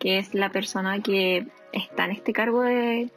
que 0.03 0.17
es 0.17 0.33
la 0.33 0.49
persona 0.49 0.99
que 0.99 1.47
está 1.71 2.03
en 2.03 2.11
este 2.11 2.33
cargo 2.33 2.61
de 2.61 3.09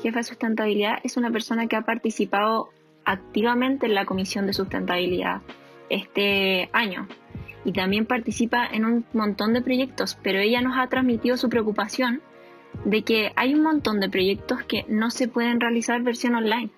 jefa 0.00 0.18
de 0.20 0.22
sustentabilidad, 0.22 1.00
es 1.02 1.16
una 1.16 1.32
persona 1.32 1.66
que 1.66 1.74
ha 1.74 1.82
participado 1.82 2.68
activamente 3.04 3.86
en 3.86 3.96
la 3.96 4.04
comisión 4.04 4.46
de 4.46 4.52
sustentabilidad 4.52 5.42
este 5.90 6.70
año 6.72 7.08
y 7.64 7.72
también 7.72 8.06
participa 8.06 8.64
en 8.64 8.84
un 8.84 9.04
montón 9.12 9.52
de 9.52 9.62
proyectos, 9.62 10.16
pero 10.22 10.38
ella 10.38 10.60
nos 10.60 10.78
ha 10.78 10.86
transmitido 10.86 11.36
su 11.36 11.48
preocupación 11.48 12.22
de 12.84 13.02
que 13.02 13.32
hay 13.34 13.52
un 13.54 13.62
montón 13.62 13.98
de 13.98 14.08
proyectos 14.08 14.62
que 14.62 14.84
no 14.86 15.10
se 15.10 15.26
pueden 15.26 15.58
realizar 15.58 16.02
versión 16.02 16.36
online. 16.36 16.70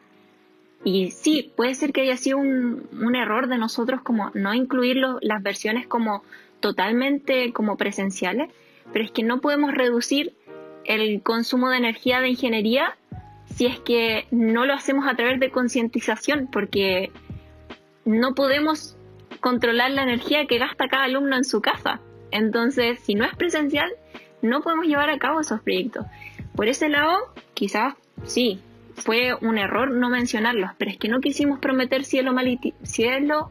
Y 0.84 1.11
sí, 1.11 1.52
puede 1.54 1.74
ser 1.74 1.92
que 1.92 2.00
haya 2.00 2.16
sido 2.16 2.38
un, 2.38 3.14
error 3.14 3.46
de 3.46 3.58
nosotros 3.58 4.00
como 4.00 4.30
no 4.32 4.54
incluir 4.54 4.96
las 5.20 5.42
versiones 5.42 5.86
como 5.86 6.22
totalmente 6.61 7.52
como 7.52 7.76
presenciales, 7.76 8.48
pero 8.93 9.05
es 9.05 9.11
que 9.11 9.22
no 9.22 9.41
podemos 9.41 9.72
reducir 9.72 10.35
el 10.85 11.22
consumo 11.22 11.70
de 11.70 11.76
energía 11.76 12.20
de 12.20 12.31
ingeniería 12.31 12.97
si 13.55 13.66
es 13.66 13.78
que 13.81 14.26
no 14.31 14.64
lo 14.64 14.74
hacemos 14.74 15.07
a 15.07 15.14
través 15.14 15.41
de 15.41 15.51
concientización, 15.51 16.49
porque 16.51 17.11
no 18.05 18.35
podemos 18.35 18.97
controlar 19.41 19.91
la 19.91 20.03
energía 20.03 20.47
que 20.47 20.59
gasta 20.59 20.89
cada 20.89 21.05
alumno 21.05 21.37
en 21.37 21.45
su 21.45 21.61
casa. 21.61 22.01
Entonces, 22.31 23.01
si 23.01 23.14
no 23.14 23.24
es 23.24 23.35
presencial, 23.35 23.91
no 24.43 24.62
podemos 24.62 24.87
llevar 24.87 25.11
a 25.11 25.18
cabo 25.18 25.41
esos 25.41 25.61
proyectos. 25.61 26.07
Por 26.55 26.68
ese 26.68 26.89
lado, 26.89 27.18
quizás 27.55 27.95
sí, 28.24 28.61
fue 28.95 29.35
un 29.35 29.59
error 29.59 29.91
no 29.91 30.11
mencionarlos, 30.11 30.70
pero 30.78 30.91
es 30.91 30.99
que 30.99 31.09
no 31.09 31.20
quisimos 31.20 31.59
prometer 31.59 32.05
cielo, 32.05 32.33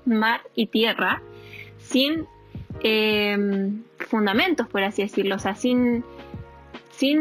mar 0.05 0.41
y 0.55 0.67
tierra 0.67 1.21
sin 1.77 2.25
em, 2.83 3.83
fundamentos, 3.97 4.67
por 4.67 4.83
así 4.83 5.01
decirlo, 5.01 5.35
o 5.35 5.39
sea, 5.39 5.55
sin, 5.55 6.03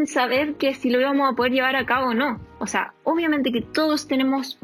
saber 0.07 0.55
que 0.55 0.73
si 0.73 0.89
lo 0.89 0.99
íbamos 0.99 1.31
a 1.31 1.35
poder 1.35 1.53
llevar 1.53 1.75
a 1.75 1.85
cabo 1.85 2.09
o 2.09 2.13
no. 2.13 2.39
O 2.59 2.67
sea, 2.67 2.93
obviamente 3.03 3.51
que 3.51 3.61
todos 3.61 4.07
tenemos 4.07 4.57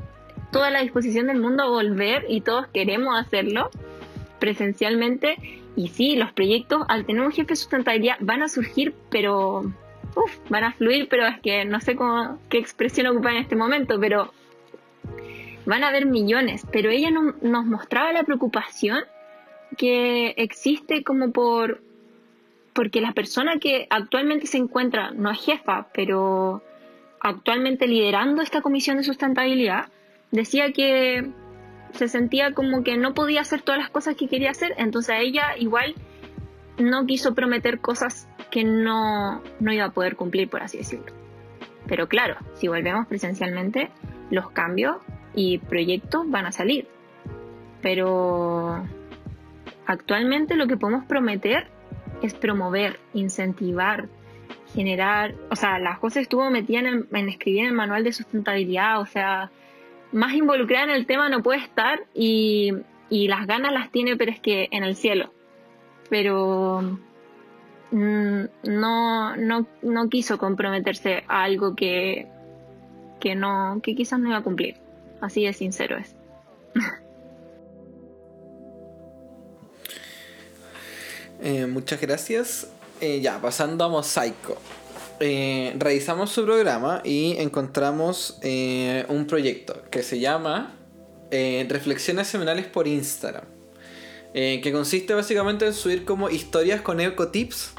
toda 0.51 0.69
la 0.69 0.81
disposición 0.81 1.27
del 1.27 1.39
mundo 1.39 1.63
a 1.63 1.69
volver 1.69 2.25
y 2.27 2.41
todos 2.41 2.67
queremos 2.67 3.17
hacerlo 3.17 3.69
presencialmente 4.39 5.37
y 5.75 5.89
sí, 5.89 6.15
los 6.15 6.31
proyectos 6.31 6.83
al 6.87 7.05
tener 7.05 7.21
un 7.21 7.31
jefe 7.31 7.49
de 7.49 7.55
sustentabilidad 7.55 8.17
van 8.19 8.43
a 8.43 8.49
surgir, 8.49 8.93
pero 9.09 9.59
uf, 10.15 10.37
van 10.49 10.63
a 10.63 10.73
fluir, 10.73 11.07
pero 11.09 11.25
es 11.25 11.39
que 11.39 11.65
no 11.65 11.79
sé 11.79 11.95
cómo, 11.95 12.39
qué 12.49 12.57
expresión 12.57 13.07
ocupar 13.07 13.33
en 13.33 13.41
este 13.41 13.55
momento, 13.55 13.99
pero 13.99 14.33
van 15.65 15.83
a 15.83 15.89
haber 15.89 16.05
millones. 16.05 16.65
Pero 16.71 16.89
ella 16.89 17.09
nos 17.11 17.65
mostraba 17.65 18.13
la 18.13 18.23
preocupación 18.23 18.99
que 19.77 20.33
existe 20.37 21.03
como 21.03 21.31
por 21.31 21.81
porque 22.73 22.99
la 22.99 23.13
persona 23.13 23.57
que 23.57 23.87
actualmente 23.89 24.47
se 24.47 24.57
encuentra, 24.57 25.11
no 25.11 25.31
es 25.31 25.39
jefa, 25.39 25.87
pero 25.93 26.61
actualmente 27.21 27.87
liderando 27.87 28.41
esta 28.41 28.61
comisión 28.61 28.97
de 28.97 29.03
sustentabilidad, 29.03 29.85
decía 30.31 30.73
que 30.73 31.31
se 31.93 32.09
sentía 32.09 32.51
como 32.51 32.83
que 32.83 32.97
no 32.97 33.13
podía 33.13 33.39
hacer 33.39 33.61
todas 33.61 33.79
las 33.79 33.89
cosas 33.89 34.17
que 34.17 34.27
quería 34.27 34.51
hacer, 34.51 34.73
entonces 34.77 35.15
ella 35.21 35.55
igual 35.57 35.95
no 36.77 37.05
quiso 37.05 37.33
prometer 37.33 37.79
cosas 37.79 38.27
que 38.51 38.65
no, 38.65 39.41
no 39.61 39.71
iba 39.71 39.85
a 39.85 39.91
poder 39.91 40.17
cumplir, 40.17 40.49
por 40.49 40.61
así 40.61 40.79
decirlo. 40.79 41.13
Pero 41.87 42.09
claro, 42.09 42.35
si 42.55 42.67
volvemos 42.67 43.07
presencialmente, 43.07 43.89
los 44.31 44.49
cambios 44.49 44.97
y 45.33 45.59
proyectos 45.59 46.29
van 46.29 46.45
a 46.45 46.51
salir. 46.51 46.87
Pero 47.81 48.83
actualmente 49.85 50.55
lo 50.55 50.67
que 50.67 50.77
podemos 50.77 51.05
prometer 51.05 51.67
es 52.21 52.33
promover, 52.33 52.99
incentivar, 53.13 54.07
generar, 54.73 55.35
o 55.49 55.55
sea, 55.55 55.79
las 55.79 55.99
cosas 55.99 56.23
estuvo 56.23 56.49
metida 56.49 56.79
en, 56.79 57.29
escribir 57.29 57.65
el 57.65 57.73
manual 57.73 58.03
de 58.03 58.13
sustentabilidad, 58.13 58.99
o 58.99 59.05
sea, 59.05 59.51
más 60.11 60.33
involucrada 60.33 60.85
en 60.85 60.89
el 60.91 61.05
tema 61.05 61.29
no 61.29 61.41
puede 61.41 61.59
estar 61.59 62.05
y, 62.13 62.73
las 63.09 63.47
ganas 63.47 63.71
las 63.71 63.91
tiene, 63.91 64.17
pero 64.17 64.31
es 64.31 64.39
que 64.39 64.67
en 64.71 64.83
el 64.83 64.95
cielo. 64.95 65.31
Pero 66.09 66.99
mm, 67.91 68.43
no, 68.63 69.35
no, 69.35 70.09
quiso 70.09 70.37
comprometerse 70.37 71.23
a 71.27 71.43
algo 71.43 71.75
que, 71.75 72.27
que, 73.21 73.35
no, 73.35 73.79
que 73.81 73.95
quizás 73.95 74.19
no 74.19 74.29
iba 74.29 74.37
a 74.37 74.43
cumplir. 74.43 74.75
Así 75.21 75.45
de 75.45 75.53
sincero 75.53 75.97
es. 75.97 76.15
Eh, 81.41 81.65
muchas 81.65 82.01
gracias. 82.01 82.67
Eh, 83.01 83.19
ya, 83.21 83.41
pasando 83.41 83.83
a 83.83 83.89
Mosaico. 83.89 84.57
Eh, 85.19 85.73
revisamos 85.77 86.31
su 86.31 86.45
programa 86.45 87.01
y 87.03 87.35
encontramos 87.37 88.37
eh, 88.41 89.05
un 89.09 89.27
proyecto 89.27 89.81
que 89.89 90.03
se 90.03 90.19
llama 90.19 90.75
Reflexiones 91.31 92.27
Semanales 92.27 92.65
por 92.65 92.87
Instagram. 92.87 93.43
que 94.33 94.71
consiste 94.71 95.13
básicamente 95.13 95.65
en 95.65 95.73
subir 95.73 96.05
como 96.05 96.29
historias 96.29 96.81
con 96.81 97.01
ecotips 97.01 97.73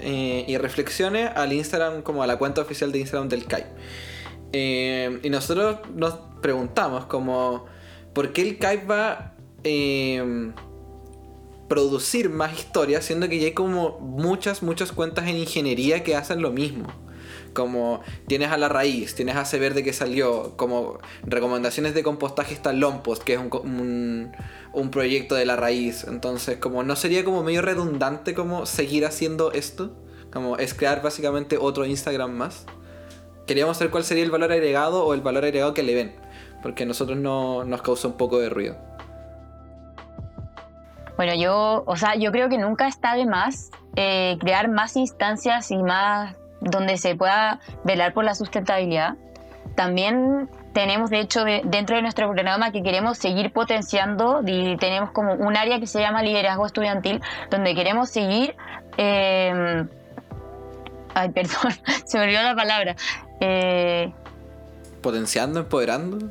y 0.00 0.56
reflexiones 0.58 1.30
al 1.34 1.52
Instagram, 1.52 2.02
como 2.02 2.22
a 2.22 2.28
la 2.28 2.38
cuenta 2.38 2.60
oficial 2.60 2.92
de 2.92 3.00
Instagram 3.00 3.28
del 3.28 3.46
CAI. 3.46 3.64
y 5.24 5.28
nosotros 5.28 5.80
nos 5.92 6.14
preguntamos 6.40 7.06
como, 7.06 7.66
¿por 8.14 8.32
qué 8.32 8.42
el 8.42 8.58
CAI 8.58 8.86
va 8.86 9.34
producir 11.70 12.30
más 12.30 12.58
historias, 12.58 13.04
siendo 13.04 13.28
que 13.28 13.38
ya 13.38 13.46
hay 13.46 13.52
como 13.52 14.00
muchas, 14.00 14.60
muchas 14.60 14.90
cuentas 14.90 15.28
en 15.28 15.36
ingeniería 15.36 16.02
que 16.02 16.16
hacen 16.16 16.42
lo 16.42 16.50
mismo. 16.50 16.88
Como 17.54 18.00
tienes 18.26 18.50
a 18.50 18.58
la 18.58 18.68
raíz, 18.68 19.14
tienes 19.14 19.36
a 19.36 19.56
Verde 19.56 19.84
que 19.84 19.92
salió, 19.92 20.56
como 20.56 20.98
recomendaciones 21.22 21.94
de 21.94 22.02
compostaje 22.02 22.54
está 22.54 22.72
Lompost, 22.72 23.22
que 23.22 23.34
es 23.34 23.38
un, 23.38 24.32
un, 24.72 24.90
proyecto 24.90 25.36
de 25.36 25.46
la 25.46 25.54
raíz. 25.54 26.04
Entonces, 26.08 26.56
como 26.56 26.82
no 26.82 26.96
sería 26.96 27.24
como 27.24 27.44
medio 27.44 27.62
redundante 27.62 28.34
como 28.34 28.66
seguir 28.66 29.06
haciendo 29.06 29.52
esto, 29.52 29.96
como 30.32 30.56
es 30.56 30.74
crear 30.74 31.02
básicamente 31.02 31.56
otro 31.56 31.86
Instagram 31.86 32.32
más. 32.32 32.66
Queríamos 33.46 33.76
saber 33.76 33.92
cuál 33.92 34.02
sería 34.02 34.24
el 34.24 34.32
valor 34.32 34.50
agregado 34.50 35.04
o 35.04 35.14
el 35.14 35.20
valor 35.20 35.44
agregado 35.44 35.72
que 35.72 35.84
le 35.84 35.94
ven, 35.94 36.16
porque 36.64 36.82
a 36.82 36.86
nosotros 36.86 37.16
no, 37.16 37.64
nos 37.64 37.80
causa 37.82 38.08
un 38.08 38.16
poco 38.16 38.40
de 38.40 38.48
ruido. 38.48 38.89
Bueno, 41.20 41.34
yo, 41.34 41.82
o 41.84 41.96
sea, 41.96 42.14
yo 42.14 42.32
creo 42.32 42.48
que 42.48 42.56
nunca 42.56 42.88
está 42.88 43.14
de 43.14 43.26
más 43.26 43.70
eh, 43.94 44.38
crear 44.40 44.70
más 44.70 44.96
instancias 44.96 45.70
y 45.70 45.76
más 45.76 46.34
donde 46.62 46.96
se 46.96 47.14
pueda 47.14 47.60
velar 47.84 48.14
por 48.14 48.24
la 48.24 48.34
sustentabilidad. 48.34 49.16
También 49.74 50.48
tenemos, 50.72 51.10
de 51.10 51.20
hecho, 51.20 51.44
dentro 51.44 51.96
de 51.96 52.00
nuestro 52.00 52.26
programa 52.32 52.72
que 52.72 52.82
queremos 52.82 53.18
seguir 53.18 53.52
potenciando 53.52 54.40
y 54.46 54.78
tenemos 54.78 55.10
como 55.10 55.34
un 55.34 55.58
área 55.58 55.78
que 55.78 55.86
se 55.86 56.00
llama 56.00 56.22
liderazgo 56.22 56.64
estudiantil, 56.64 57.20
donde 57.50 57.74
queremos 57.74 58.08
seguir... 58.08 58.56
Eh, 58.96 59.84
ay, 61.12 61.28
perdón, 61.34 61.74
se 62.06 62.16
me 62.16 62.24
olvidó 62.24 62.42
la 62.44 62.56
palabra. 62.56 62.96
Eh, 63.40 64.10
Potenciando, 65.02 65.60
empoderando. 65.60 66.30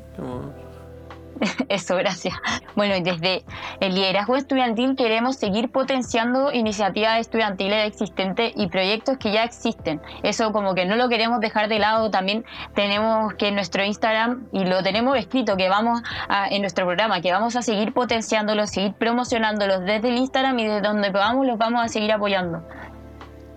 Eso, 1.69 1.95
gracias. 1.95 2.35
Bueno, 2.75 2.95
desde 3.01 3.43
el 3.79 3.95
liderazgo 3.95 4.35
estudiantil 4.35 4.95
queremos 4.95 5.37
seguir 5.37 5.71
potenciando 5.71 6.51
iniciativas 6.51 7.19
estudiantiles 7.19 7.87
existentes 7.87 8.53
y 8.55 8.67
proyectos 8.67 9.17
que 9.17 9.31
ya 9.31 9.43
existen. 9.43 10.01
Eso 10.23 10.51
como 10.51 10.75
que 10.75 10.85
no 10.85 10.95
lo 10.95 11.09
queremos 11.09 11.39
dejar 11.39 11.69
de 11.69 11.79
lado. 11.79 12.11
También 12.11 12.45
tenemos 12.75 13.33
que 13.35 13.49
en 13.49 13.55
nuestro 13.55 13.83
Instagram, 13.83 14.47
y 14.51 14.65
lo 14.65 14.83
tenemos 14.83 15.17
escrito, 15.17 15.55
que 15.57 15.69
vamos 15.69 16.01
a, 16.27 16.47
en 16.47 16.61
nuestro 16.61 16.85
programa, 16.85 17.21
que 17.21 17.31
vamos 17.31 17.55
a 17.55 17.61
seguir 17.61 17.93
potenciándolos, 17.93 18.69
seguir 18.69 18.93
promocionándolos 18.93 19.81
desde 19.81 20.09
el 20.09 20.17
Instagram 20.17 20.59
y 20.59 20.67
desde 20.67 20.81
donde 20.81 21.11
podamos 21.11 21.45
los 21.45 21.57
vamos 21.57 21.83
a 21.83 21.87
seguir 21.87 22.11
apoyando 22.11 22.63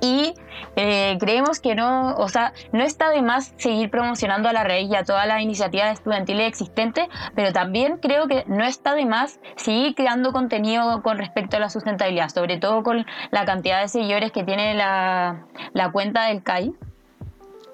y 0.03 0.35
eh, 0.75 1.17
creemos 1.21 1.61
que 1.61 1.77
no, 1.77 2.17
o 2.17 2.29
sea, 2.29 2.53
no 2.73 2.83
está 2.83 3.11
de 3.11 3.23
más 3.23 3.55
seguir 3.57 3.89
promocionando 3.89 4.49
a 4.49 4.53
la 4.53 4.65
raíz 4.65 4.91
y 4.91 4.97
a 4.97 5.05
todas 5.05 5.29
las 5.29 5.41
iniciativas 5.41 5.93
estudiantiles 5.93 6.49
existentes, 6.49 7.07
pero 7.37 7.53
también 7.53 7.99
creo 7.99 8.27
que 8.27 8.45
no 8.49 8.65
está 8.65 8.97
de 8.97 9.07
más 9.07 9.39
seguir 9.55 9.95
creando 9.95 10.33
contenido 10.33 11.03
con 11.03 11.19
respecto 11.19 11.57
a 11.57 11.61
la 11.61 11.71
sustentabilidad, 11.71 12.31
sobre 12.31 12.59
todo 12.59 12.83
con 12.83 13.07
la 13.31 13.45
cantidad 13.45 13.81
de 13.81 13.87
seguidores 13.87 14.33
que 14.33 14.43
tiene 14.43 14.75
la, 14.75 15.47
la 15.73 15.93
cuenta 15.93 16.25
del 16.25 16.43
CAI. 16.43 16.75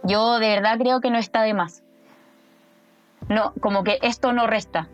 Yo 0.05 0.39
de 0.39 0.49
verdad 0.49 0.79
creo 0.79 1.01
que 1.01 1.11
no 1.11 1.17
está 1.17 1.43
de 1.43 1.55
más. 1.55 1.83
No, 3.31 3.55
como 3.61 3.85
que 3.85 3.99
esto 4.03 4.35
no 4.35 4.47
resta. 4.47 4.89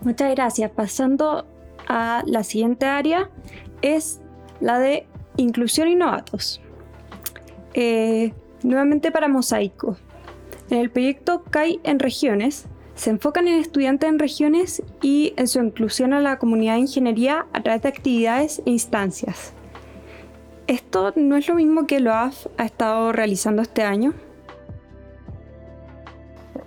Muchas 0.00 0.34
gracias. 0.34 0.70
Pasando 0.70 1.46
a 1.86 2.22
la 2.24 2.44
siguiente 2.44 2.86
área, 2.86 3.28
es 3.82 4.22
la 4.60 4.78
de 4.78 5.06
Inclusión 5.36 5.88
y 5.88 5.94
novatos. 5.94 6.60
Eh, 7.74 8.32
nuevamente 8.62 9.10
para 9.10 9.28
Mosaico. 9.28 9.96
En 10.70 10.78
el 10.78 10.90
proyecto 10.90 11.42
CAI 11.50 11.80
en 11.84 11.98
regiones, 11.98 12.66
se 12.94 13.10
enfocan 13.10 13.48
en 13.48 13.58
estudiantes 13.58 14.08
en 14.08 14.18
regiones 14.18 14.82
y 15.00 15.32
en 15.36 15.48
su 15.48 15.60
inclusión 15.60 16.12
a 16.12 16.20
la 16.20 16.38
comunidad 16.38 16.74
de 16.74 16.80
ingeniería 16.80 17.46
a 17.52 17.62
través 17.62 17.82
de 17.82 17.88
actividades 17.88 18.62
e 18.64 18.70
instancias. 18.70 19.54
¿Esto 20.66 21.12
no 21.16 21.36
es 21.36 21.48
lo 21.48 21.54
mismo 21.54 21.86
que 21.86 22.00
lo 22.00 22.12
ha 22.12 22.30
estado 22.58 23.12
realizando 23.12 23.62
este 23.62 23.82
año? 23.82 24.14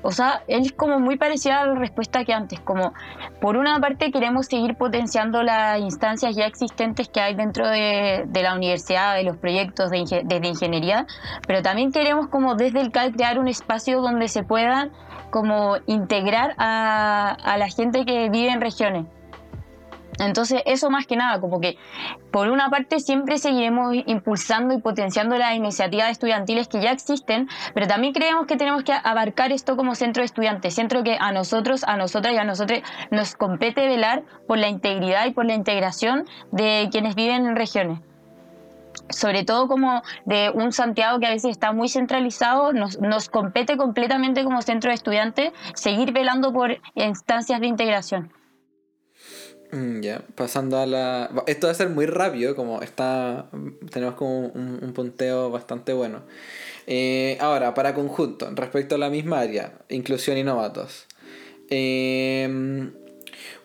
O 0.08 0.12
sea, 0.12 0.44
es 0.48 0.72
como 0.72 1.00
muy 1.00 1.18
parecida 1.18 1.62
a 1.62 1.66
la 1.66 1.74
respuesta 1.74 2.24
que 2.26 2.32
antes, 2.32 2.60
como 2.60 2.94
por 3.42 3.58
una 3.58 3.80
parte 3.80 4.12
queremos 4.12 4.46
seguir 4.46 4.76
potenciando 4.76 5.42
las 5.42 5.80
instancias 5.80 6.36
ya 6.36 6.46
existentes 6.46 7.10
que 7.10 7.22
hay 7.22 7.34
dentro 7.34 7.68
de, 7.68 8.28
la 8.32 8.54
universidad, 8.54 9.16
de 9.16 9.24
los 9.24 9.36
proyectos 9.38 9.90
de, 9.90 9.98
ingeniería, 10.44 11.08
pero 11.48 11.64
también 11.64 11.92
queremos 11.92 12.28
como 12.28 12.54
desde 12.54 12.82
el 12.82 12.92
CAL 12.92 13.14
crear 13.14 13.40
un 13.40 13.48
espacio 13.48 14.00
donde 14.00 14.28
se 14.28 14.44
puedan 14.44 14.92
como 15.32 15.78
integrar 15.88 16.54
a 16.60 17.56
la 17.58 17.68
gente 17.70 18.06
que 18.06 18.30
vive 18.30 18.52
en 18.52 18.62
regiones. 18.62 19.08
Entonces, 20.20 20.62
eso 20.66 20.90
más 20.90 21.06
que 21.06 21.16
nada, 21.16 21.40
como 21.40 21.60
que 21.60 21.78
por 22.32 22.50
una 22.50 22.70
parte 22.70 23.00
siempre 23.00 23.38
seguiremos 23.38 23.96
impulsando 24.06 24.74
y 24.74 24.82
potenciando 24.82 25.38
las 25.38 25.56
iniciativas 25.56 26.12
estudiantiles 26.12 26.68
que 26.68 26.82
ya 26.82 26.92
existen, 26.92 27.50
pero 27.74 27.88
también 27.88 28.14
creemos 28.14 28.48
que 28.48 28.58
tenemos 28.58 28.84
que 28.84 28.94
abarcar 28.94 29.52
esto 29.52 29.76
como 29.76 29.96
centro 29.96 30.22
de 30.22 30.26
estudiantes, 30.26 30.76
centro 30.76 31.04
que 31.04 31.18
a 31.20 31.32
nosotros, 31.32 31.84
a 31.84 31.98
nosotras 31.98 32.34
y 32.34 32.38
a 32.38 32.44
nosotros 32.44 32.82
nos 33.12 33.36
compete 33.36 33.88
velar 33.88 34.24
por 34.48 34.58
la 34.58 34.68
integridad 34.68 35.26
y 35.26 35.32
por 35.32 35.46
la 35.46 35.54
integración 35.54 36.26
de 36.52 36.90
quienes 36.92 37.16
viven 37.16 37.46
en 37.46 37.56
regiones 37.56 38.00
sobre 39.10 39.44
todo 39.44 39.68
como 39.68 40.02
de 40.26 40.50
un 40.50 40.72
Santiago 40.72 41.20
que 41.20 41.28
a 41.28 41.30
veces 41.30 41.52
está 41.52 41.72
muy 41.74 41.90
centralizado, 41.90 42.74
nos, 42.74 43.00
nos 43.00 43.30
compete 43.30 43.78
completamente 43.78 44.44
como 44.44 44.62
centro 44.62 44.90
de 44.90 44.96
estudiantes 44.96 45.52
seguir 45.76 46.12
velando 46.12 46.52
por 46.52 46.80
instancias 46.96 47.60
de 47.60 47.68
integración. 47.68 48.32
Mm, 49.76 50.00
ya, 50.00 50.24
pasando 50.36 50.78
a 50.78 50.86
la... 50.86 51.30
Esto 51.48 51.68
va 51.68 51.72
a 51.72 51.76
ser 51.76 51.90
muy 51.90 52.06
rápido, 52.06 52.56
como 52.56 52.82
está... 52.82 53.50
Tenemos 53.92 54.16
como 54.16 54.48
un, 54.48 54.94
punteo 54.96 55.52
bastante 55.52 55.92
bueno. 55.92 56.22
Eh, 56.88 57.38
ahora, 57.42 57.74
para 57.74 57.94
conjunto, 57.94 58.50
respecto 58.56 58.96
a 58.96 58.98
la 58.98 59.10
misma 59.10 59.42
área, 59.42 59.74
inclusión 59.90 60.38
y 60.38 60.44
novatos. 60.44 61.08
Eh, 61.70 62.90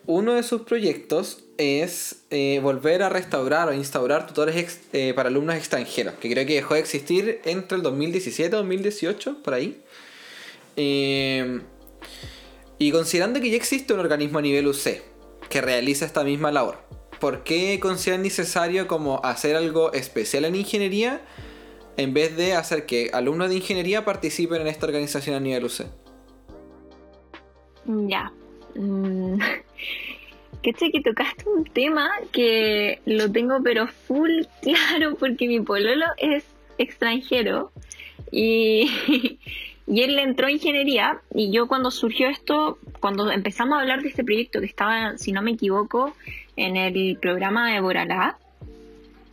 uno 0.05 0.33
de 0.33 0.43
sus 0.43 0.63
proyectos 0.63 1.45
es 1.57 2.23
eh, 2.29 2.59
volver 2.61 3.03
a 3.03 3.09
restaurar 3.09 3.69
o 3.69 3.73
instaurar 3.73 4.27
tutores 4.27 4.81
para 5.15 5.29
alumnos 5.29 5.55
extranjeros, 5.55 6.15
que 6.15 6.29
creo 6.29 6.45
que 6.45 6.55
dejó 6.55 6.73
de 6.73 6.81
existir 6.81 7.39
entre 7.45 7.77
el 7.77 7.83
2017 7.83 8.49
y 8.49 8.51
2018, 8.59 9.43
por 9.43 9.53
ahí. 9.53 9.81
y 10.75 11.61
considerando 12.91 13.39
que 13.39 13.49
ya 13.49 13.55
existe 13.55 13.93
un 13.93 14.01
organismo 14.01 14.39
a 14.39 14.41
nivel 14.41 14.67
UC, 14.67 15.10
que 15.51 15.61
realiza 15.61 16.05
esta 16.05 16.23
misma 16.23 16.51
labor. 16.51 16.79
¿Por 17.19 17.43
qué 17.43 17.79
consideran 17.79 18.23
necesario 18.23 18.87
como 18.87 19.23
hacer 19.23 19.55
algo 19.55 19.93
especial 19.93 20.45
en 20.45 20.55
ingeniería 20.55 21.21
en 21.97 22.15
vez 22.15 22.35
de 22.35 22.55
hacer 22.55 22.87
que 22.87 23.11
alumnos 23.13 23.49
de 23.49 23.57
ingeniería 23.57 24.03
participen 24.03 24.61
en 24.61 24.67
esta 24.67 24.87
organización 24.87 25.35
a 25.35 25.39
nivel 25.39 25.65
UC? 25.65 25.85
Ya. 27.85 28.31
Mm. 28.73 29.37
Que 30.61 30.73
que 30.73 31.01
tocaste 31.01 31.49
un 31.49 31.63
tema 31.63 32.11
que 32.31 33.01
lo 33.05 33.31
tengo 33.31 33.63
pero 33.63 33.87
full 33.87 34.43
claro 34.61 35.15
porque 35.15 35.47
mi 35.47 35.59
pololo 35.59 36.05
es 36.17 36.43
extranjero 36.77 37.71
y, 38.31 38.87
y 39.91 40.03
él 40.03 40.17
entró 40.19 40.47
a 40.47 40.51
ingeniería 40.51 41.19
y 41.35 41.51
yo 41.51 41.67
cuando 41.67 41.91
surgió 41.91 42.29
esto 42.29 42.79
cuando 43.01 43.29
empezamos 43.29 43.77
a 43.77 43.81
hablar 43.81 44.01
de 44.01 44.07
este 44.07 44.23
proyecto 44.23 44.61
que 44.61 44.65
estaba, 44.65 45.17
si 45.17 45.33
no 45.33 45.41
me 45.41 45.51
equivoco, 45.51 46.15
en 46.55 46.77
el 46.77 47.17
programa 47.17 47.73
de 47.73 47.81
Boralá, 47.81 48.37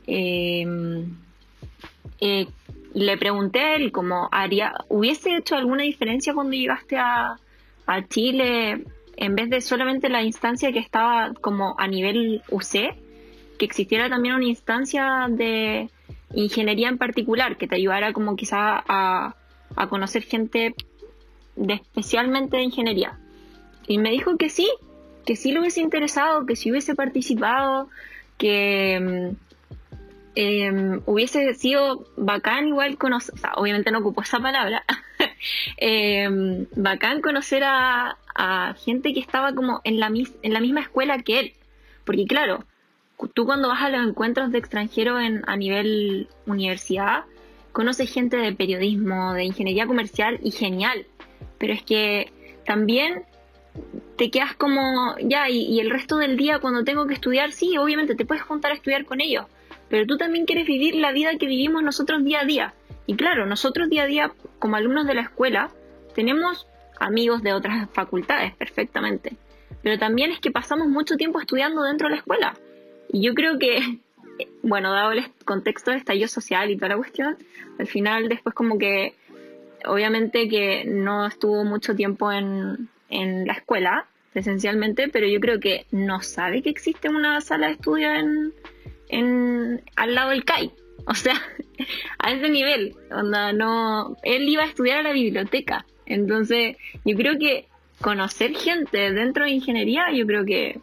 em, 0.09 1.17
eh, 2.21 2.49
le 2.93 3.17
pregunté 3.19 3.61
a 3.61 3.77
él 3.77 3.93
como 3.93 4.29
haría, 4.33 4.75
¿hubiese 4.89 5.37
hecho 5.37 5.55
alguna 5.55 5.85
diferencia 5.85 6.35
cuando 6.35 6.55
llegaste 6.55 6.97
a, 6.99 7.39
Chile 8.11 8.85
en 9.17 9.35
vez 9.35 9.49
de 9.49 9.61
solamente 9.61 10.11
la 10.11 10.23
instancia 10.23 10.73
que 10.73 10.81
estaba 10.81 11.33
como 11.41 11.75
a 11.79 11.87
nivel 11.87 12.43
UC, 12.51 12.95
que 13.59 13.65
existiera 13.65 14.11
también 14.11 14.35
una 14.35 14.45
instancia 14.45 15.27
de 15.31 15.89
ingeniería 16.35 16.89
en 16.89 16.99
particular 16.99 17.57
que 17.57 17.67
te 17.67 17.77
ayudara 17.77 18.13
como 18.13 18.37
quizá 18.37 18.85
a, 18.87 19.37
a 19.77 19.89
conocer 19.89 20.23
gente 20.23 20.75
de 21.57 21.75
especialmente 21.75 22.57
de 22.57 22.65
ingeniería? 22.65 23.19
Y 23.87 23.99
me 23.99 24.11
dijo 24.11 24.37
que 24.37 24.51
sí, 24.51 24.71
que 25.25 25.37
sí 25.37 25.53
le 25.53 25.61
hubiese 25.61 25.81
interesado, 25.81 26.47
que 26.47 26.57
sí 26.57 26.71
hubiese 26.71 26.95
participado, 26.95 27.89
que 28.37 29.01
mm, 29.01 29.37
em, 30.35 31.03
hubiese 31.07 31.55
sido 31.55 32.07
bacán 32.17 32.69
igual 32.69 32.97
conocer, 32.99 33.35
obviamente 33.57 33.91
no 33.91 33.99
ocupó 33.99 34.23
esa 34.23 34.41
palabra, 34.41 34.85
em, 35.77 36.67
bacán 36.77 37.21
conocer 37.21 37.63
a, 37.65 38.17
gente 38.85 39.13
que 39.13 39.19
estaba 39.19 39.53
como 39.53 39.81
en 39.83 39.99
la, 39.99 40.07
en 40.07 40.53
la 40.53 40.61
misma 40.61 40.81
escuela 40.81 41.19
que 41.19 41.41
él. 41.41 41.53
Porque 42.05 42.25
claro, 42.25 42.65
tú 43.35 43.45
cuando 43.45 43.67
vas 43.67 43.83
a 43.83 43.91
los 43.91 44.07
encuentros 44.07 44.53
de 44.53 44.59
extranjeros 44.59 45.21
en, 45.21 45.43
a 45.49 45.57
nivel 45.57 46.29
universidad, 46.47 47.25
conoces 47.73 48.13
gente 48.13 48.37
de 48.37 48.53
periodismo, 48.53 49.35
de 49.35 49.45
ingeniería 49.45 49.87
comercial 49.87 50.39
y 50.43 50.51
genial. 50.51 51.07
Pero 51.59 51.73
es 51.73 51.83
que 51.83 52.33
también 52.65 53.25
te 54.17 54.31
quedas 54.31 54.55
como, 54.55 55.17
ya, 55.21 55.49
y, 55.49 55.79
el 55.81 55.91
resto 55.91 56.17
del 56.17 56.37
día 56.37 56.59
cuando 56.59 56.85
tengo 56.85 57.07
que 57.07 57.15
estudiar, 57.15 57.53
sí, 57.53 57.77
obviamente 57.79 58.15
te 58.15 58.27
puedes 58.27 58.43
juntar 58.43 58.73
a 58.73 58.75
estudiar 58.75 59.05
con 59.05 59.21
ellos, 59.21 59.47
pero 59.89 60.07
tú 60.07 60.17
también 60.17 60.45
quieres 60.45 60.67
vivir 60.67 60.97
la 60.97 61.13
vida 61.13 61.37
que 61.39 61.47
vivimos 61.47 61.83
nosotros 61.83 62.25
día 62.25 62.41
a 62.41 62.45
día. 62.45 62.75
Y 63.07 63.15
claro, 63.15 63.47
nosotros 63.47 63.89
día 63.89 64.03
a 64.03 64.07
día, 64.07 64.33
como 64.59 64.77
alumnos 64.77 65.07
de 65.07 65.15
la 65.15 65.23
escuela, 65.23 65.71
tenemos 66.15 66.67
amigos 66.99 67.43
de 67.43 67.53
otras 67.53 67.89
facultades, 67.91 68.55
perfectamente. 68.55 69.37
Pero 69.83 69.99
también 69.99 70.31
es 70.31 70.41
que 70.41 70.51
pasamos 70.51 70.89
mucho 70.89 71.17
tiempo 71.17 71.41
estudiando 71.41 71.83
dentro 71.83 72.09
de 72.09 72.15
la 72.15 72.21
escuela. 72.21 72.55
Y 73.11 73.23
yo 73.23 73.35
creo 73.35 73.59
que, 73.59 74.01
bueno, 74.63 74.93
dado 74.93 75.13
el 75.13 75.25
contexto 75.45 75.93
de 75.93 75.99
estallido 75.99 76.29
social 76.29 76.71
y 76.71 76.77
toda 76.77 76.91
la 76.91 76.97
cuestión, 76.97 77.37
al 77.79 77.87
final 77.87 78.29
después 78.29 78.55
como 78.55 78.79
que, 78.79 79.15
obviamente 79.85 80.49
que 80.49 80.85
no 80.85 81.27
estuvo 81.27 81.65
mucho 81.65 81.95
tiempo 81.95 82.33
en, 82.33 82.89
en 83.09 83.47
la 83.47 83.55
escuela, 83.55 84.07
esencialmente, 84.35 85.09
pero 85.09 85.27
yo 85.27 85.41
creo 85.41 85.61
que 85.61 85.87
no 85.91 86.23
sabe 86.23 86.63
que 86.63 86.71
existe 86.71 87.09
una 87.09 87.41
sala 87.41 87.69
de 87.69 87.73
estudio 87.75 88.13
en, 88.13 88.53
en 89.09 89.83
al 89.97 90.15
lado 90.15 90.31
del 90.31 90.45
CAI. 90.45 90.71
O 91.07 91.15
sea, 91.15 91.35
a 92.19 92.33
ese 92.33 92.49
nivel, 92.49 92.95
onda, 93.11 93.53
no, 93.53 94.17
él 94.23 94.49
iba 94.49 94.63
a 94.63 94.67
estudiar 94.67 94.99
a 94.99 95.03
la 95.03 95.13
biblioteca. 95.13 95.87
Entonces, 96.07 96.77
yo 97.05 97.17
creo 97.17 97.39
que 97.39 97.67
conocer 98.01 98.55
gente 98.55 99.13
dentro 99.13 99.45
de 99.45 99.51
ingeniería, 99.51 100.11
yo 100.13 100.27
creo 100.27 100.45
que 100.45 100.81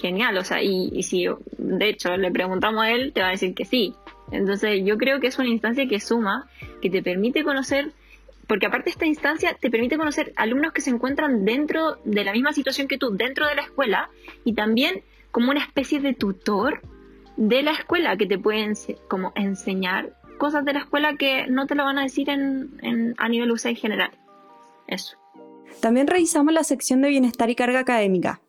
genial. 0.00 0.36
O 0.38 0.44
sea, 0.44 0.62
y, 0.62 0.90
y 0.92 1.02
si 1.02 1.26
de 1.58 1.88
hecho 1.88 2.16
le 2.16 2.30
preguntamos 2.30 2.82
a 2.82 2.90
él, 2.90 3.12
te 3.12 3.20
va 3.20 3.28
a 3.28 3.32
decir 3.32 3.54
que 3.54 3.64
sí. 3.64 3.94
Entonces, 4.30 4.82
yo 4.84 4.98
creo 4.98 5.20
que 5.20 5.28
es 5.28 5.38
una 5.38 5.48
instancia 5.48 5.88
que 5.88 6.00
suma, 6.00 6.48
que 6.82 6.90
te 6.90 7.02
permite 7.02 7.44
conocer 7.44 7.92
porque 8.48 8.66
aparte 8.66 8.88
esta 8.88 9.06
instancia 9.06 9.56
te 9.60 9.70
permite 9.70 9.98
conocer 9.98 10.32
alumnos 10.34 10.72
que 10.72 10.80
se 10.80 10.90
encuentran 10.90 11.44
dentro 11.44 11.98
de 12.04 12.24
la 12.24 12.32
misma 12.32 12.54
situación 12.54 12.88
que 12.88 12.96
tú, 12.96 13.14
dentro 13.14 13.46
de 13.46 13.54
la 13.54 13.62
escuela, 13.62 14.10
y 14.42 14.54
también 14.54 15.02
como 15.30 15.50
una 15.50 15.60
especie 15.60 16.00
de 16.00 16.14
tutor 16.14 16.80
de 17.36 17.62
la 17.62 17.72
escuela 17.72 18.16
que 18.16 18.26
te 18.26 18.38
pueden 18.38 18.72
como 19.06 19.32
enseñar 19.36 20.14
cosas 20.38 20.64
de 20.64 20.72
la 20.72 20.80
escuela 20.80 21.16
que 21.16 21.46
no 21.46 21.66
te 21.66 21.74
lo 21.74 21.84
van 21.84 21.98
a 21.98 22.02
decir 22.02 22.30
en, 22.30 23.14
a 23.18 23.28
nivel 23.28 23.52
UCE 23.52 23.70
en 23.70 23.76
general. 23.76 24.10
Eso. 24.86 25.18
También 25.80 26.06
revisamos 26.06 26.54
la 26.54 26.64
sección 26.64 27.02
de 27.02 27.10
bienestar 27.10 27.50
y 27.50 27.54
carga 27.54 27.80
académica. 27.80 28.40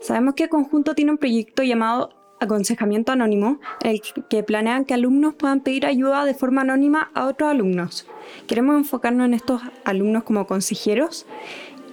Sabemos 0.00 0.34
que 0.34 0.50
Conjunto 0.50 0.94
tiene 0.94 1.12
un 1.12 1.18
proyecto 1.18 1.62
llamado 1.62 2.10
Aconsejamiento 2.38 3.12
Anónimo, 3.12 3.60
el 3.82 4.00
que 4.28 4.42
planean 4.42 4.84
que 4.84 4.94
alumnos 4.94 5.34
puedan 5.34 5.60
pedir 5.60 5.86
ayuda 5.86 6.24
de 6.24 6.34
forma 6.34 6.62
anónima 6.62 7.10
a 7.14 7.26
otros 7.26 7.50
alumnos. 7.50 8.06
Queremos 8.46 8.76
enfocarnos 8.76 9.26
en 9.26 9.34
estos 9.34 9.62
alumnos 9.84 10.24
como 10.24 10.46
consejeros 10.46 11.26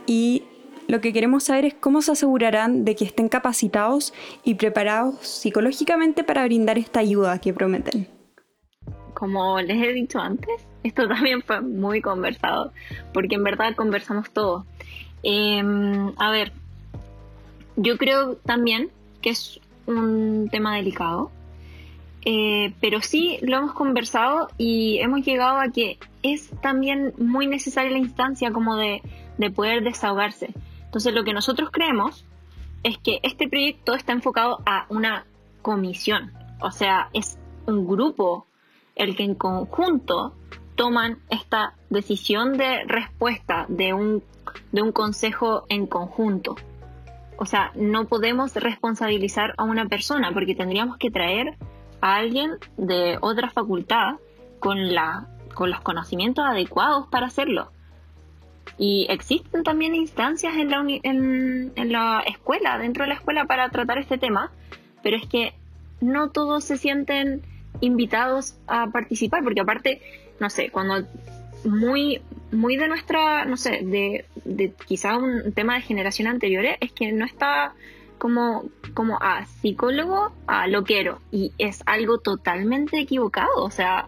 y 0.06 0.44
lo 0.88 1.00
que 1.02 1.14
queremos 1.14 1.46
saber 1.46 1.66
es 1.66 1.74
cómo 1.74 2.02
se 2.02 2.12
asegurarán 2.12 2.84
de 2.86 2.96
que 2.96 3.06
estén 3.06 3.30
capacitados 3.30 4.14
y 4.44 4.56
preparados 4.56 5.16
psicológicamente 5.26 6.24
para 6.24 6.44
brindar 6.44 6.78
esta 6.78 7.00
ayuda 7.00 7.40
que 7.40 7.54
prometen. 7.54 8.08
Como 9.14 9.62
les 9.62 9.82
he 9.82 9.94
dicho 9.94 10.20
antes, 10.20 10.68
esto 10.84 11.08
también 11.08 11.42
fue 11.42 11.62
muy 11.62 12.02
conversado, 12.02 12.74
porque 13.14 13.36
en 13.36 13.44
verdad 13.44 13.76
conversamos 13.76 14.30
todo. 14.32 14.66
Em, 15.24 16.12
a 16.18 16.32
ver, 16.32 16.52
yo 17.78 17.98
creo 17.98 18.36
también 18.36 18.90
que 19.22 19.30
es 19.30 19.62
un 19.86 20.50
tema 20.52 20.76
delicado, 20.76 21.32
eh, 22.26 22.74
pero 22.80 23.02
sí 23.02 23.40
lo 23.42 23.58
hemos 23.58 23.74
conversado 23.74 24.50
y 24.58 25.00
hemos 25.00 25.26
llegado 25.26 25.60
a 25.60 25.70
que 25.70 25.98
es 26.22 26.50
también 26.62 27.14
muy 27.18 27.48
necesaria 27.48 27.92
la 27.92 27.98
instancia 27.98 28.52
como 28.52 28.76
de, 28.78 29.02
de 29.38 29.52
poder 29.52 29.84
desahogarse. 29.84 30.54
Entonces 30.86 31.14
lo 31.14 31.24
que 31.24 31.34
nosotros 31.34 31.70
creemos 31.72 32.26
es 32.84 32.98
que 32.98 33.20
este 33.24 33.50
proyecto 33.50 33.94
está 33.94 34.14
enfocado 34.14 34.62
a 34.66 34.86
una 34.90 35.26
comisión, 35.62 36.32
o 36.60 36.72
sea, 36.72 37.10
es 37.14 37.38
un 37.66 37.88
grupo 37.88 38.46
el 38.96 39.16
que 39.16 39.24
en 39.24 39.36
conjunto 39.36 40.34
toman 40.76 41.20
esta 41.30 41.76
decisión 41.90 42.58
de 42.58 42.84
respuesta 42.86 43.66
de 43.70 43.94
un, 43.94 44.24
de 44.72 44.82
un 44.82 44.92
consejo 44.92 45.66
en 45.70 45.88
conjunto. 45.88 46.56
O 47.44 47.46
sea, 47.46 47.74
no 47.76 48.06
podemos 48.08 48.56
responsabilizar 48.56 49.54
a 49.58 49.66
una 49.66 49.86
persona 49.90 50.32
porque 50.34 50.56
tendríamos 50.56 50.96
que 50.96 51.12
traer 51.12 51.58
a 52.00 52.16
alguien 52.16 52.52
de 52.78 53.18
otra 53.20 53.50
facultad 53.50 54.14
con, 54.60 54.96
la, 54.96 55.28
con 55.54 55.70
los 55.70 55.82
conocimientos 55.82 56.46
adecuados 56.46 57.10
para 57.10 57.28
hacerlo. 57.28 57.70
Y 58.78 59.08
existen 59.10 59.64
también 59.64 59.94
instancias 59.94 60.56
en 60.56 60.70
la, 60.70 60.86
en, 60.88 61.74
en 61.76 61.92
la 61.92 62.24
escuela, 62.26 62.78
dentro 62.78 63.04
de 63.04 63.10
la 63.10 63.16
escuela, 63.16 63.44
para 63.44 63.68
tratar 63.68 63.98
este 63.98 64.18
tema, 64.18 64.50
pero 65.02 65.18
es 65.18 65.28
que 65.28 65.54
no 66.00 66.30
todos 66.30 66.64
se 66.64 66.78
sienten 66.78 67.42
invitados 67.82 68.56
a 68.68 68.88
participar, 68.88 69.44
porque 69.44 69.60
aparte, 69.60 70.02
no 70.40 70.50
sé, 70.50 70.70
cuando 70.70 71.06
muy, 71.66 72.22
muy 72.52 72.78
de 72.78 72.88
nuestra, 72.88 73.46
no 73.46 73.58
sé, 73.58 73.82
de, 73.84 74.26
de 74.46 74.74
quizá 74.86 75.18
un 75.18 75.54
tema 75.54 75.76
de 75.76 75.82
generación 75.82 76.28
anteriores, 76.28 76.78
es 76.80 76.92
que 76.92 77.12
no 77.12 77.26
está 77.26 77.74
como, 78.18 78.66
como 78.94 79.18
a 79.22 79.46
psicólogo 79.46 80.32
a 80.48 80.68
loquero, 80.68 81.20
y 81.32 81.52
es 81.58 81.84
algo 81.86 82.20
totalmente 82.20 83.00
equivocado, 83.00 83.64
o 83.64 83.72
sea, 83.72 84.08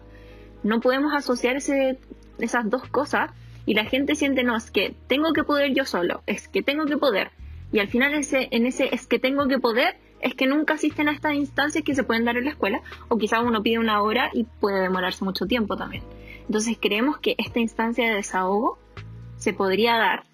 no 0.62 0.80
podemos 0.80 1.14
asociar 1.14 1.56
ese, 1.56 1.98
esas 2.38 2.68
dos 2.68 2.88
cosas 2.88 3.30
y 3.66 3.74
la 3.74 3.84
gente 3.84 4.14
siente, 4.14 4.42
no, 4.42 4.56
es 4.56 4.70
que 4.70 4.94
tengo 5.06 5.32
que 5.32 5.44
poder 5.44 5.74
yo 5.74 5.84
solo, 5.84 6.22
es 6.26 6.48
que 6.48 6.62
tengo 6.62 6.86
que 6.86 6.96
poder. 6.96 7.30
Y 7.72 7.80
al 7.80 7.88
final 7.88 8.14
ese, 8.14 8.48
en 8.52 8.64
ese 8.64 8.94
es 8.94 9.06
que 9.06 9.18
tengo 9.18 9.48
que 9.48 9.58
poder 9.58 9.96
es 10.20 10.34
que 10.34 10.46
nunca 10.46 10.74
asisten 10.74 11.08
a 11.08 11.12
estas 11.12 11.34
instancias 11.34 11.84
que 11.84 11.94
se 11.94 12.04
pueden 12.04 12.24
dar 12.24 12.36
en 12.36 12.44
la 12.44 12.50
escuela 12.50 12.80
o 13.08 13.18
quizás 13.18 13.40
uno 13.44 13.62
pide 13.62 13.78
una 13.78 14.02
hora 14.02 14.30
y 14.32 14.44
puede 14.44 14.80
demorarse 14.80 15.24
mucho 15.24 15.46
tiempo 15.46 15.76
también. 15.76 16.02
Entonces 16.46 16.78
creemos 16.80 17.18
que 17.18 17.34
esta 17.38 17.58
instancia 17.58 18.08
de 18.08 18.14
desahogo 18.14 18.78
se 19.36 19.52
podría 19.52 19.96
dar 19.96 20.24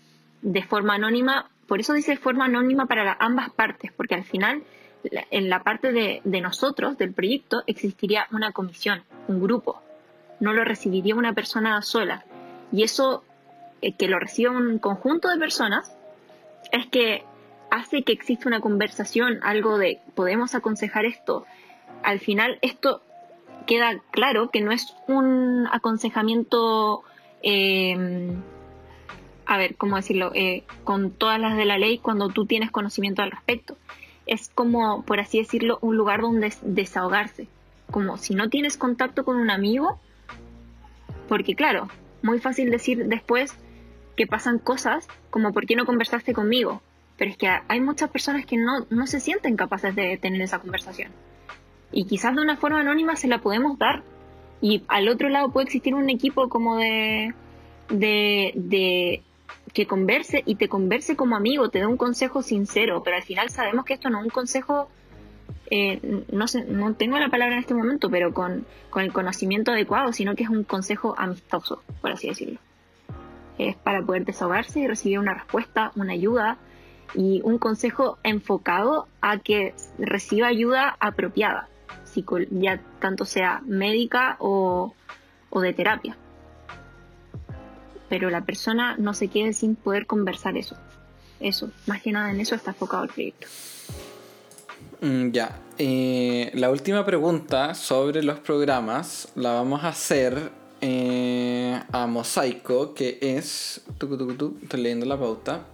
de 0.42 0.62
forma 0.62 0.94
anónima, 0.94 1.50
por 1.66 1.80
eso 1.80 1.92
dice 1.92 2.16
forma 2.16 2.46
anónima 2.46 2.86
para 2.86 3.16
ambas 3.18 3.50
partes, 3.50 3.92
porque 3.92 4.14
al 4.14 4.24
final 4.24 4.62
en 5.30 5.48
la 5.48 5.62
parte 5.62 5.92
de, 5.92 6.20
de 6.24 6.40
nosotros, 6.40 6.96
del 6.98 7.12
proyecto, 7.12 7.62
existiría 7.66 8.26
una 8.30 8.52
comisión, 8.52 9.02
un 9.28 9.40
grupo, 9.40 9.82
no 10.40 10.52
lo 10.52 10.64
recibiría 10.64 11.14
una 11.14 11.32
persona 11.32 11.80
sola. 11.82 12.24
Y 12.72 12.82
eso, 12.82 13.24
eh, 13.80 13.94
que 13.94 14.08
lo 14.08 14.18
reciba 14.18 14.52
un 14.52 14.78
conjunto 14.78 15.28
de 15.28 15.38
personas, 15.38 15.96
es 16.70 16.86
que 16.86 17.24
hace 17.70 18.02
que 18.02 18.12
exista 18.12 18.48
una 18.48 18.60
conversación, 18.60 19.40
algo 19.42 19.78
de 19.78 20.00
podemos 20.14 20.54
aconsejar 20.54 21.04
esto. 21.04 21.46
Al 22.02 22.20
final 22.20 22.58
esto 22.62 23.02
queda 23.64 24.00
claro 24.10 24.50
que 24.50 24.60
no 24.60 24.72
es 24.72 24.94
un 25.08 25.66
aconsejamiento, 25.70 27.02
eh, 27.42 28.32
a 29.46 29.56
ver, 29.58 29.76
¿cómo 29.76 29.96
decirlo? 29.96 30.32
Eh, 30.34 30.64
con 30.84 31.10
todas 31.10 31.40
las 31.40 31.56
de 31.56 31.64
la 31.64 31.78
ley 31.78 31.98
cuando 31.98 32.28
tú 32.28 32.46
tienes 32.46 32.70
conocimiento 32.70 33.22
al 33.22 33.30
respecto. 33.30 33.76
Es 34.26 34.50
como, 34.54 35.02
por 35.04 35.20
así 35.20 35.38
decirlo, 35.38 35.78
un 35.80 35.96
lugar 35.96 36.20
donde 36.20 36.52
desahogarse. 36.62 37.48
Como 37.90 38.16
si 38.16 38.34
no 38.34 38.48
tienes 38.48 38.76
contacto 38.76 39.24
con 39.24 39.36
un 39.36 39.50
amigo, 39.50 39.98
porque 41.28 41.54
claro, 41.54 41.88
muy 42.22 42.38
fácil 42.38 42.70
decir 42.70 43.06
después 43.06 43.56
que 44.16 44.26
pasan 44.26 44.58
cosas 44.58 45.08
como 45.30 45.52
¿por 45.52 45.66
qué 45.66 45.76
no 45.76 45.86
conversaste 45.86 46.32
conmigo? 46.32 46.82
Pero 47.16 47.30
es 47.30 47.36
que 47.36 47.48
hay 47.48 47.80
muchas 47.80 48.10
personas 48.10 48.46
que 48.46 48.56
no, 48.56 48.86
no 48.90 49.06
se 49.06 49.20
sienten 49.20 49.56
capaces 49.56 49.94
de 49.94 50.16
tener 50.16 50.40
esa 50.40 50.58
conversación. 50.58 51.10
Y 51.92 52.06
quizás 52.06 52.34
de 52.34 52.42
una 52.42 52.56
forma 52.56 52.80
anónima 52.80 53.16
se 53.16 53.28
la 53.28 53.38
podemos 53.38 53.78
dar. 53.78 54.02
Y 54.60 54.82
al 54.88 55.08
otro 55.08 55.28
lado 55.28 55.50
puede 55.50 55.64
existir 55.64 55.94
un 55.94 56.08
equipo 56.08 56.48
como 56.48 56.76
de, 56.76 57.34
de, 57.88 58.52
de 58.54 59.22
que 59.72 59.86
converse 59.86 60.42
y 60.44 60.56
te 60.56 60.68
converse 60.68 61.16
como 61.16 61.36
amigo, 61.36 61.68
te 61.70 61.80
dé 61.80 61.86
un 61.86 61.96
consejo 61.96 62.42
sincero, 62.42 63.02
pero 63.02 63.16
al 63.16 63.22
final 63.22 63.50
sabemos 63.50 63.84
que 63.84 63.94
esto 63.94 64.10
no 64.10 64.18
es 64.18 64.24
un 64.24 64.30
consejo, 64.30 64.88
eh, 65.70 66.22
no 66.30 66.46
sé, 66.46 66.64
no 66.64 66.94
tengo 66.94 67.18
la 67.18 67.28
palabra 67.28 67.54
en 67.54 67.60
este 67.60 67.74
momento, 67.74 68.10
pero 68.10 68.32
con, 68.32 68.66
con, 68.90 69.02
el 69.02 69.12
conocimiento 69.12 69.72
adecuado, 69.72 70.12
sino 70.12 70.34
que 70.34 70.44
es 70.44 70.50
un 70.50 70.64
consejo 70.64 71.14
amistoso, 71.18 71.82
por 72.00 72.12
así 72.12 72.28
decirlo. 72.28 72.60
Es 73.58 73.76
para 73.76 74.02
poder 74.02 74.24
desahogarse 74.24 74.80
y 74.80 74.86
recibir 74.86 75.18
una 75.18 75.34
respuesta, 75.34 75.92
una 75.96 76.12
ayuda, 76.12 76.58
y 77.14 77.40
un 77.44 77.58
consejo 77.58 78.18
enfocado 78.22 79.06
a 79.20 79.38
que 79.38 79.74
reciba 79.98 80.48
ayuda 80.48 80.96
apropiada, 80.98 81.68
ya 82.50 82.80
tanto 83.00 83.24
sea 83.24 83.62
médica 83.66 84.36
o, 84.40 84.94
de 85.54 85.72
terapia. 85.72 86.16
Pero 88.08 88.30
la 88.30 88.44
persona 88.44 88.96
no 88.98 89.14
se 89.14 89.28
quede 89.28 89.52
sin 89.52 89.74
poder 89.74 90.06
conversar 90.06 90.56
eso. 90.56 90.76
Eso, 91.40 91.70
más 91.86 92.02
que 92.02 92.12
nada 92.12 92.30
en 92.30 92.40
eso 92.40 92.54
está 92.54 92.70
enfocado 92.70 93.04
el 93.04 93.10
proyecto. 93.10 93.46
Mm, 95.00 95.30
ya, 95.30 95.58
eh, 95.78 96.50
la 96.54 96.70
última 96.70 97.04
pregunta 97.04 97.74
sobre 97.74 98.22
los 98.22 98.38
programas 98.38 99.28
la 99.34 99.52
vamos 99.52 99.82
a 99.82 99.88
hacer 99.88 100.52
eh, 100.80 101.80
a 101.90 102.06
Mosaico, 102.06 102.92
que 102.94 103.18
es... 103.20 103.82
estoy 103.90 104.80
leyendo 104.80 105.06
la 105.06 105.18
pauta. 105.18 105.66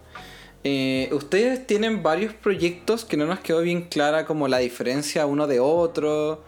Eh, 0.64 1.08
ustedes 1.12 1.66
tienen 1.66 2.02
varios 2.02 2.34
proyectos 2.34 3.04
que 3.04 3.16
no 3.16 3.26
nos 3.26 3.40
quedó 3.40 3.60
bien 3.60 3.82
clara 3.82 4.24
como 4.24 4.48
la 4.48 4.58
diferencia 4.58 5.26
uno 5.26 5.46
de 5.46 5.60
otro. 5.60 6.42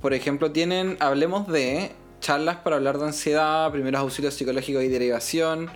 Por 0.00 0.14
ejemplo, 0.14 0.50
tienen, 0.52 0.96
hablemos 1.00 1.48
de 1.48 1.92
charlas 2.20 2.56
para 2.56 2.76
hablar 2.76 2.98
de 2.98 3.06
ansiedad, 3.06 3.70
primeros 3.70 4.00
auxilios 4.00 4.34
psicológicos 4.34 4.82
y 4.82 4.88
derivación. 4.88 5.70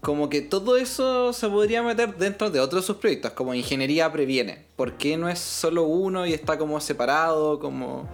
Como 0.00 0.28
que 0.28 0.42
todo 0.42 0.76
eso 0.76 1.32
se 1.32 1.48
podría 1.48 1.82
meter 1.82 2.16
dentro 2.16 2.50
de 2.50 2.60
otros 2.60 2.82
de 2.82 2.86
sus 2.86 2.96
proyectos, 2.96 3.32
como 3.32 3.54
ingeniería 3.54 4.10
previene. 4.12 4.64
¿Por 4.76 4.96
qué 4.96 5.16
no 5.16 5.28
es 5.28 5.38
solo 5.38 5.82
uno 5.84 6.26
y 6.26 6.32
está 6.32 6.58
como 6.58 6.80
separado? 6.80 7.58
Como, 7.58 8.08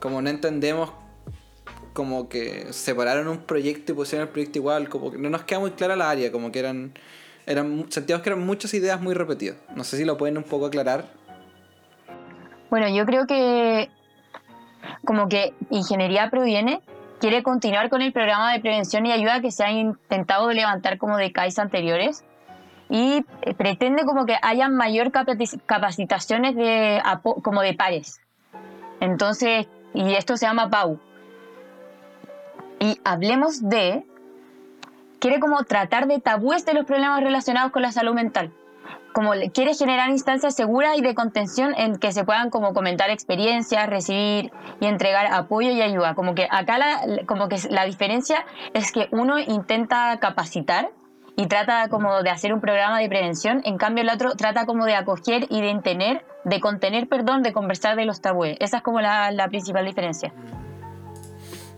como 0.00 0.20
no 0.22 0.30
entendemos 0.30 0.90
como 1.92 2.28
que 2.28 2.72
separaron 2.72 3.28
un 3.28 3.38
proyecto 3.38 3.92
y 3.92 3.94
pusieron 3.94 4.28
el 4.28 4.32
proyecto 4.32 4.58
igual, 4.58 4.88
como 4.88 5.10
que 5.10 5.18
no 5.18 5.28
nos 5.28 5.42
queda 5.42 5.58
muy 5.58 5.72
clara 5.72 5.96
la 5.96 6.10
área, 6.10 6.30
como 6.30 6.52
que 6.52 6.60
eran 6.60 6.94
eran, 7.50 7.86
sentíamos 7.90 8.22
que 8.22 8.30
eran 8.30 8.46
muchas 8.46 8.72
ideas 8.74 9.00
muy 9.00 9.14
repetidas. 9.14 9.56
No 9.74 9.84
sé 9.84 9.96
si 9.96 10.04
lo 10.04 10.16
pueden 10.16 10.38
un 10.38 10.44
poco 10.44 10.66
aclarar. 10.66 11.04
Bueno, 12.70 12.88
yo 12.88 13.04
creo 13.04 13.26
que 13.26 13.90
como 15.04 15.28
que 15.28 15.52
Ingeniería 15.70 16.30
Proviene 16.30 16.80
quiere 17.20 17.42
continuar 17.42 17.90
con 17.90 18.02
el 18.02 18.12
programa 18.12 18.52
de 18.52 18.60
prevención 18.60 19.04
y 19.04 19.12
ayuda 19.12 19.40
que 19.40 19.50
se 19.50 19.64
ha 19.64 19.72
intentado 19.72 20.50
levantar 20.52 20.96
como 20.98 21.16
de 21.16 21.32
CAIS 21.32 21.58
anteriores 21.58 22.24
y 22.88 23.24
eh, 23.42 23.54
pretende 23.54 24.04
como 24.04 24.26
que 24.26 24.36
haya 24.42 24.68
mayor 24.68 25.12
capacitaciones 25.12 26.56
de, 26.56 27.02
como 27.42 27.62
de 27.62 27.74
pares. 27.74 28.20
Entonces, 29.00 29.66
y 29.92 30.14
esto 30.14 30.36
se 30.36 30.46
llama 30.46 30.70
PAU. 30.70 30.98
Y 32.78 32.98
hablemos 33.04 33.68
de 33.68 34.04
quiere 35.20 35.38
como 35.38 35.62
tratar 35.64 36.06
de 36.06 36.18
tabúes 36.18 36.64
de 36.64 36.74
los 36.74 36.86
problemas 36.86 37.22
relacionados 37.22 37.72
con 37.72 37.82
la 37.82 37.92
salud 37.92 38.14
mental 38.14 38.52
como 39.12 39.32
quiere 39.52 39.74
generar 39.74 40.10
instancias 40.10 40.54
seguras 40.54 40.96
y 40.96 41.00
de 41.00 41.14
contención 41.14 41.74
en 41.76 41.96
que 41.96 42.12
se 42.12 42.24
puedan 42.24 42.50
como 42.50 42.72
comentar 42.74 43.10
experiencias, 43.10 43.88
recibir 43.88 44.52
y 44.80 44.86
entregar 44.86 45.26
apoyo 45.32 45.70
y 45.70 45.82
ayuda. 45.82 46.14
Como 46.14 46.34
que 46.34 46.46
acá 46.50 46.78
la, 46.78 47.24
como 47.26 47.48
que 47.48 47.56
la 47.70 47.84
diferencia 47.84 48.44
es 48.74 48.92
que 48.92 49.08
uno 49.10 49.38
intenta 49.38 50.18
capacitar 50.20 50.90
y 51.36 51.46
trata 51.46 51.88
como 51.88 52.22
de 52.22 52.30
hacer 52.30 52.52
un 52.52 52.60
programa 52.60 52.98
de 52.98 53.08
prevención, 53.08 53.62
en 53.64 53.78
cambio 53.78 54.02
el 54.02 54.10
otro 54.10 54.34
trata 54.36 54.66
como 54.66 54.84
de 54.84 54.94
acoger 54.94 55.46
y 55.48 55.60
de 55.62 55.74
tener, 55.82 56.24
de 56.44 56.60
contener, 56.60 57.08
perdón, 57.08 57.42
de 57.42 57.52
conversar 57.52 57.96
de 57.96 58.04
los 58.04 58.20
tabúes. 58.20 58.56
Esa 58.60 58.78
es 58.78 58.82
como 58.82 59.00
la, 59.00 59.30
la 59.32 59.48
principal 59.48 59.86
diferencia. 59.86 60.32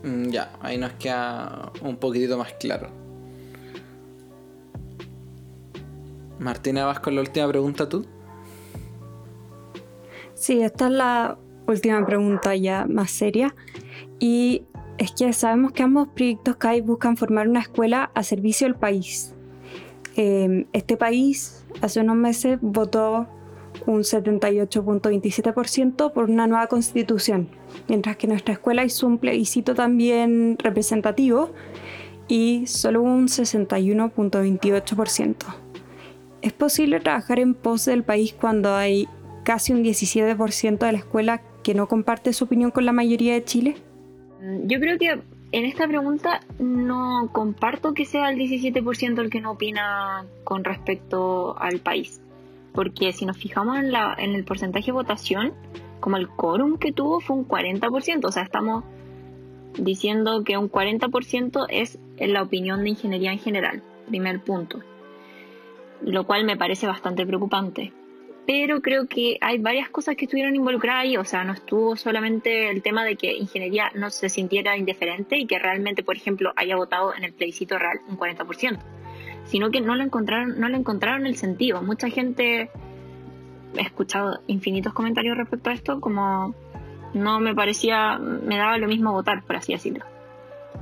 Mm, 0.02 0.30
ya, 0.30 0.50
ahí 0.60 0.78
nos 0.78 0.92
queda 0.94 1.70
un 1.82 1.96
poquitito 1.96 2.36
más 2.36 2.52
claro. 2.54 3.01
Martina, 6.42 6.84
¿vas 6.84 7.00
con 7.00 7.14
la 7.14 7.22
última 7.22 7.48
pregunta 7.48 7.88
tú? 7.88 8.04
Sí, 10.34 10.60
esta 10.60 10.86
es 10.86 10.92
la 10.92 11.38
última 11.66 12.04
pregunta 12.04 12.54
ya 12.56 12.84
más 12.86 13.12
seria. 13.12 13.54
Y 14.18 14.64
es 14.98 15.12
que 15.12 15.32
sabemos 15.32 15.72
que 15.72 15.82
ambos 15.82 16.08
proyectos 16.08 16.56
CAI 16.56 16.80
buscan 16.80 17.16
formar 17.16 17.48
una 17.48 17.60
escuela 17.60 18.10
a 18.14 18.22
servicio 18.22 18.66
del 18.66 18.74
país. 18.74 19.34
Em, 20.16 20.66
este 20.72 20.96
país 20.96 21.64
hace 21.80 22.00
unos 22.00 22.16
meses 22.16 22.58
votó 22.60 23.28
un 23.86 24.00
78.27% 24.00 26.12
por 26.12 26.28
una 26.28 26.46
nueva 26.46 26.66
constitución, 26.66 27.48
mientras 27.88 28.16
que 28.16 28.26
nuestra 28.26 28.52
escuela 28.54 28.84
hizo 28.84 29.06
un 29.06 29.18
plebiscito 29.18 29.74
también 29.74 30.56
representativo 30.58 31.50
y 32.28 32.66
solo 32.66 33.02
un 33.02 33.28
61.28%. 33.28 35.61
¿Es 36.42 36.52
posible 36.52 36.98
trabajar 36.98 37.38
en 37.38 37.54
pos 37.54 37.84
del 37.84 38.02
país 38.02 38.34
cuando 38.38 38.74
hay 38.74 39.08
casi 39.44 39.72
un 39.72 39.84
17% 39.84 40.78
de 40.78 40.92
la 40.92 40.98
escuela 40.98 41.40
que 41.62 41.72
no 41.72 41.86
comparte 41.86 42.32
su 42.32 42.44
opinión 42.44 42.72
con 42.72 42.84
la 42.84 42.90
mayoría 42.90 43.34
de 43.34 43.44
Chile? 43.44 43.76
Mm, 44.40 44.66
yo 44.66 44.80
creo 44.80 44.98
que 44.98 45.20
en 45.52 45.64
esta 45.64 45.86
pregunta 45.86 46.40
no 46.58 47.30
comparto 47.32 47.94
que 47.94 48.04
sea 48.04 48.28
el 48.28 48.38
17% 48.38 49.20
el 49.20 49.30
que 49.30 49.40
no 49.40 49.52
opina 49.52 50.26
con 50.42 50.64
respecto 50.64 51.56
al 51.60 51.78
país. 51.78 52.20
Porque 52.74 53.12
si 53.12 53.24
nos 53.24 53.38
fijamos 53.38 53.78
en, 53.78 53.92
la, 53.92 54.16
en 54.18 54.34
el 54.34 54.44
porcentaje 54.44 54.86
de 54.86 54.92
votación, 54.92 55.52
como 56.00 56.16
el 56.16 56.28
quórum 56.28 56.76
que 56.76 56.90
tuvo 56.90 57.20
fue 57.20 57.36
un 57.36 57.46
40%, 57.46 58.24
o 58.24 58.32
sea, 58.32 58.42
estamos 58.42 58.82
diciendo 59.78 60.42
que 60.42 60.56
un 60.58 60.68
40% 60.68 61.66
es 61.68 62.00
la 62.18 62.42
opinión 62.42 62.82
de 62.82 62.90
ingeniería 62.90 63.32
en 63.32 63.38
general, 63.38 63.82
primer 64.08 64.40
punto 64.40 64.80
lo 66.04 66.24
cual 66.24 66.44
me 66.44 66.56
parece 66.56 66.86
bastante 66.86 67.26
preocupante. 67.26 67.92
Pero 68.46 68.82
creo 68.82 69.06
que 69.06 69.38
hay 69.40 69.58
varias 69.58 69.88
cosas 69.88 70.16
que 70.16 70.24
estuvieron 70.24 70.56
involucradas 70.56 71.02
ahí, 71.02 71.16
o 71.16 71.24
sea, 71.24 71.44
no 71.44 71.52
estuvo 71.52 71.96
solamente 71.96 72.70
el 72.70 72.82
tema 72.82 73.04
de 73.04 73.16
que 73.16 73.36
ingeniería 73.36 73.92
no 73.94 74.10
se 74.10 74.28
sintiera 74.28 74.76
indiferente 74.76 75.36
y 75.36 75.46
que 75.46 75.60
realmente, 75.60 76.02
por 76.02 76.16
ejemplo, 76.16 76.52
haya 76.56 76.74
votado 76.74 77.14
en 77.14 77.22
el 77.22 77.32
plebiscito 77.32 77.78
real 77.78 78.00
un 78.08 78.18
40%, 78.18 78.78
sino 79.44 79.70
que 79.70 79.80
no 79.80 79.94
le 79.94 80.04
encontraron, 80.04 80.58
no 80.58 80.68
le 80.68 80.76
encontraron 80.76 81.26
el 81.26 81.36
sentido. 81.36 81.82
Mucha 81.82 82.08
gente, 82.08 82.68
he 83.76 83.80
escuchado 83.80 84.40
infinitos 84.48 84.92
comentarios 84.92 85.36
respecto 85.36 85.70
a 85.70 85.74
esto, 85.74 86.00
como 86.00 86.56
no 87.14 87.38
me 87.38 87.54
parecía, 87.54 88.18
me 88.18 88.56
daba 88.56 88.76
lo 88.76 88.88
mismo 88.88 89.12
votar, 89.12 89.44
por 89.44 89.54
así 89.54 89.72
decirlo. 89.72 90.04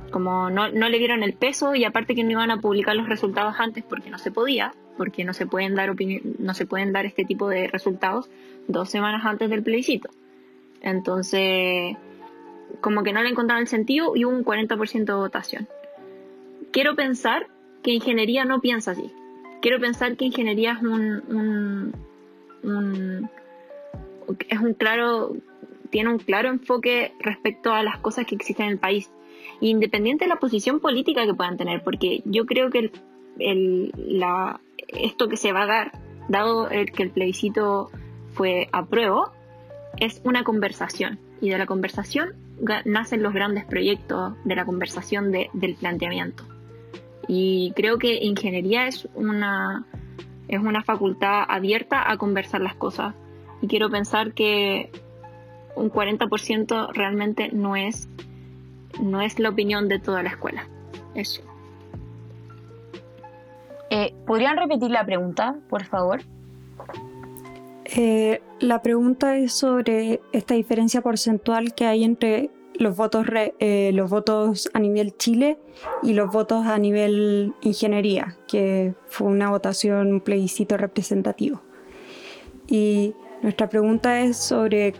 Como 0.09 0.49
no, 0.49 0.69
no 0.69 0.89
le 0.89 0.97
dieron 0.97 1.21
el 1.21 1.33
peso 1.33 1.75
y 1.75 1.85
aparte 1.85 2.15
que 2.15 2.23
no 2.23 2.31
iban 2.31 2.49
a 2.49 2.59
publicar 2.59 2.95
los 2.95 3.07
resultados 3.07 3.55
antes 3.59 3.83
porque 3.83 4.09
no 4.09 4.17
se 4.17 4.31
podía, 4.31 4.73
porque 4.97 5.23
no 5.23 5.33
se 5.33 5.45
pueden 5.45 5.75
dar 5.75 5.93
no 6.39 6.53
se 6.53 6.65
pueden 6.65 6.91
dar 6.93 7.05
este 7.05 7.25
tipo 7.25 7.49
de 7.49 7.67
resultados 7.67 8.29
dos 8.67 8.89
semanas 8.89 9.25
antes 9.25 9.49
del 9.49 9.63
plebiscito. 9.63 10.09
Entonces, 10.81 11.95
como 12.81 13.03
que 13.03 13.13
no 13.13 13.21
le 13.23 13.29
encontraron 13.29 13.61
el 13.61 13.67
sentido 13.67 14.15
y 14.15 14.23
un 14.23 14.43
40% 14.43 15.05
de 15.05 15.13
votación. 15.13 15.67
Quiero 16.71 16.95
pensar 16.95 17.47
que 17.83 17.91
ingeniería 17.91 18.45
no 18.45 18.61
piensa 18.61 18.91
así. 18.91 19.11
Quiero 19.61 19.79
pensar 19.79 20.15
que 20.15 20.25
ingeniería 20.25 20.73
es 20.73 20.81
un, 20.81 21.93
es 24.49 24.59
un 24.59 24.73
claro 24.73 25.35
tiene 25.91 26.09
un 26.09 26.17
claro 26.17 26.49
enfoque 26.49 27.13
respecto 27.19 27.73
a 27.73 27.83
las 27.83 27.99
cosas 27.99 28.25
que 28.25 28.35
existen 28.35 28.65
en 28.65 28.71
el 28.71 28.79
país, 28.79 29.11
independiente 29.59 30.25
de 30.25 30.29
la 30.29 30.37
posición 30.37 30.79
política 30.79 31.25
que 31.25 31.35
puedan 31.35 31.57
tener, 31.57 31.83
porque 31.83 32.21
yo 32.25 32.45
creo 32.45 32.71
que 32.71 32.91
la, 33.37 34.59
esto 34.93 35.29
que 35.29 35.37
se 35.37 35.53
va 35.53 35.63
a 35.63 35.67
dar, 35.67 35.91
dado 36.27 36.69
el 36.69 36.91
que 36.91 37.03
el 37.03 37.11
plebiscito 37.11 37.89
fue 38.33 38.69
a 38.71 38.85
prueba, 38.85 39.31
es 39.97 40.21
una 40.23 40.43
conversación. 40.43 41.19
Y 41.41 41.49
de 41.49 41.57
la 41.57 41.65
conversación 41.65 42.35
nacen 42.85 43.23
los 43.23 43.33
grandes 43.33 43.65
proyectos 43.65 44.33
de 44.45 44.55
la 44.55 44.65
conversación 44.65 45.31
del 45.31 45.75
planteamiento. 45.79 46.43
Y 47.27 47.73
creo 47.75 47.97
que 47.97 48.23
ingeniería 48.23 48.87
es 48.87 49.07
una, 49.15 49.85
es 50.47 50.59
una 50.59 50.83
facultad 50.83 51.43
abierta 51.47 52.09
a 52.11 52.17
conversar 52.17 52.61
las 52.61 52.75
cosas. 52.75 53.15
Y 53.61 53.67
quiero 53.67 53.89
pensar 53.89 54.33
que 54.33 54.91
un 55.75 55.91
40% 55.91 56.93
realmente 56.93 57.49
no 57.51 57.75
es, 57.75 58.09
no 59.01 59.21
es 59.21 59.39
la 59.39 59.49
opinión 59.49 59.87
de 59.87 59.99
toda 59.99 60.23
la 60.23 60.29
escuela. 60.29 60.67
Eso. 61.15 61.41
Eh, 63.91 64.13
¿Podrían 64.25 64.55
repetir 64.55 64.89
la 64.89 65.05
pregunta, 65.05 65.57
por 65.69 65.83
favor? 65.83 66.21
Eh, 67.83 68.41
la 68.61 68.81
pregunta 68.81 69.35
es 69.35 69.51
sobre 69.51 70.21
esta 70.31 70.53
diferencia 70.53 71.01
porcentual 71.01 71.73
que 71.75 71.85
hay 71.85 72.05
entre 72.05 72.51
los 72.75 72.95
votos, 72.95 73.25
eh, 73.59 73.91
los 73.93 74.09
votos 74.09 74.69
a 74.73 74.79
nivel 74.79 75.17
Chile 75.17 75.59
y 76.03 76.13
los 76.13 76.31
votos 76.31 76.65
a 76.65 76.77
nivel 76.77 77.53
ingeniería, 77.63 78.37
que 78.47 78.95
fue 79.07 79.27
una 79.27 79.49
votación, 79.49 80.13
un 80.13 80.21
plebiscito 80.21 80.77
representativo. 80.77 81.61
Y 82.67 83.13
nuestra 83.41 83.67
pregunta 83.67 84.21
es 84.21 84.37
sobre 84.37 84.93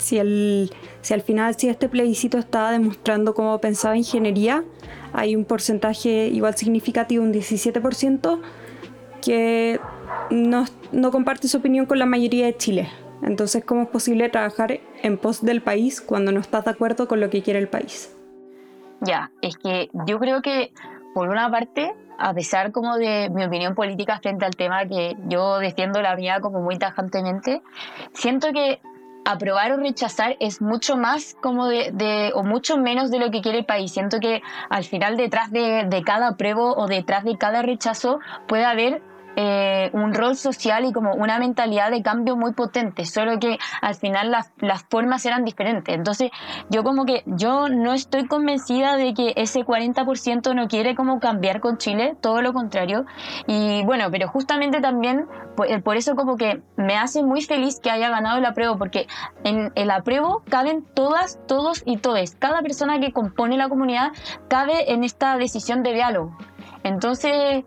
si, 0.00 0.18
el, 0.18 0.70
si 1.02 1.14
al 1.14 1.22
final, 1.22 1.54
si 1.56 1.68
este 1.68 1.88
plebiscito 1.88 2.38
estaba 2.38 2.72
demostrando 2.72 3.34
cómo 3.34 3.58
pensaba 3.60 3.96
ingeniería, 3.96 4.64
hay 5.12 5.36
un 5.36 5.44
porcentaje 5.44 6.28
igual 6.28 6.56
significativo, 6.56 7.22
un 7.22 7.32
17%, 7.32 8.40
que 9.22 9.80
no, 10.30 10.64
no 10.92 11.10
comparte 11.10 11.48
su 11.48 11.58
opinión 11.58 11.86
con 11.86 11.98
la 11.98 12.06
mayoría 12.06 12.46
de 12.46 12.56
Chile. 12.56 12.88
Entonces, 13.22 13.64
¿cómo 13.64 13.82
es 13.82 13.88
posible 13.88 14.28
trabajar 14.28 14.80
en 15.02 15.18
pos 15.18 15.44
del 15.44 15.62
país 15.62 16.00
cuando 16.00 16.32
no 16.32 16.40
estás 16.40 16.64
de 16.64 16.70
acuerdo 16.70 17.06
con 17.06 17.20
lo 17.20 17.28
que 17.28 17.42
quiere 17.42 17.58
el 17.58 17.68
país? 17.68 18.16
Ya, 19.00 19.30
es 19.42 19.56
que 19.56 19.88
yo 20.06 20.18
creo 20.18 20.42
que, 20.42 20.72
por 21.14 21.28
una 21.28 21.50
parte, 21.50 21.94
a 22.18 22.34
pesar 22.34 22.70
como 22.70 22.96
de 22.96 23.30
mi 23.30 23.44
opinión 23.44 23.74
política 23.74 24.20
frente 24.20 24.44
al 24.44 24.54
tema 24.56 24.86
que 24.86 25.16
yo 25.26 25.58
defiendo 25.58 26.02
la 26.02 26.16
mía 26.16 26.40
como 26.40 26.60
muy 26.60 26.78
tajantemente, 26.78 27.62
siento 28.12 28.52
que 28.52 28.80
aprobar 29.24 29.72
o 29.72 29.76
rechazar 29.76 30.36
es 30.40 30.60
mucho 30.60 30.96
más 30.96 31.36
como 31.40 31.66
de, 31.66 32.32
o 32.34 32.42
mucho 32.42 32.76
menos 32.76 33.10
de 33.10 33.18
lo 33.18 33.30
que 33.30 33.40
quiere 33.40 33.58
el 33.58 33.66
país. 33.66 33.92
Siento 33.92 34.20
que 34.20 34.42
al 34.68 34.84
final 34.84 35.16
detrás 35.16 35.50
de, 35.50 35.84
de 35.88 36.02
cada 36.02 36.28
apruebo 36.28 36.74
o 36.76 36.86
detrás 36.86 37.24
de 37.24 37.36
cada 37.38 37.62
rechazo 37.62 38.20
puede 38.46 38.64
haber 38.64 39.02
eh, 39.36 39.90
un 39.92 40.12
rol 40.14 40.36
social 40.36 40.84
y 40.84 40.92
como 40.92 41.14
una 41.14 41.38
mentalidad 41.38 41.90
de 41.90 42.02
cambio 42.02 42.36
muy 42.36 42.52
potente, 42.52 43.04
solo 43.04 43.38
que 43.38 43.58
al 43.80 43.94
final 43.94 44.30
las, 44.30 44.52
formas 44.88 45.24
eran 45.24 45.44
diferentes. 45.44 45.94
Entonces 45.94 46.30
yo 46.68 46.82
como 46.82 47.04
que 47.04 47.22
yo 47.26 47.68
no 47.68 47.92
estoy 47.92 48.26
convencida 48.26 48.96
de 48.96 49.14
que 49.14 49.34
ese 49.36 49.60
40% 49.60 50.54
no 50.54 50.68
quiere 50.68 50.94
como 50.94 51.20
cambiar 51.20 51.60
con 51.60 51.78
Chile, 51.78 52.16
todo 52.20 52.42
lo 52.42 52.52
contrario. 52.52 53.06
Y 53.46 53.84
bueno, 53.84 54.10
pero 54.10 54.28
justamente 54.28 54.80
también 54.80 55.26
por, 55.54 55.82
por 55.82 55.96
eso 55.96 56.16
como 56.16 56.36
que 56.36 56.62
me 56.76 56.96
hace 56.96 57.22
muy 57.22 57.42
feliz 57.42 57.78
que 57.80 57.90
haya 57.90 58.08
ganado 58.08 58.38
el 58.38 58.44
apruebo, 58.44 58.78
porque 58.78 59.06
en 59.44 59.72
el 59.74 59.90
apruebo 59.90 60.42
caben 60.48 60.84
todas, 60.94 61.38
todos 61.46 61.82
y 61.86 61.98
todes. 61.98 62.34
Cada 62.36 62.62
persona 62.62 62.98
que 62.98 63.12
compone 63.12 63.56
la 63.56 63.68
comunidad 63.68 64.12
cabe 64.48 64.92
en 64.92 65.04
esta 65.04 65.36
decisión 65.36 65.82
de 65.82 65.92
diálogo. 65.92 66.36
Entonces 66.82 67.64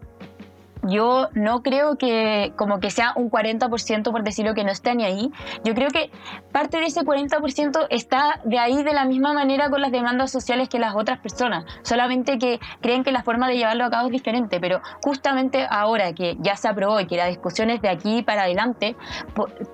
yo 0.83 1.29
no 1.33 1.63
creo 1.63 1.97
que 1.97 2.53
como 2.55 2.79
que 2.79 2.91
sea 2.91 3.13
un 3.15 3.29
40% 3.29 4.11
por 4.11 4.23
decirlo 4.23 4.53
que 4.53 4.63
no 4.63 4.71
esté 4.71 4.95
ni 4.95 5.05
ahí. 5.05 5.31
Yo 5.63 5.73
creo 5.73 5.89
que 5.89 6.11
parte 6.51 6.77
de 6.77 6.85
ese 6.85 7.01
40% 7.01 7.87
está 7.89 8.39
de 8.43 8.59
ahí 8.59 8.83
de 8.83 8.93
la 8.93 9.05
misma 9.05 9.33
manera 9.33 9.69
con 9.69 9.81
las 9.81 9.91
demandas 9.91 10.31
sociales 10.31 10.69
que 10.69 10.79
las 10.79 10.95
otras 10.95 11.19
personas, 11.19 11.65
solamente 11.83 12.37
que 12.37 12.59
creen 12.81 13.03
que 13.03 13.11
la 13.11 13.23
forma 13.23 13.47
de 13.47 13.57
llevarlo 13.57 13.85
a 13.85 13.89
cabo 13.89 14.07
es 14.07 14.11
diferente, 14.11 14.59
pero 14.59 14.81
justamente 15.03 15.67
ahora 15.69 16.13
que 16.13 16.37
ya 16.39 16.55
se 16.55 16.67
aprobó 16.67 16.99
y 16.99 17.07
que 17.07 17.17
la 17.17 17.27
discusión 17.27 17.69
es 17.69 17.81
de 17.81 17.89
aquí 17.89 18.23
para 18.23 18.43
adelante, 18.43 18.95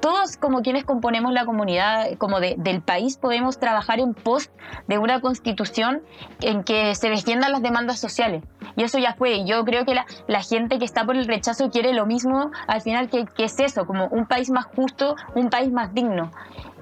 todos 0.01 0.38
como 0.38 0.62
quienes 0.62 0.84
componemos 0.84 1.34
la 1.34 1.45
comunidad 1.45 2.18
como 2.18 2.39
del 2.39 2.82
país 2.82 3.18
podemos 3.18 3.60
trabajar 3.60 3.99
en 3.99 4.14
pos 4.14 4.49
de 4.88 4.97
una 4.97 5.22
constitución 5.22 6.01
en 6.41 6.64
que 6.64 6.95
se 6.95 7.10
defiendan 7.10 7.51
las 7.51 7.62
demandas 7.62 7.99
sociales. 7.99 8.43
Y 8.76 8.84
eso 8.84 8.99
ya 8.99 9.14
fue. 9.14 9.45
Yo 9.45 9.66
creo 9.66 9.86
que 9.86 9.95
la, 9.95 10.05
la 10.28 10.41
gente 10.41 10.78
que 10.80 10.86
está 10.86 10.99
por 11.06 11.16
el 11.16 11.28
rechazo 11.28 11.70
quiere 11.70 11.93
lo 11.93 12.06
mismo 12.06 12.52
al 12.68 12.82
final 12.82 13.10
que, 13.10 13.26
que 13.26 13.45
es 13.45 13.60
eso, 13.60 13.86
como 13.86 14.08
un 14.08 14.26
país 14.26 14.50
más 14.50 14.66
justo, 14.66 15.16
un 15.36 15.50
país 15.50 15.72
más 15.72 15.93
digno. 15.93 16.32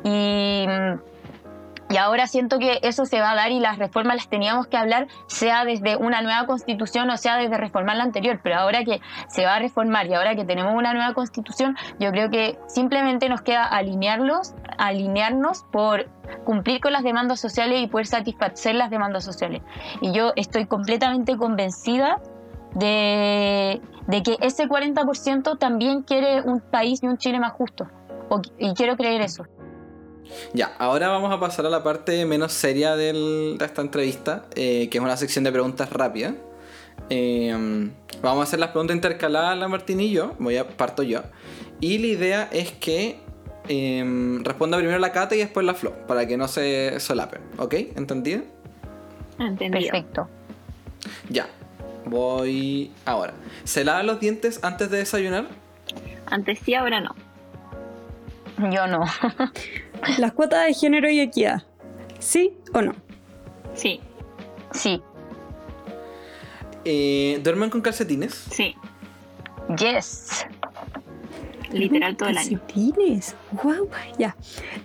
Y 0.04 0.66
y 1.90 1.98
ahora 1.98 2.28
siento 2.28 2.60
que 2.60 2.80
eso 2.82 3.06
se 3.06 3.22
va 3.22 3.32
a 3.32 3.36
dar 3.36 3.52
y 3.52 3.60
las 3.60 3.78
reformas 3.78 4.18
las 4.18 4.30
teníamos 4.30 4.68
que 4.68 4.76
hablar, 4.76 5.08
sea 5.28 5.64
desde 5.64 5.96
una 5.96 6.22
nueva 6.22 6.46
constitución 6.46 7.10
o 7.10 7.18
sea 7.18 7.38
desde 7.38 7.58
reformar 7.58 7.96
la 7.96 8.04
anterior. 8.04 8.40
Pero 8.44 8.58
ahora 8.58 8.84
que 8.84 9.00
se 9.30 9.46
va 9.46 9.56
a 9.56 9.60
reformar 9.60 10.08
y 10.08 10.14
ahora 10.14 10.36
que 10.36 10.44
tenemos 10.44 10.74
una 10.76 10.94
nueva 10.94 11.14
constitución, 11.14 11.78
yo 12.00 12.12
creo 12.12 12.30
que 12.30 12.58
simplemente 12.68 13.30
nos 13.30 13.42
queda 13.42 13.64
alinearlos, 13.64 14.54
alinearnos 14.78 15.64
por 15.72 16.10
cumplir 16.44 16.82
con 16.82 16.92
las 16.92 17.04
demandas 17.04 17.40
sociales 17.40 17.82
y 17.82 17.88
poder 17.88 18.08
satisfacer 18.08 18.76
las 18.76 18.90
demandas 18.90 19.24
sociales. 19.24 19.62
Y 20.02 20.12
yo 20.12 20.34
estoy 20.36 20.66
completamente 20.66 21.38
convencida 21.38 22.20
de, 22.78 23.82
que 24.24 24.38
ese 24.42 24.68
40% 24.68 25.58
también 25.58 26.04
quiere 26.04 26.42
un 26.42 26.60
país 26.60 27.02
y 27.04 27.08
un 27.08 27.18
Chile 27.18 27.40
más 27.40 27.54
justo. 27.54 27.88
y 28.60 28.74
quiero 28.74 28.96
creer 28.98 29.22
eso. 29.22 29.46
Ya, 30.54 30.74
ahora 30.78 31.08
vamos 31.08 31.32
a 31.32 31.40
pasar 31.40 31.66
a 31.66 31.70
la 31.70 31.84
parte 31.84 32.26
menos 32.26 32.52
seria 32.52 32.96
de 32.96 33.58
esta 33.62 33.82
entrevista, 33.82 34.46
eh, 34.56 34.90
que 34.90 34.98
es 34.98 35.04
una 35.04 35.16
sección 35.18 35.44
de 35.44 35.52
preguntas 35.52 35.90
rápidas. 35.92 36.34
Eh, 37.10 37.90
vamos 38.22 38.42
a 38.42 38.44
hacer 38.44 38.60
las 38.60 38.72
preguntas 38.72 38.96
intercaladas, 38.96 39.58
la 39.58 39.68
Martín 39.68 40.02
y 40.02 40.12
yo. 40.12 40.36
Voy 40.40 40.58
a 40.58 40.68
parto 40.68 41.04
yo. 41.04 41.22
Y 41.80 42.00
la 42.00 42.08
idea 42.08 42.50
es 42.52 42.72
que 42.72 43.20
em, 43.70 44.44
responda 44.44 44.78
primero 44.78 45.00
la 45.00 45.12
Cata 45.12 45.36
y 45.36 45.40
después 45.40 45.66
la 45.66 45.74
Flo, 45.74 45.94
para 46.08 46.28
que 46.28 46.38
no 46.38 46.48
se 46.48 47.00
solapen. 47.00 47.42
¿Ok? 47.58 47.74
¿Entendido? 47.96 48.44
Entendido. 49.40 49.92
Perfecto. 49.92 50.28
Ya, 51.30 51.48
voy 52.10 52.92
ahora. 53.06 53.34
¿Se 53.64 53.84
lavan 53.84 54.08
los 54.08 54.20
dientes 54.20 54.60
antes 54.64 54.90
de 54.90 54.98
desayunar? 54.98 55.48
Antes 56.26 56.60
sí, 56.60 56.74
ahora 56.74 57.00
no. 57.00 57.16
Yo 58.72 58.88
no. 58.88 59.04
Las 60.18 60.34
cuotas 60.34 60.66
de 60.66 60.74
género 60.74 61.10
y 61.10 61.20
equidad. 61.20 61.64
¿Sí 62.20 62.54
o 62.74 62.82
no? 62.82 62.96
Sí. 63.76 64.00
Sí. 64.72 65.02
Eh, 66.86 67.40
¿Duermen 67.44 67.70
con 67.70 67.82
calcetines? 67.82 68.34
Sí. 68.34 68.76
Yes. 69.78 70.46
Literal 71.72 72.16
todo 72.16 72.30
el 72.30 72.38
año. 72.38 72.60
Calcetines. 72.60 73.36
Wow. 73.64 73.90
Ya. 74.18 74.36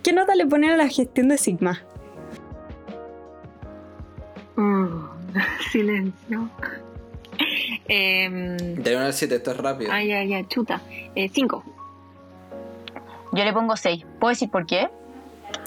¿Qué 0.03 0.13
nota 0.13 0.35
le 0.35 0.45
ponen 0.45 0.71
a 0.71 0.77
la 0.77 0.87
gestión 0.89 1.29
de 1.29 1.37
Sigma? 1.37 1.81
Mm, 4.55 5.05
silencio. 5.71 6.49
Eh, 7.87 8.29
de 8.29 8.95
1 8.95 9.05
al 9.05 9.13
7, 9.13 9.35
esto 9.35 9.51
es 9.51 9.57
rápido. 9.57 9.91
Ay, 9.91 10.11
ay, 10.11 10.33
ay, 10.33 10.45
chuta. 10.47 10.81
5. 11.15 11.63
Eh, 11.65 11.71
Yo 13.33 13.43
le 13.43 13.53
pongo 13.53 13.75
6. 13.75 14.05
¿Puedo 14.19 14.29
decir 14.29 14.49
por 14.49 14.65
qué? 14.65 14.89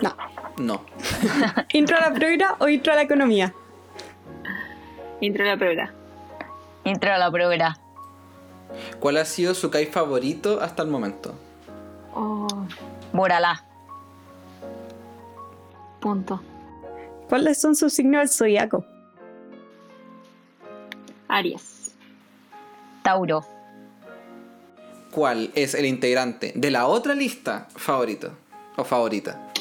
No. 0.03 0.17
No. 0.59 0.83
¿Intro 1.73 1.97
a 1.97 2.09
la 2.09 2.15
prueba 2.15 2.57
o 2.59 2.69
intro 2.69 2.93
a 2.93 2.97
la 2.97 3.03
economía? 3.03 3.53
Intro 5.21 5.45
a 5.45 5.49
la 5.49 5.57
prueba. 5.57 5.91
Intro 6.85 7.13
a 7.13 7.19
la 7.19 7.31
prueba. 7.31 7.79
¿Cuál 9.01 9.17
ha 9.19 9.25
sido 9.25 9.55
su 9.55 9.71
Kai 9.71 9.87
favorito 9.87 10.61
hasta 10.61 10.83
el 10.83 10.89
momento? 10.89 11.35
Oh. 12.15 12.47
Boralá. 13.13 13.65
Punto. 16.01 16.43
¿Cuáles 17.29 17.61
son 17.61 17.75
sus 17.75 17.93
signos 17.93 18.21
del 18.21 18.29
zodiaco? 18.29 18.85
Aries. 21.29 21.76
Tauro. 23.07 23.45
¿Cuál 25.13 25.53
es 25.55 25.75
el 25.75 25.87
integrante 25.87 26.53
de 26.57 26.73
la 26.73 26.89
otra 26.89 27.15
lista 27.15 27.69
favorito 27.77 28.37
o 28.77 28.83
favorita? 28.83 29.53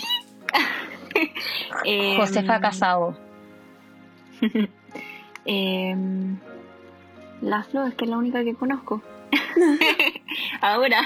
eh, 1.85 2.15
Josefa 2.17 2.59
Casado. 2.59 3.15
eh, 5.45 5.95
la 7.41 7.63
Flo 7.65 7.85
es 7.85 7.93
que 7.93 8.05
es 8.05 8.09
la 8.09 8.17
única 8.17 8.43
que 8.43 8.55
conozco. 8.55 9.03
Ahora. 10.61 11.01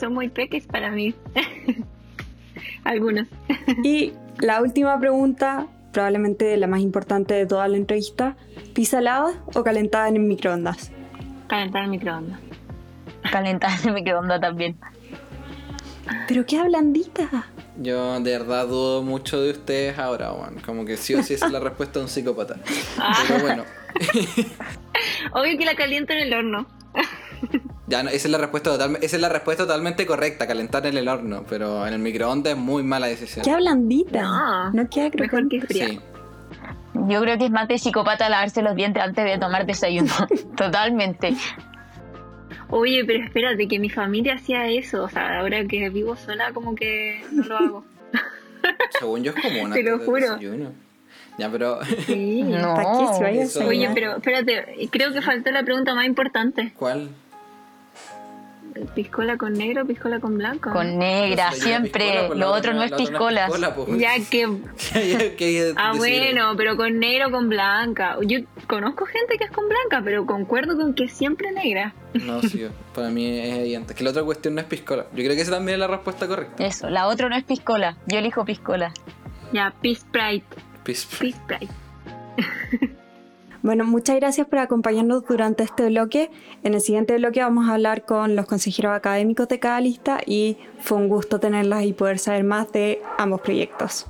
Son 0.00 0.12
muy 0.12 0.28
peques 0.30 0.66
para 0.66 0.90
mí. 0.90 1.14
Algunos. 2.82 3.28
Y 3.84 4.14
la 4.38 4.60
última 4.62 4.98
pregunta, 4.98 5.68
probablemente 5.96 6.54
la 6.58 6.66
más 6.66 6.80
importante 6.80 7.32
de 7.32 7.46
toda 7.46 7.66
la 7.68 7.78
entrevista. 7.78 8.36
¿Pizza 8.74 8.98
helada 8.98 9.32
o 9.54 9.64
calentada 9.64 10.08
en 10.08 10.16
el 10.16 10.22
microondas? 10.24 10.92
Calentar 11.48 11.84
el 11.84 11.88
microondas. 11.88 12.38
Calentar 13.32 13.70
en 13.80 13.88
el 13.88 13.94
microondas 13.94 14.38
también. 14.42 14.76
Pero 16.28 16.44
qué 16.44 16.62
blandita. 16.62 17.46
Yo 17.78 18.20
de 18.20 18.30
verdad 18.30 18.66
dudo 18.66 19.02
mucho 19.02 19.40
de 19.40 19.52
ustedes 19.52 19.98
ahora, 19.98 20.32
Juan. 20.32 20.60
Como 20.60 20.84
que 20.84 20.98
sí 20.98 21.14
o 21.14 21.22
sí 21.22 21.32
esa 21.32 21.46
es 21.46 21.52
la 21.52 21.60
respuesta 21.60 21.98
de 21.98 22.04
un 22.04 22.10
psicópata. 22.10 22.56
Pero 23.26 23.40
bueno. 23.40 23.64
Obvio 25.32 25.56
que 25.56 25.64
la 25.64 25.76
caliento 25.76 26.12
en 26.12 26.18
el 26.18 26.34
horno. 26.34 26.66
Ya, 27.88 28.02
no, 28.02 28.10
esa 28.10 28.26
es 28.26 28.30
la 28.32 28.38
respuesta 28.38 28.70
total, 28.70 28.98
esa 29.00 29.16
es 29.16 29.22
la 29.22 29.28
respuesta 29.28 29.62
totalmente 29.64 30.06
correcta, 30.06 30.46
calentar 30.46 30.86
en 30.86 30.96
el 30.96 31.06
horno, 31.06 31.44
pero 31.48 31.86
en 31.86 31.94
el 31.94 32.00
microondas 32.00 32.54
es 32.54 32.58
muy 32.58 32.82
mala 32.82 33.06
decisión. 33.06 33.44
Qué 33.44 33.54
blandita. 33.54 34.22
No, 34.22 34.72
No 34.72 34.88
queda 34.90 35.04
Mejor 35.04 35.28
crocante. 35.28 35.60
que 35.60 35.66
fría. 35.66 35.88
Sí. 35.88 36.00
Yo 37.08 37.20
creo 37.20 37.38
que 37.38 37.44
es 37.44 37.50
más 37.50 37.68
de 37.68 37.78
psicópata 37.78 38.28
lavarse 38.28 38.62
los 38.62 38.74
dientes 38.74 39.02
antes 39.02 39.24
de 39.24 39.38
tomar 39.38 39.66
desayuno. 39.66 40.12
Totalmente. 40.56 41.36
Oye, 42.70 43.04
pero 43.04 43.24
espérate, 43.24 43.68
que 43.68 43.78
mi 43.78 43.90
familia 43.90 44.34
hacía 44.34 44.66
eso. 44.66 45.04
O 45.04 45.08
sea, 45.08 45.40
ahora 45.40 45.64
que 45.66 45.88
vivo 45.90 46.16
sola, 46.16 46.52
como 46.52 46.74
que 46.74 47.22
no 47.30 47.44
lo 47.44 47.56
hago. 47.56 47.84
Según 48.98 49.22
yo 49.22 49.32
es 49.36 49.42
como 49.42 49.62
una 49.62 49.74
Te 49.74 49.82
lo 49.82 49.98
juro. 50.00 50.38
Ya, 51.38 51.50
pero 51.50 51.78
Sí. 52.06 52.42
No. 52.42 52.74
¿Para 52.74 52.92
qué 52.98 53.14
si 53.14 53.22
vaya 53.22 53.44
a? 53.44 53.68
Oye, 53.68 53.90
pero 53.94 54.16
espérate, 54.16 54.88
creo 54.90 55.12
que 55.12 55.22
faltó 55.22 55.50
la 55.50 55.62
pregunta 55.62 55.94
más 55.94 56.06
importante. 56.06 56.72
¿cuál? 56.76 57.10
¿Piscola 58.94 59.36
con 59.36 59.52
negro 59.54 59.82
o 59.82 59.86
piscola 59.86 60.20
con 60.20 60.38
blanco? 60.38 60.70
Con 60.72 60.98
negra, 60.98 61.52
siempre. 61.52 62.28
Lo 62.34 62.52
otro 62.52 62.74
no 62.74 62.82
es 62.82 62.92
piscola, 62.92 63.48
pues. 63.74 63.98
Ya 63.98 64.14
que... 64.30 64.46
Ya 64.94 65.36
que 65.36 65.74
Ah, 65.76 65.92
bueno, 65.96 66.54
pero 66.56 66.76
con 66.76 66.98
negro 66.98 67.28
o 67.28 67.30
con 67.30 67.48
blanca. 67.48 68.16
Yo 68.22 68.40
conozco 68.66 69.06
gente 69.06 69.38
que 69.38 69.44
es 69.44 69.50
con 69.50 69.68
blanca, 69.68 70.02
pero 70.04 70.26
concuerdo 70.26 70.76
con 70.76 70.94
que 70.94 71.04
es 71.04 71.12
siempre 71.12 71.52
negra. 71.52 71.94
No, 72.14 72.42
sí, 72.42 72.66
para 72.94 73.10
mí 73.10 73.38
es 73.38 73.56
evidente. 73.56 73.94
Que 73.94 74.04
la 74.04 74.10
otra 74.10 74.22
cuestión 74.22 74.54
no 74.54 74.60
es 74.60 74.66
piscola. 74.66 75.06
Yo 75.12 75.24
creo 75.24 75.36
que 75.36 75.42
esa 75.42 75.52
también 75.52 75.74
es 75.74 75.80
la 75.80 75.86
respuesta 75.86 76.26
correcta. 76.26 76.64
Eso, 76.64 76.88
la 76.90 77.06
otra 77.06 77.28
no 77.28 77.36
es 77.36 77.44
piscola. 77.44 77.96
Yo 78.06 78.18
elijo 78.18 78.44
piscola. 78.44 78.92
Ya, 79.52 79.72
Peace 79.80 80.04
Pride. 80.10 80.44
Bueno, 83.66 83.84
muchas 83.84 84.14
gracias 84.14 84.46
por 84.46 84.60
acompañarnos 84.60 85.26
durante 85.26 85.64
este 85.64 85.88
bloque. 85.88 86.30
En 86.62 86.74
el 86.74 86.80
siguiente 86.80 87.16
bloque 87.16 87.42
vamos 87.42 87.68
a 87.68 87.72
hablar 87.74 88.04
con 88.04 88.36
los 88.36 88.46
consejeros 88.46 88.94
académicos 88.94 89.48
de 89.48 89.58
cada 89.58 89.80
lista 89.80 90.20
y 90.24 90.56
fue 90.78 90.98
un 90.98 91.08
gusto 91.08 91.40
tenerlas 91.40 91.82
y 91.82 91.92
poder 91.92 92.20
saber 92.20 92.44
más 92.44 92.70
de 92.70 93.02
ambos 93.18 93.40
proyectos. 93.40 94.06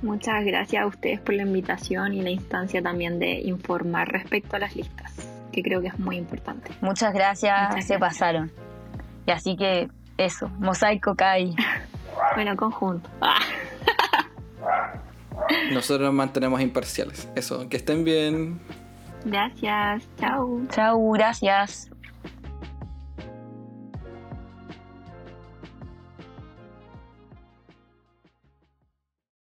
Muchas 0.00 0.44
gracias 0.44 0.80
a 0.80 0.86
ustedes 0.86 1.18
por 1.18 1.34
la 1.34 1.42
invitación 1.42 2.14
y 2.14 2.22
la 2.22 2.30
instancia 2.30 2.80
también 2.80 3.18
de 3.18 3.40
informar 3.40 4.12
respecto 4.12 4.54
a 4.54 4.60
las 4.60 4.76
listas, 4.76 5.12
que 5.50 5.60
creo 5.64 5.80
que 5.80 5.88
es 5.88 5.98
muy 5.98 6.14
importante. 6.14 6.70
Muchas 6.80 7.12
gracias, 7.12 7.70
Muchas 7.70 7.84
se 7.84 7.96
gracias. 7.96 7.98
pasaron. 7.98 8.52
Y 9.26 9.32
así 9.32 9.56
que 9.56 9.88
eso, 10.18 10.50
mosaico 10.60 11.16
Kai. 11.16 11.52
Bueno, 12.36 12.56
conjunto. 12.56 13.10
Nosotros 15.72 16.06
nos 16.06 16.14
mantenemos 16.14 16.60
imparciales. 16.60 17.28
Eso, 17.34 17.68
que 17.68 17.76
estén 17.76 18.04
bien. 18.04 18.60
Gracias. 19.24 20.08
Chao. 20.18 20.60
Chao, 20.70 21.10
gracias. 21.12 21.90